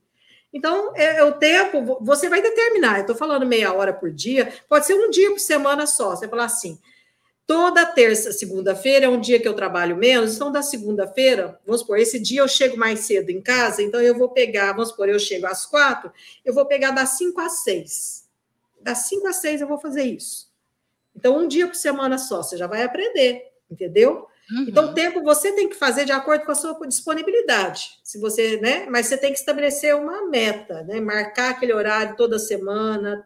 [0.54, 2.98] Então, é, é o tempo, você vai determinar.
[2.98, 6.12] Eu estou falando meia hora por dia, pode ser um dia por semana só.
[6.16, 6.78] Você falar assim,
[7.48, 11.98] toda terça, segunda-feira é um dia que eu trabalho menos, então da segunda-feira, vamos supor,
[11.98, 15.20] esse dia eu chego mais cedo em casa, então eu vou pegar, vamos supor, eu
[15.20, 16.12] chego às quatro,
[16.46, 18.28] eu vou pegar das cinco às seis.
[18.82, 20.51] Das cinco às seis eu vou fazer isso.
[21.16, 24.28] Então, um dia por semana só, você já vai aprender, entendeu?
[24.52, 24.66] Uhum.
[24.68, 28.00] Então, o tempo você tem que fazer de acordo com a sua disponibilidade.
[28.04, 28.86] Se você, né?
[28.90, 31.00] Mas você tem que estabelecer uma meta, né?
[31.00, 33.26] Marcar aquele horário toda semana,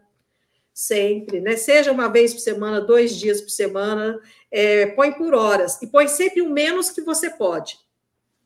[0.73, 1.55] sempre, né?
[1.55, 4.19] Seja uma vez por semana, dois dias por semana,
[4.51, 7.79] é, põe por horas e põe sempre o menos que você pode.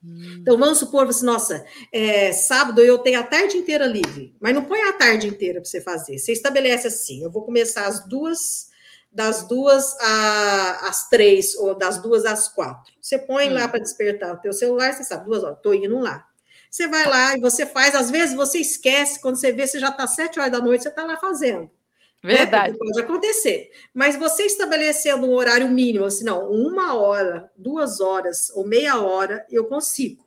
[0.01, 0.37] Hum.
[0.39, 4.63] Então, vamos supor, você, nossa, é, sábado eu tenho a tarde inteira livre, mas não
[4.63, 6.17] põe a tarde inteira para você fazer.
[6.17, 8.68] Você estabelece assim: eu vou começar às duas
[9.11, 12.93] das duas às três, ou das duas às quatro.
[13.01, 13.53] Você põe hum.
[13.53, 16.25] lá para despertar o teu celular, você sabe, duas horas, estou indo lá.
[16.69, 19.89] Você vai lá e você faz, às vezes você esquece, quando você vê, você já
[19.89, 21.69] está sete horas da noite, você está lá fazendo.
[22.23, 22.35] Né?
[22.35, 22.73] Verdade.
[22.73, 22.77] Né?
[22.77, 23.71] Pode acontecer.
[23.93, 29.43] Mas você estabelecendo um horário mínimo, assim, não, uma hora, duas horas ou meia hora,
[29.49, 30.23] eu consigo.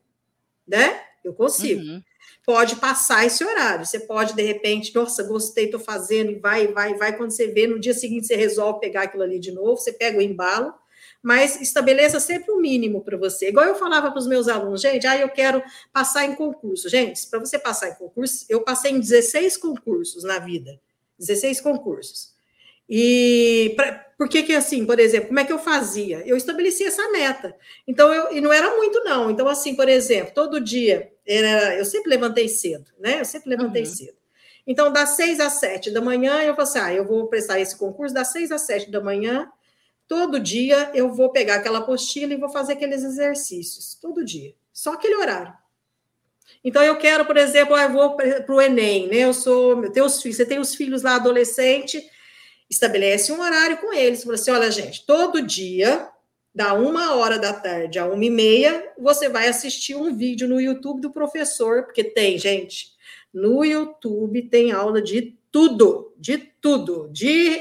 [0.67, 1.01] Né?
[1.23, 1.81] Eu consigo.
[1.81, 2.03] Uhum
[2.45, 3.87] pode passar esse horário.
[3.87, 7.17] Você pode, de repente, nossa, gostei, estou fazendo, e vai, vai, vai.
[7.17, 10.19] Quando você vê, no dia seguinte você resolve pegar aquilo ali de novo, você pega
[10.19, 10.75] o embalo,
[11.23, 13.49] mas estabeleça sempre o um mínimo para você.
[13.49, 15.63] Igual eu falava para os meus alunos, gente, ah, eu quero
[15.93, 16.89] passar em concurso.
[16.89, 20.81] Gente, para você passar em concurso, eu passei em 16 concursos na vida.
[21.19, 22.33] 16 concursos.
[22.89, 26.23] E pra, por que que assim, por exemplo, como é que eu fazia?
[26.27, 27.57] Eu estabelecia essa meta.
[27.87, 29.31] Então, eu, e não era muito, não.
[29.31, 33.21] Então, assim, por exemplo, todo dia era, eu sempre levantei cedo, né?
[33.21, 33.89] Eu sempre levantei uhum.
[33.89, 34.17] cedo.
[34.67, 37.77] Então, das seis às sete da manhã, eu falei assim: ah, eu vou prestar esse
[37.77, 39.51] concurso, das seis às sete da manhã,
[40.07, 44.93] todo dia eu vou pegar aquela apostila e vou fazer aqueles exercícios, todo dia, só
[44.93, 45.53] aquele horário.
[46.65, 49.19] Então, eu quero, por exemplo, ah, eu vou para o Enem, né?
[49.19, 52.01] Eu sou, eu tenho os filhos, você tem os filhos lá, adolescente,
[52.71, 56.09] estabelece um horário com eles, fala assim: olha, gente, todo dia
[56.55, 60.61] da uma hora da tarde a uma e meia, você vai assistir um vídeo no
[60.61, 62.89] YouTube do professor, porque tem, gente,
[63.33, 67.59] no YouTube tem aula de tudo, de tudo, de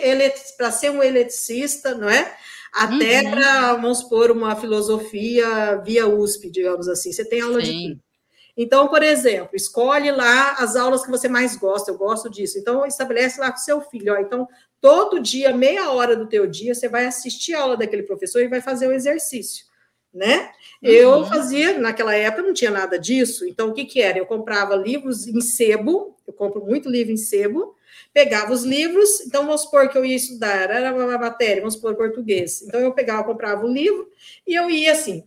[0.57, 2.35] para ser um eletricista, não é?
[2.73, 3.31] Até uhum.
[3.31, 7.71] para, vamos supor, uma filosofia via USP, digamos assim, você tem aula Sim.
[7.71, 8.10] de tudo.
[8.55, 12.57] Então, por exemplo, escolhe lá as aulas que você mais gosta, eu gosto disso.
[12.59, 14.47] Então, estabelece lá com seu filho, ó, então,
[14.79, 18.47] todo dia, meia hora do teu dia, você vai assistir a aula daquele professor e
[18.47, 19.65] vai fazer o exercício,
[20.13, 20.51] né?
[20.83, 20.89] Uhum.
[20.89, 24.17] Eu fazia, naquela época não tinha nada disso, então o que que era?
[24.17, 27.75] Eu comprava livros em sebo, eu compro muito livro em sebo,
[28.13, 31.95] Pegava os livros, então vamos supor que eu ia estudar, era uma matéria, vamos supor
[31.95, 32.61] português.
[32.61, 34.09] Então eu pegava, comprava o livro
[34.45, 35.23] e eu ia assim,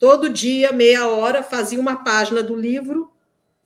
[0.00, 3.12] todo dia, meia hora, fazia uma página do livro,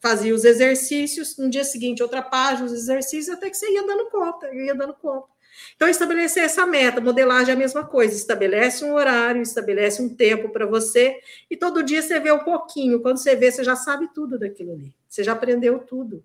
[0.00, 4.10] fazia os exercícios, no dia seguinte outra página, os exercícios, até que você ia dando
[4.10, 5.28] conta, eu ia dando conta.
[5.76, 10.48] Então, estabelecer essa meta, modelagem é a mesma coisa, estabelece um horário, estabelece um tempo
[10.48, 13.00] para você, e todo dia você vê um pouquinho.
[13.00, 14.92] Quando você vê, você já sabe tudo daquilo ali.
[15.08, 16.24] Você já aprendeu tudo.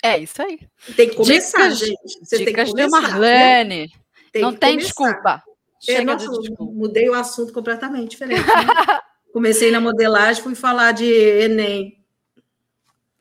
[0.00, 0.60] É isso aí.
[0.94, 2.18] Tem que começar, dicas, gente.
[2.22, 3.00] Você dicas tem que começar.
[3.00, 3.92] de Marlene.
[4.32, 4.40] Né?
[4.40, 4.76] Não tem começar.
[4.76, 5.53] desculpa.
[5.88, 6.54] É, Chega é, nossa, de.
[6.58, 8.46] Mudei o assunto completamente diferente.
[8.46, 8.46] Né?
[9.32, 12.04] Comecei na modelagem, fui falar de Enem.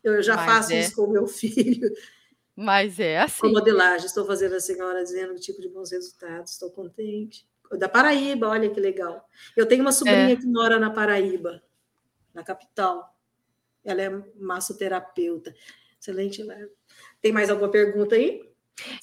[0.03, 0.81] Eu já Mas faço é.
[0.81, 1.91] isso com meu filho.
[2.55, 3.41] Mas é assim.
[3.41, 7.47] Com modelagem, estou fazendo a senhora dizendo que tipo de bons resultados, estou contente.
[7.71, 9.27] Da Paraíba, olha que legal.
[9.55, 10.35] Eu tenho uma sobrinha é.
[10.35, 11.63] que mora na Paraíba,
[12.33, 13.15] na capital.
[13.83, 15.53] Ela é massoterapeuta.
[15.99, 16.43] Excelente.
[16.43, 16.67] Né?
[17.19, 18.52] Tem mais alguma pergunta aí?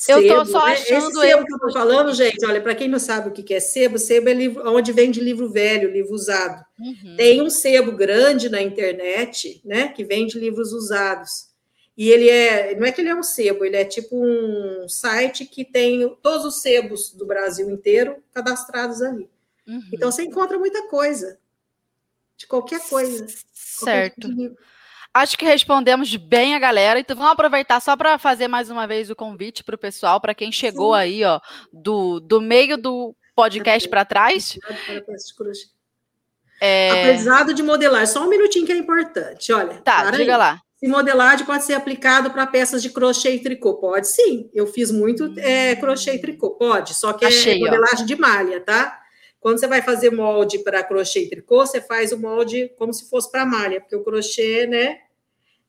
[0.09, 0.73] Eu estou só né?
[0.73, 0.99] achando.
[0.99, 1.45] Esse sebo eu...
[1.45, 4.29] que eu estou falando, gente, olha, para quem não sabe o que é sebo, sebo
[4.29, 6.65] é livro, onde vende livro velho, livro usado.
[6.79, 7.17] Uhum.
[7.17, 11.51] Tem um sebo grande na internet, né, que vende livros usados.
[11.97, 15.45] E ele é, não é que ele é um sebo, ele é tipo um site
[15.45, 19.29] que tem todos os sebos do Brasil inteiro cadastrados ali.
[19.67, 19.83] Uhum.
[19.93, 21.39] Então você encontra muita coisa,
[22.37, 23.27] de qualquer coisa.
[23.53, 24.21] Certo.
[24.21, 24.57] Qualquer tipo
[25.13, 27.01] Acho que respondemos bem a galera.
[27.01, 30.35] Então vamos aproveitar só para fazer mais uma vez o convite para o pessoal, para
[30.35, 31.01] quem chegou Sim.
[31.01, 31.41] aí, ó,
[31.73, 34.57] do, do meio do podcast para trás.
[36.61, 36.91] É...
[36.91, 39.53] Aprendizado de modelar, só um minutinho que é importante.
[39.53, 40.39] Olha, tá, diga aí.
[40.39, 40.61] lá.
[40.77, 43.75] Se modelagem pode ser aplicado para peças de crochê e tricô?
[43.75, 44.49] Pode sim.
[44.55, 48.07] Eu fiz muito é, crochê e tricô, pode, só que Achei, é modelagem ó.
[48.07, 49.00] de malha, tá?
[49.41, 53.09] Quando você vai fazer molde para crochê e tricô, você faz o molde como se
[53.09, 54.99] fosse para malha, porque o crochê, né,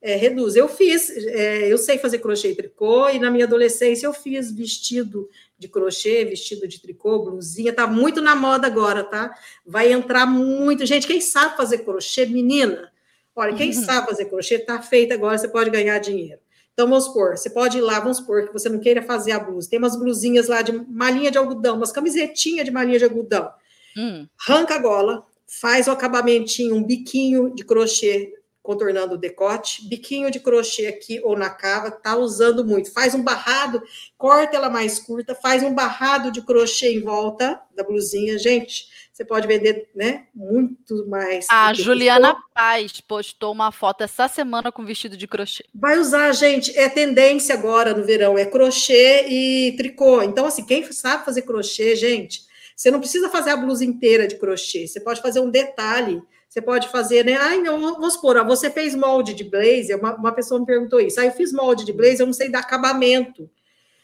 [0.02, 0.56] é, reduz.
[0.56, 4.52] Eu fiz, é, eu sei fazer crochê e tricô, e na minha adolescência eu fiz
[4.52, 9.34] vestido de crochê, vestido de tricô, blusinha, tá muito na moda agora, tá?
[9.66, 10.86] Vai entrar muito.
[10.86, 12.92] Gente, quem sabe fazer crochê, menina,
[13.36, 13.84] Olha, quem uhum.
[13.86, 16.40] sabe fazer crochê, está feito agora, você pode ganhar dinheiro.
[16.74, 19.40] Então, vamos supor, você pode ir lá, vamos supor que você não queira fazer a
[19.40, 19.70] blusa.
[19.70, 23.52] Tem umas blusinhas lá de malinha de algodão, umas camisetinhas de malinha de algodão.
[23.98, 24.28] Hum.
[24.48, 30.40] Arranca a gola, faz o acabamentinho, um biquinho de crochê contornando o decote, biquinho de
[30.40, 32.94] crochê aqui ou na cava, tá usando muito.
[32.94, 33.82] Faz um barrado,
[34.18, 38.38] corta ela mais curta, faz um barrado de crochê em volta da blusinha.
[38.38, 41.48] Gente, você pode vender, né, muito mais.
[41.50, 42.36] A Juliana.
[42.54, 45.66] Paz postou uma foto essa semana com vestido de crochê.
[45.74, 50.22] Vai usar, gente, é tendência agora no verão, é crochê e tricô.
[50.22, 52.51] Então, assim, quem sabe fazer crochê, gente,
[52.82, 56.20] você não precisa fazer a blusa inteira de crochê, você pode fazer um detalhe.
[56.50, 57.36] Você pode fazer, né?
[57.36, 61.18] Ai, não, vamos supor, você fez molde de blazer, uma, uma pessoa me perguntou isso.
[61.20, 63.50] Aí eu fiz molde de blazer, eu não sei dar acabamento.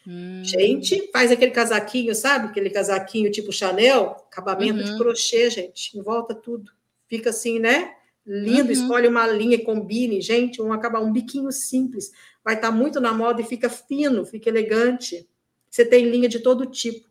[0.07, 0.43] Hum.
[0.45, 2.47] Gente, faz aquele casaquinho, sabe?
[2.47, 4.85] Aquele casaquinho tipo Chanel, acabamento uhum.
[4.85, 6.71] de crochê, gente, em volta tudo.
[7.07, 7.95] Fica assim, né?
[8.25, 8.71] Lindo, uhum.
[8.71, 12.11] escolhe uma linha e combine, gente, um acabar um biquinho simples.
[12.45, 15.27] Vai estar tá muito na moda e fica fino, fica elegante.
[15.67, 17.09] Você tem linha de todo tipo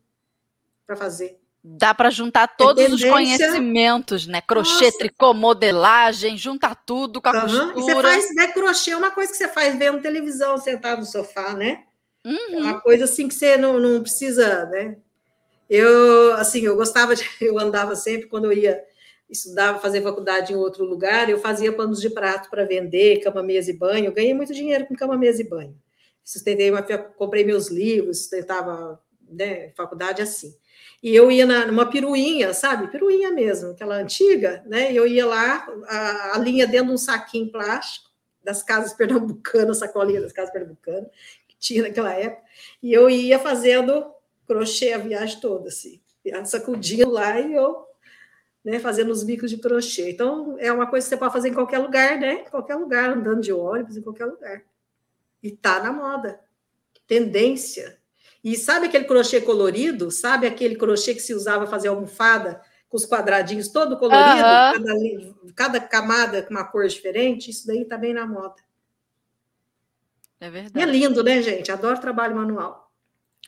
[0.87, 1.41] para fazer.
[1.69, 4.41] Dá para juntar todos os conhecimentos, né?
[4.41, 4.99] Crochê, Nossa.
[4.99, 7.41] tricô, modelagem, juntar tudo com a uhum.
[7.41, 7.73] costura.
[7.77, 11.05] E você faz, né, crochê é uma coisa que você faz vendo televisão, sentado no
[11.05, 11.83] sofá, né?
[12.25, 12.59] Uhum.
[12.59, 14.97] É uma coisa assim que você não, não precisa, né?
[15.69, 18.81] Eu, assim, eu gostava de, eu andava sempre quando eu ia
[19.29, 23.73] estudar, fazer faculdade em outro lugar, eu fazia panos de prato para vender, cama, mesa
[23.73, 24.07] e banho.
[24.07, 25.77] Eu ganhei muito dinheiro com cama, mesa e banho.
[26.23, 30.55] Sustentei, uma, comprei meus livros, sustentava, né, faculdade assim.
[31.07, 32.89] E eu ia na, numa piruinha, sabe?
[32.89, 34.91] Piruinha mesmo, aquela antiga, né?
[34.93, 38.11] E eu ia lá, a, a linha dentro de um saquinho plástico
[38.43, 41.09] das casas pernambucanas, sacolinha das casas pernambucanas,
[41.61, 42.43] tinha naquela época,
[42.83, 44.13] e eu ia fazendo
[44.49, 46.01] crochê a viagem toda, assim,
[46.45, 47.87] sacudindo lá e eu
[48.65, 50.11] né, fazendo os bicos de crochê.
[50.11, 52.41] Então, é uma coisa que você pode fazer em qualquer lugar, né?
[52.41, 54.61] Em qualquer lugar, andando de ônibus, em qualquer lugar.
[55.41, 56.41] E tá na moda.
[57.07, 57.97] Tendência.
[58.47, 60.09] E sabe aquele crochê colorido?
[60.09, 62.63] Sabe aquele crochê que se usava fazer almofada?
[62.89, 65.53] Com os quadradinhos todo colorido, uhum.
[65.53, 67.51] cada, cada camada com uma cor diferente?
[67.51, 68.55] Isso daí tá bem na moda.
[70.39, 70.79] É verdade.
[70.79, 71.73] E é lindo, né, gente?
[71.73, 72.89] Adoro trabalho manual.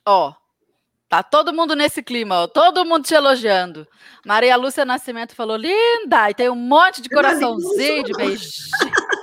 [0.04, 0.34] Ó,
[1.08, 3.86] tá todo mundo nesse clima, ó, todo mundo te elogiando.
[4.26, 6.28] Maria Lúcia Nascimento falou, linda!
[6.28, 8.50] E tem um monte de coraçãozinho, de beijinho.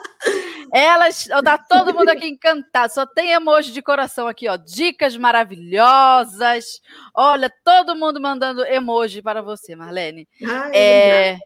[0.74, 2.94] Elas, dá todo mundo aqui encantado.
[2.94, 4.56] Só tem emoji de coração aqui, ó.
[4.56, 6.82] Dicas maravilhosas.
[7.14, 10.28] Olha, todo mundo mandando emoji para você, Marlene.
[10.44, 11.38] Ai, é,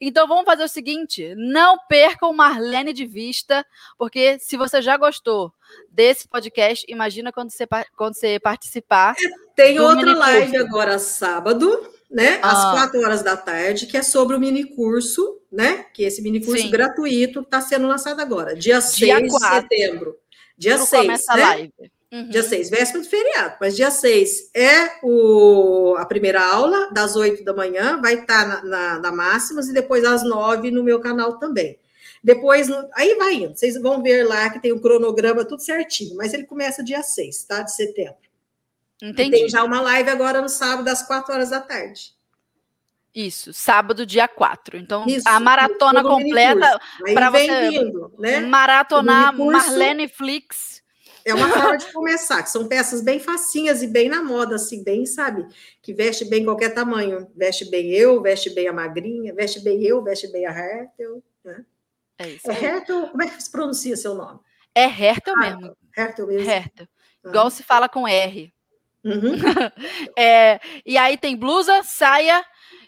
[0.00, 3.64] Então vamos fazer o seguinte: não percam Marlene de vista,
[3.96, 5.52] porque se você já gostou
[5.90, 7.66] desse podcast, imagina quando você,
[7.96, 9.14] quando você participar.
[9.54, 12.38] Tem outra live agora sábado, né?
[12.42, 12.72] Às ah.
[12.72, 15.84] quatro horas da tarde, que é sobre o mini curso, né?
[15.92, 16.70] Que esse mini curso Sim.
[16.70, 20.16] gratuito está sendo lançado agora, dia, dia 6 de setembro.
[20.56, 21.02] Dia 6.
[21.02, 21.42] Começa né?
[21.42, 21.72] a live.
[22.10, 22.30] Uhum.
[22.30, 27.44] Dia 6, véspera do feriado, mas dia 6 é o, a primeira aula, das 8
[27.44, 31.00] da manhã, vai estar tá na, na, na Máximas, e depois às 9 no meu
[31.00, 31.78] canal também.
[32.24, 36.32] Depois, aí vai indo, vocês vão ver lá que tem o cronograma tudo certinho, mas
[36.32, 37.60] ele começa dia 6, tá?
[37.60, 38.27] De setembro.
[39.02, 39.36] Entendi.
[39.36, 42.12] E tem já uma live agora no sábado, às 4 horas da tarde.
[43.14, 44.76] Isso, sábado, dia 4.
[44.76, 46.78] Então, Isso, a maratona completa
[47.14, 48.40] para você vindo, né?
[48.40, 50.82] maratonar Marlene Flix
[51.28, 54.82] é uma forma de começar, que são peças bem facinhas e bem na moda, assim,
[54.82, 55.46] bem, sabe?
[55.82, 57.30] Que veste bem qualquer tamanho.
[57.36, 61.64] Veste bem eu, veste bem a magrinha, veste bem eu, veste bem a Hertel, né?
[62.18, 62.50] É isso.
[62.50, 64.40] É Hertel, como é que se pronuncia seu nome?
[64.74, 65.76] É Hertel ah, mesmo.
[65.96, 66.50] Hertel mesmo.
[66.50, 66.88] Hertel.
[67.22, 67.28] Ah.
[67.28, 68.52] Igual se fala com R.
[69.04, 69.36] Uhum.
[70.16, 72.44] é, e aí tem blusa, saia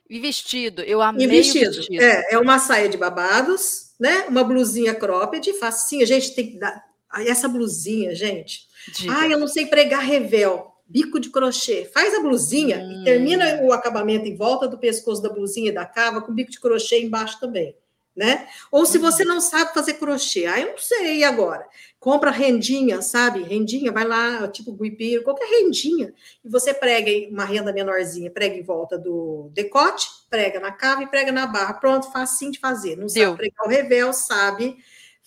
[0.09, 0.83] e vestido.
[0.83, 1.77] Eu amei e vestido.
[1.77, 2.03] vestido.
[2.03, 4.25] É, é uma saia de babados, né?
[4.29, 6.05] Uma blusinha cropped, facinha.
[6.05, 6.85] Gente, tem que dar
[7.27, 8.69] essa blusinha, gente.
[8.93, 9.15] Diga.
[9.19, 11.89] Ah, eu não sei pregar revel, bico de crochê.
[11.93, 13.03] Faz a blusinha hum.
[13.03, 16.51] e termina o acabamento em volta do pescoço da blusinha e da cava com bico
[16.51, 17.77] de crochê embaixo também,
[18.17, 18.49] né?
[18.71, 21.67] Ou se você não sabe fazer crochê, ah, eu não sei agora.
[22.01, 23.43] Compra rendinha, sabe?
[23.43, 28.63] Rendinha, vai lá, tipo guipiro, qualquer rendinha, e você prega uma renda menorzinha, prega em
[28.63, 31.75] volta do decote, prega na cava e prega na barra.
[31.75, 32.97] Pronto, facinho de fazer.
[32.97, 33.37] Não sabe Deu.
[33.37, 34.79] pregar o revel, sabe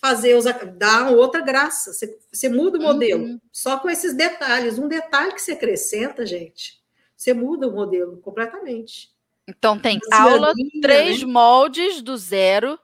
[0.04, 0.44] fazer os
[0.76, 1.90] dá outra graça.
[1.90, 3.40] Você, você muda o modelo uhum.
[3.50, 4.78] só com esses detalhes.
[4.78, 6.78] Um detalhe que você acrescenta, gente,
[7.16, 9.08] você muda o modelo completamente.
[9.48, 10.52] Então tem aula,
[10.82, 11.26] três né?
[11.26, 12.78] moldes do zero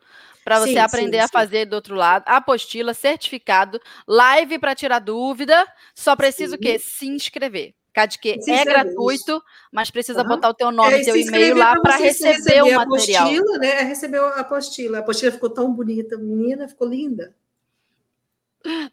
[0.44, 4.98] para você sim, aprender sim, a fazer do outro lado, apostila, certificado, live para tirar
[4.98, 5.66] dúvida.
[5.94, 6.56] Só precisa sim.
[6.56, 6.78] o quê?
[6.78, 7.74] Se inscrever.
[8.20, 9.42] que é gratuito,
[9.72, 10.28] mas precisa uhum.
[10.28, 13.26] botar o teu nome, é, teu e-mail lá para receber, receber, o material.
[13.26, 13.68] Apostila, né?
[13.68, 14.98] É recebeu a apostila.
[14.98, 17.34] A apostila ficou tão bonita, menina, ficou linda.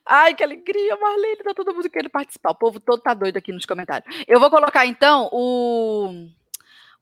[0.05, 2.51] Ai, que alegria, Marlene, tá todo mundo querendo participar.
[2.51, 4.23] O povo todo tá doido aqui nos comentários.
[4.27, 6.29] Eu vou colocar então o,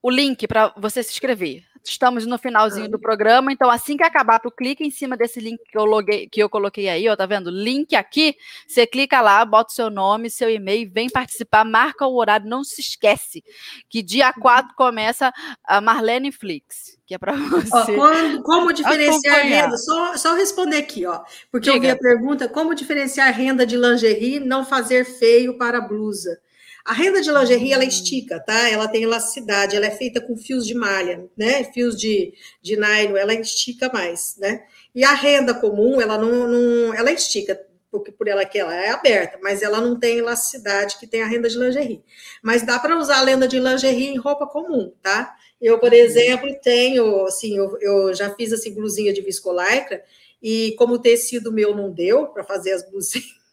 [0.06, 1.64] o link para você se inscrever.
[1.84, 5.60] Estamos no finalzinho do programa, então assim que acabar, tu clica em cima desse link
[5.68, 7.50] que eu, loguei, que eu coloquei aí, ó, tá vendo?
[7.50, 8.36] Link aqui,
[8.68, 12.64] você clica lá, bota o seu nome, seu e-mail, vem participar, marca o horário, não
[12.64, 13.44] se esquece
[13.90, 14.76] que dia 4 uhum.
[14.76, 15.34] começa
[15.64, 17.94] a Marlene Flix, que é para você.
[17.94, 19.64] Ó, quando, como diferenciar acompanhar.
[19.64, 19.78] renda?
[19.78, 21.78] Só, só responder aqui, ó, porque Diga.
[21.78, 26.40] eu vi a pergunta, como diferenciar renda de lingerie, não fazer feio para blusa?
[26.86, 28.70] A renda de lingerie, ela estica, tá?
[28.70, 31.64] Ela tem elasticidade, ela é feita com fios de malha, né?
[31.64, 32.32] Fios de,
[32.62, 34.64] de nylon, ela estica mais, né?
[34.94, 37.60] E a renda comum, ela não, não ela estica,
[37.90, 41.28] porque por ela que ela é aberta, mas ela não tem elasticidade que tem a
[41.28, 42.04] renda de lingerie.
[42.44, 45.36] Mas dá para usar a renda de lingerie em roupa comum, tá?
[45.60, 50.04] Eu, por exemplo, tenho, assim, eu, eu já fiz assim blusinha de viscolaicra
[50.40, 53.45] e como o tecido meu não deu para fazer as blusinhas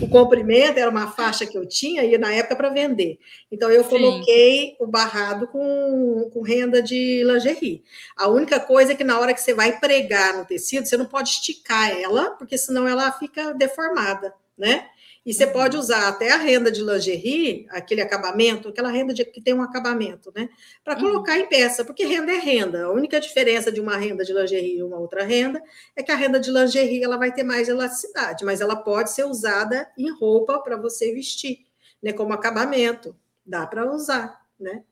[0.00, 3.18] o comprimento era uma faixa que eu tinha e na época para vender.
[3.50, 4.76] Então eu coloquei Sim.
[4.80, 7.82] o barrado com, com renda de lingerie.
[8.16, 11.06] A única coisa é que na hora que você vai pregar no tecido, você não
[11.06, 14.88] pode esticar ela, porque senão ela fica deformada, né?
[15.26, 19.40] E você pode usar até a renda de lingerie, aquele acabamento, aquela renda de, que
[19.40, 20.48] tem um acabamento, né?
[20.84, 21.00] Para uhum.
[21.00, 21.40] colocar uhum.
[21.40, 22.84] em peça, porque renda é renda.
[22.84, 25.60] A única diferença de uma renda de lingerie e uma outra renda
[25.96, 29.24] é que a renda de lingerie ela vai ter mais elasticidade, mas ela pode ser
[29.24, 31.66] usada em roupa para você vestir,
[32.00, 32.12] né?
[32.12, 33.16] Como acabamento.
[33.44, 34.84] Dá para usar, né?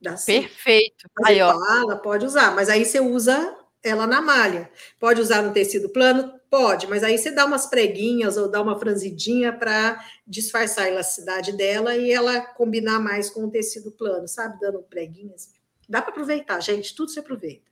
[0.00, 1.08] Dá Perfeito.
[1.24, 1.56] Aí, ó.
[1.56, 4.68] Fala, pode usar, mas aí você usa ela na malha.
[4.98, 8.78] Pode usar no tecido plano, Pode, mas aí você dá umas preguinhas ou dá uma
[8.78, 14.60] franzidinha para disfarçar a elasticidade dela e ela combinar mais com o tecido plano, sabe?
[14.60, 15.52] Dando preguinhas.
[15.88, 17.70] Dá para aproveitar, gente, tudo se aproveita.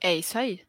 [0.00, 0.60] É isso aí.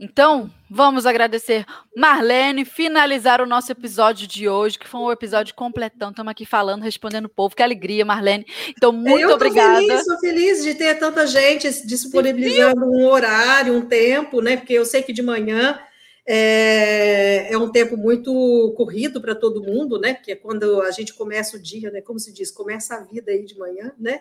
[0.00, 1.64] Então, vamos agradecer
[1.96, 6.10] Marlene, finalizar o nosso episódio de hoje, que foi um episódio completão.
[6.10, 7.54] Estamos aqui falando, respondendo o povo.
[7.54, 8.46] Que alegria, Marlene.
[8.68, 9.82] Então, muito Eu obrigada.
[9.82, 14.56] Eu estou feliz de ter tanta gente disponibilizando um horário, um tempo, né?
[14.56, 15.78] Porque eu sei que de manhã
[16.26, 20.14] é, é um tempo muito corrido para todo mundo, né?
[20.14, 22.00] Que é quando a gente começa o dia, né?
[22.00, 24.20] Como se diz, começa a vida aí de manhã, né?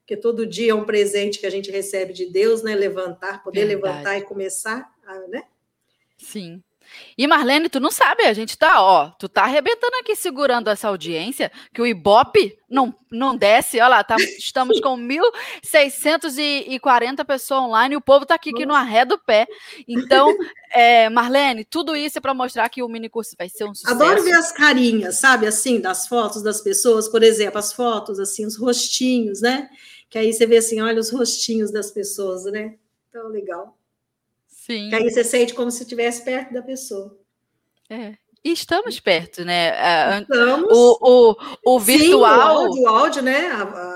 [0.00, 2.74] Porque todo dia é um presente que a gente recebe de Deus, né?
[2.74, 3.94] Levantar, poder Verdade.
[3.94, 4.94] levantar e começar,
[5.28, 5.42] né?
[6.18, 6.62] Sim.
[7.18, 10.86] E Marlene, tu não sabe, a gente tá, ó, tu tá arrebentando aqui segurando essa
[10.86, 14.94] audiência, que o Ibope não, não desce, olha lá, tá, estamos com
[15.64, 19.48] 1.640 pessoas online, e o povo tá aqui que não arreda o pé.
[19.88, 20.32] Então,
[20.70, 24.00] é, Marlene, tudo isso é para mostrar que o minicurso vai ser um sucesso.
[24.00, 28.46] Adoro ver as carinhas, sabe, assim, das fotos das pessoas, por exemplo, as fotos, assim,
[28.46, 29.68] os rostinhos, né?
[30.08, 32.76] Que aí você vê assim, olha os rostinhos das pessoas, né?
[33.08, 33.77] Então, legal.
[34.68, 34.90] Sim.
[34.90, 37.18] Que aí você sente como se estivesse perto da pessoa.
[37.88, 38.14] É.
[38.44, 39.68] E estamos perto, né?
[39.68, 40.68] É, estamos.
[40.70, 42.06] O, o, o virtual.
[42.06, 43.46] Sim, o áudio, o áudio, né?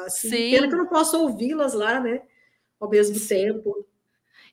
[0.07, 0.51] Assim, Sim.
[0.51, 2.23] Pena que eu não posso ouvi-las lá, né?
[2.81, 3.87] Ao mesmo tempo.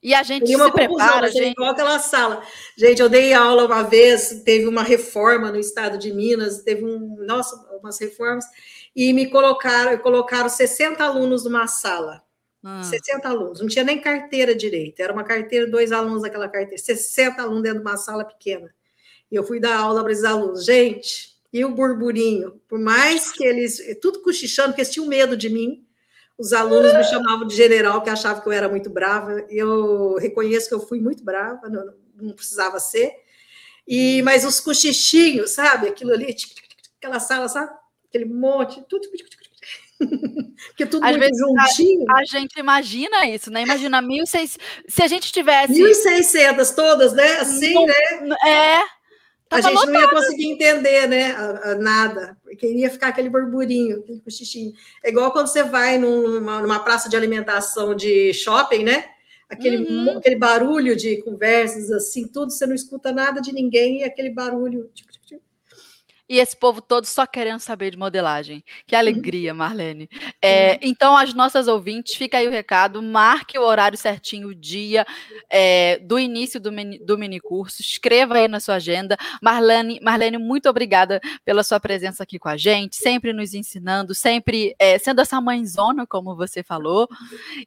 [0.01, 1.51] E a gente se prepara, gente.
[1.51, 2.41] Igual aquela sala.
[2.77, 7.17] Gente, eu dei aula uma vez, teve uma reforma no estado de Minas, teve um,
[7.25, 8.45] nossa, umas reformas,
[8.95, 12.23] e me colocaram, colocaram 60 alunos numa sala.
[12.63, 12.83] Ah.
[12.83, 17.41] 60 alunos, não tinha nem carteira direito, era uma carteira, dois alunos daquela carteira, 60
[17.41, 18.69] alunos dentro de uma sala pequena.
[19.31, 20.65] E eu fui dar aula para esses alunos.
[20.65, 22.59] Gente, e o burburinho?
[22.67, 25.85] Por mais que eles, tudo cochichando, porque eles tinham medo de mim,
[26.37, 29.45] os alunos me chamavam de general, que achavam que eu era muito brava.
[29.49, 33.13] Eu reconheço que eu fui muito brava, não, não precisava ser.
[33.85, 35.87] E, mas os cochichinhos, sabe?
[35.89, 36.35] Aquilo ali,
[36.97, 37.71] aquela sala, sabe?
[38.07, 39.09] Aquele monte, tudo
[40.69, 42.05] Porque tudo Às muito juntinho.
[42.09, 43.63] A, a, gente imagina isso, né?
[43.63, 44.57] Imagina 1.600.
[44.87, 45.73] Se a gente tivesse.
[45.73, 47.37] 1.600 todas, né?
[47.37, 48.35] Assim, né?
[48.45, 48.81] É.
[49.49, 51.31] a gente não ia conseguir entender, né?
[51.31, 54.73] A, a, nada, porque ia ficar aquele burburinho, aquele cochichinho.
[55.03, 59.05] É igual quando você vai numa, numa praça de alimentação de shopping, né?
[59.49, 60.17] Aquele, uhum.
[60.17, 64.91] aquele barulho de conversas, assim, tudo, você não escuta nada de ninguém e aquele barulho.
[64.93, 65.08] Tipo,
[66.29, 68.63] e esse povo todo só querendo saber de modelagem.
[68.85, 68.99] Que uhum.
[68.99, 70.07] alegria, Marlene.
[70.39, 75.07] É, então, as nossas ouvintes, fica aí o recado, marque o horário certinho, o dia
[75.49, 79.17] é, do início do mini, do mini curso, escreva aí na sua agenda.
[79.41, 84.75] Marlene, Marlene, muito obrigada pela sua presença aqui com a gente, sempre nos ensinando, sempre
[84.77, 87.09] é, sendo essa mãezona, como você falou.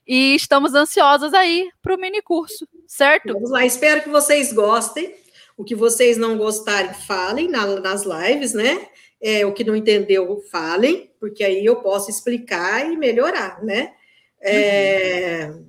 [0.06, 3.32] E estamos ansiosas aí para o mini curso, certo?
[3.32, 5.21] Vamos lá, espero que vocês gostem.
[5.62, 8.84] O que vocês não gostarem, falem na, nas lives, né?
[9.20, 13.92] É, o que não entendeu, falem, porque aí eu posso explicar e melhorar, né?
[14.40, 15.64] É, uhum.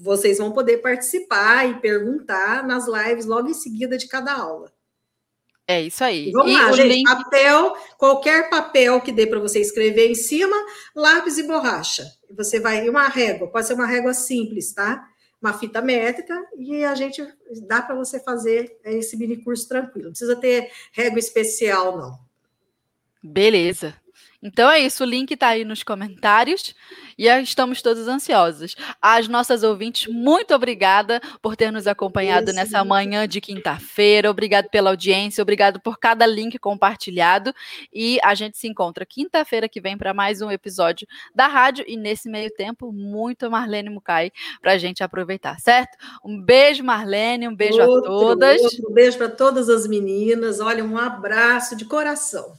[0.00, 4.72] Vocês vão poder participar e perguntar nas lives logo em seguida de cada aula.
[5.66, 6.28] É isso aí.
[6.28, 6.88] E vamos e lá, gente.
[6.88, 7.02] Link...
[7.02, 10.56] Papel, qualquer papel que dê para você escrever em cima,
[10.94, 12.04] lápis e borracha.
[12.36, 15.04] Você vai, uma régua, pode ser uma régua simples, tá?
[15.42, 17.26] Uma fita métrica e a gente
[17.66, 20.06] dá para você fazer esse mini curso tranquilo.
[20.06, 22.18] Não precisa ter régua especial, não.
[23.22, 23.94] Beleza.
[24.40, 26.74] Então é isso, o link está aí nos comentários
[27.18, 28.76] e estamos todos ansiosos.
[29.00, 32.56] As nossas ouvintes, muito obrigada por ter nos acompanhado isso.
[32.56, 34.30] nessa manhã de quinta-feira.
[34.30, 37.54] Obrigado pela audiência, obrigado por cada link compartilhado.
[37.92, 41.84] E a gente se encontra quinta-feira que vem para mais um episódio da rádio.
[41.86, 45.96] E nesse meio tempo, muito Marlene Mucay para a gente aproveitar, certo?
[46.24, 48.62] Um beijo, Marlene, um beijo outro, a todas.
[48.62, 50.60] Outro, um beijo para todas as meninas.
[50.60, 52.56] Olha, um abraço de coração.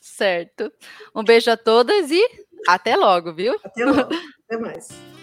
[0.00, 0.72] Certo.
[1.12, 2.22] Um beijo a todas e
[2.68, 3.54] até logo, viu?
[3.64, 4.08] Até logo.
[4.44, 5.13] Até mais.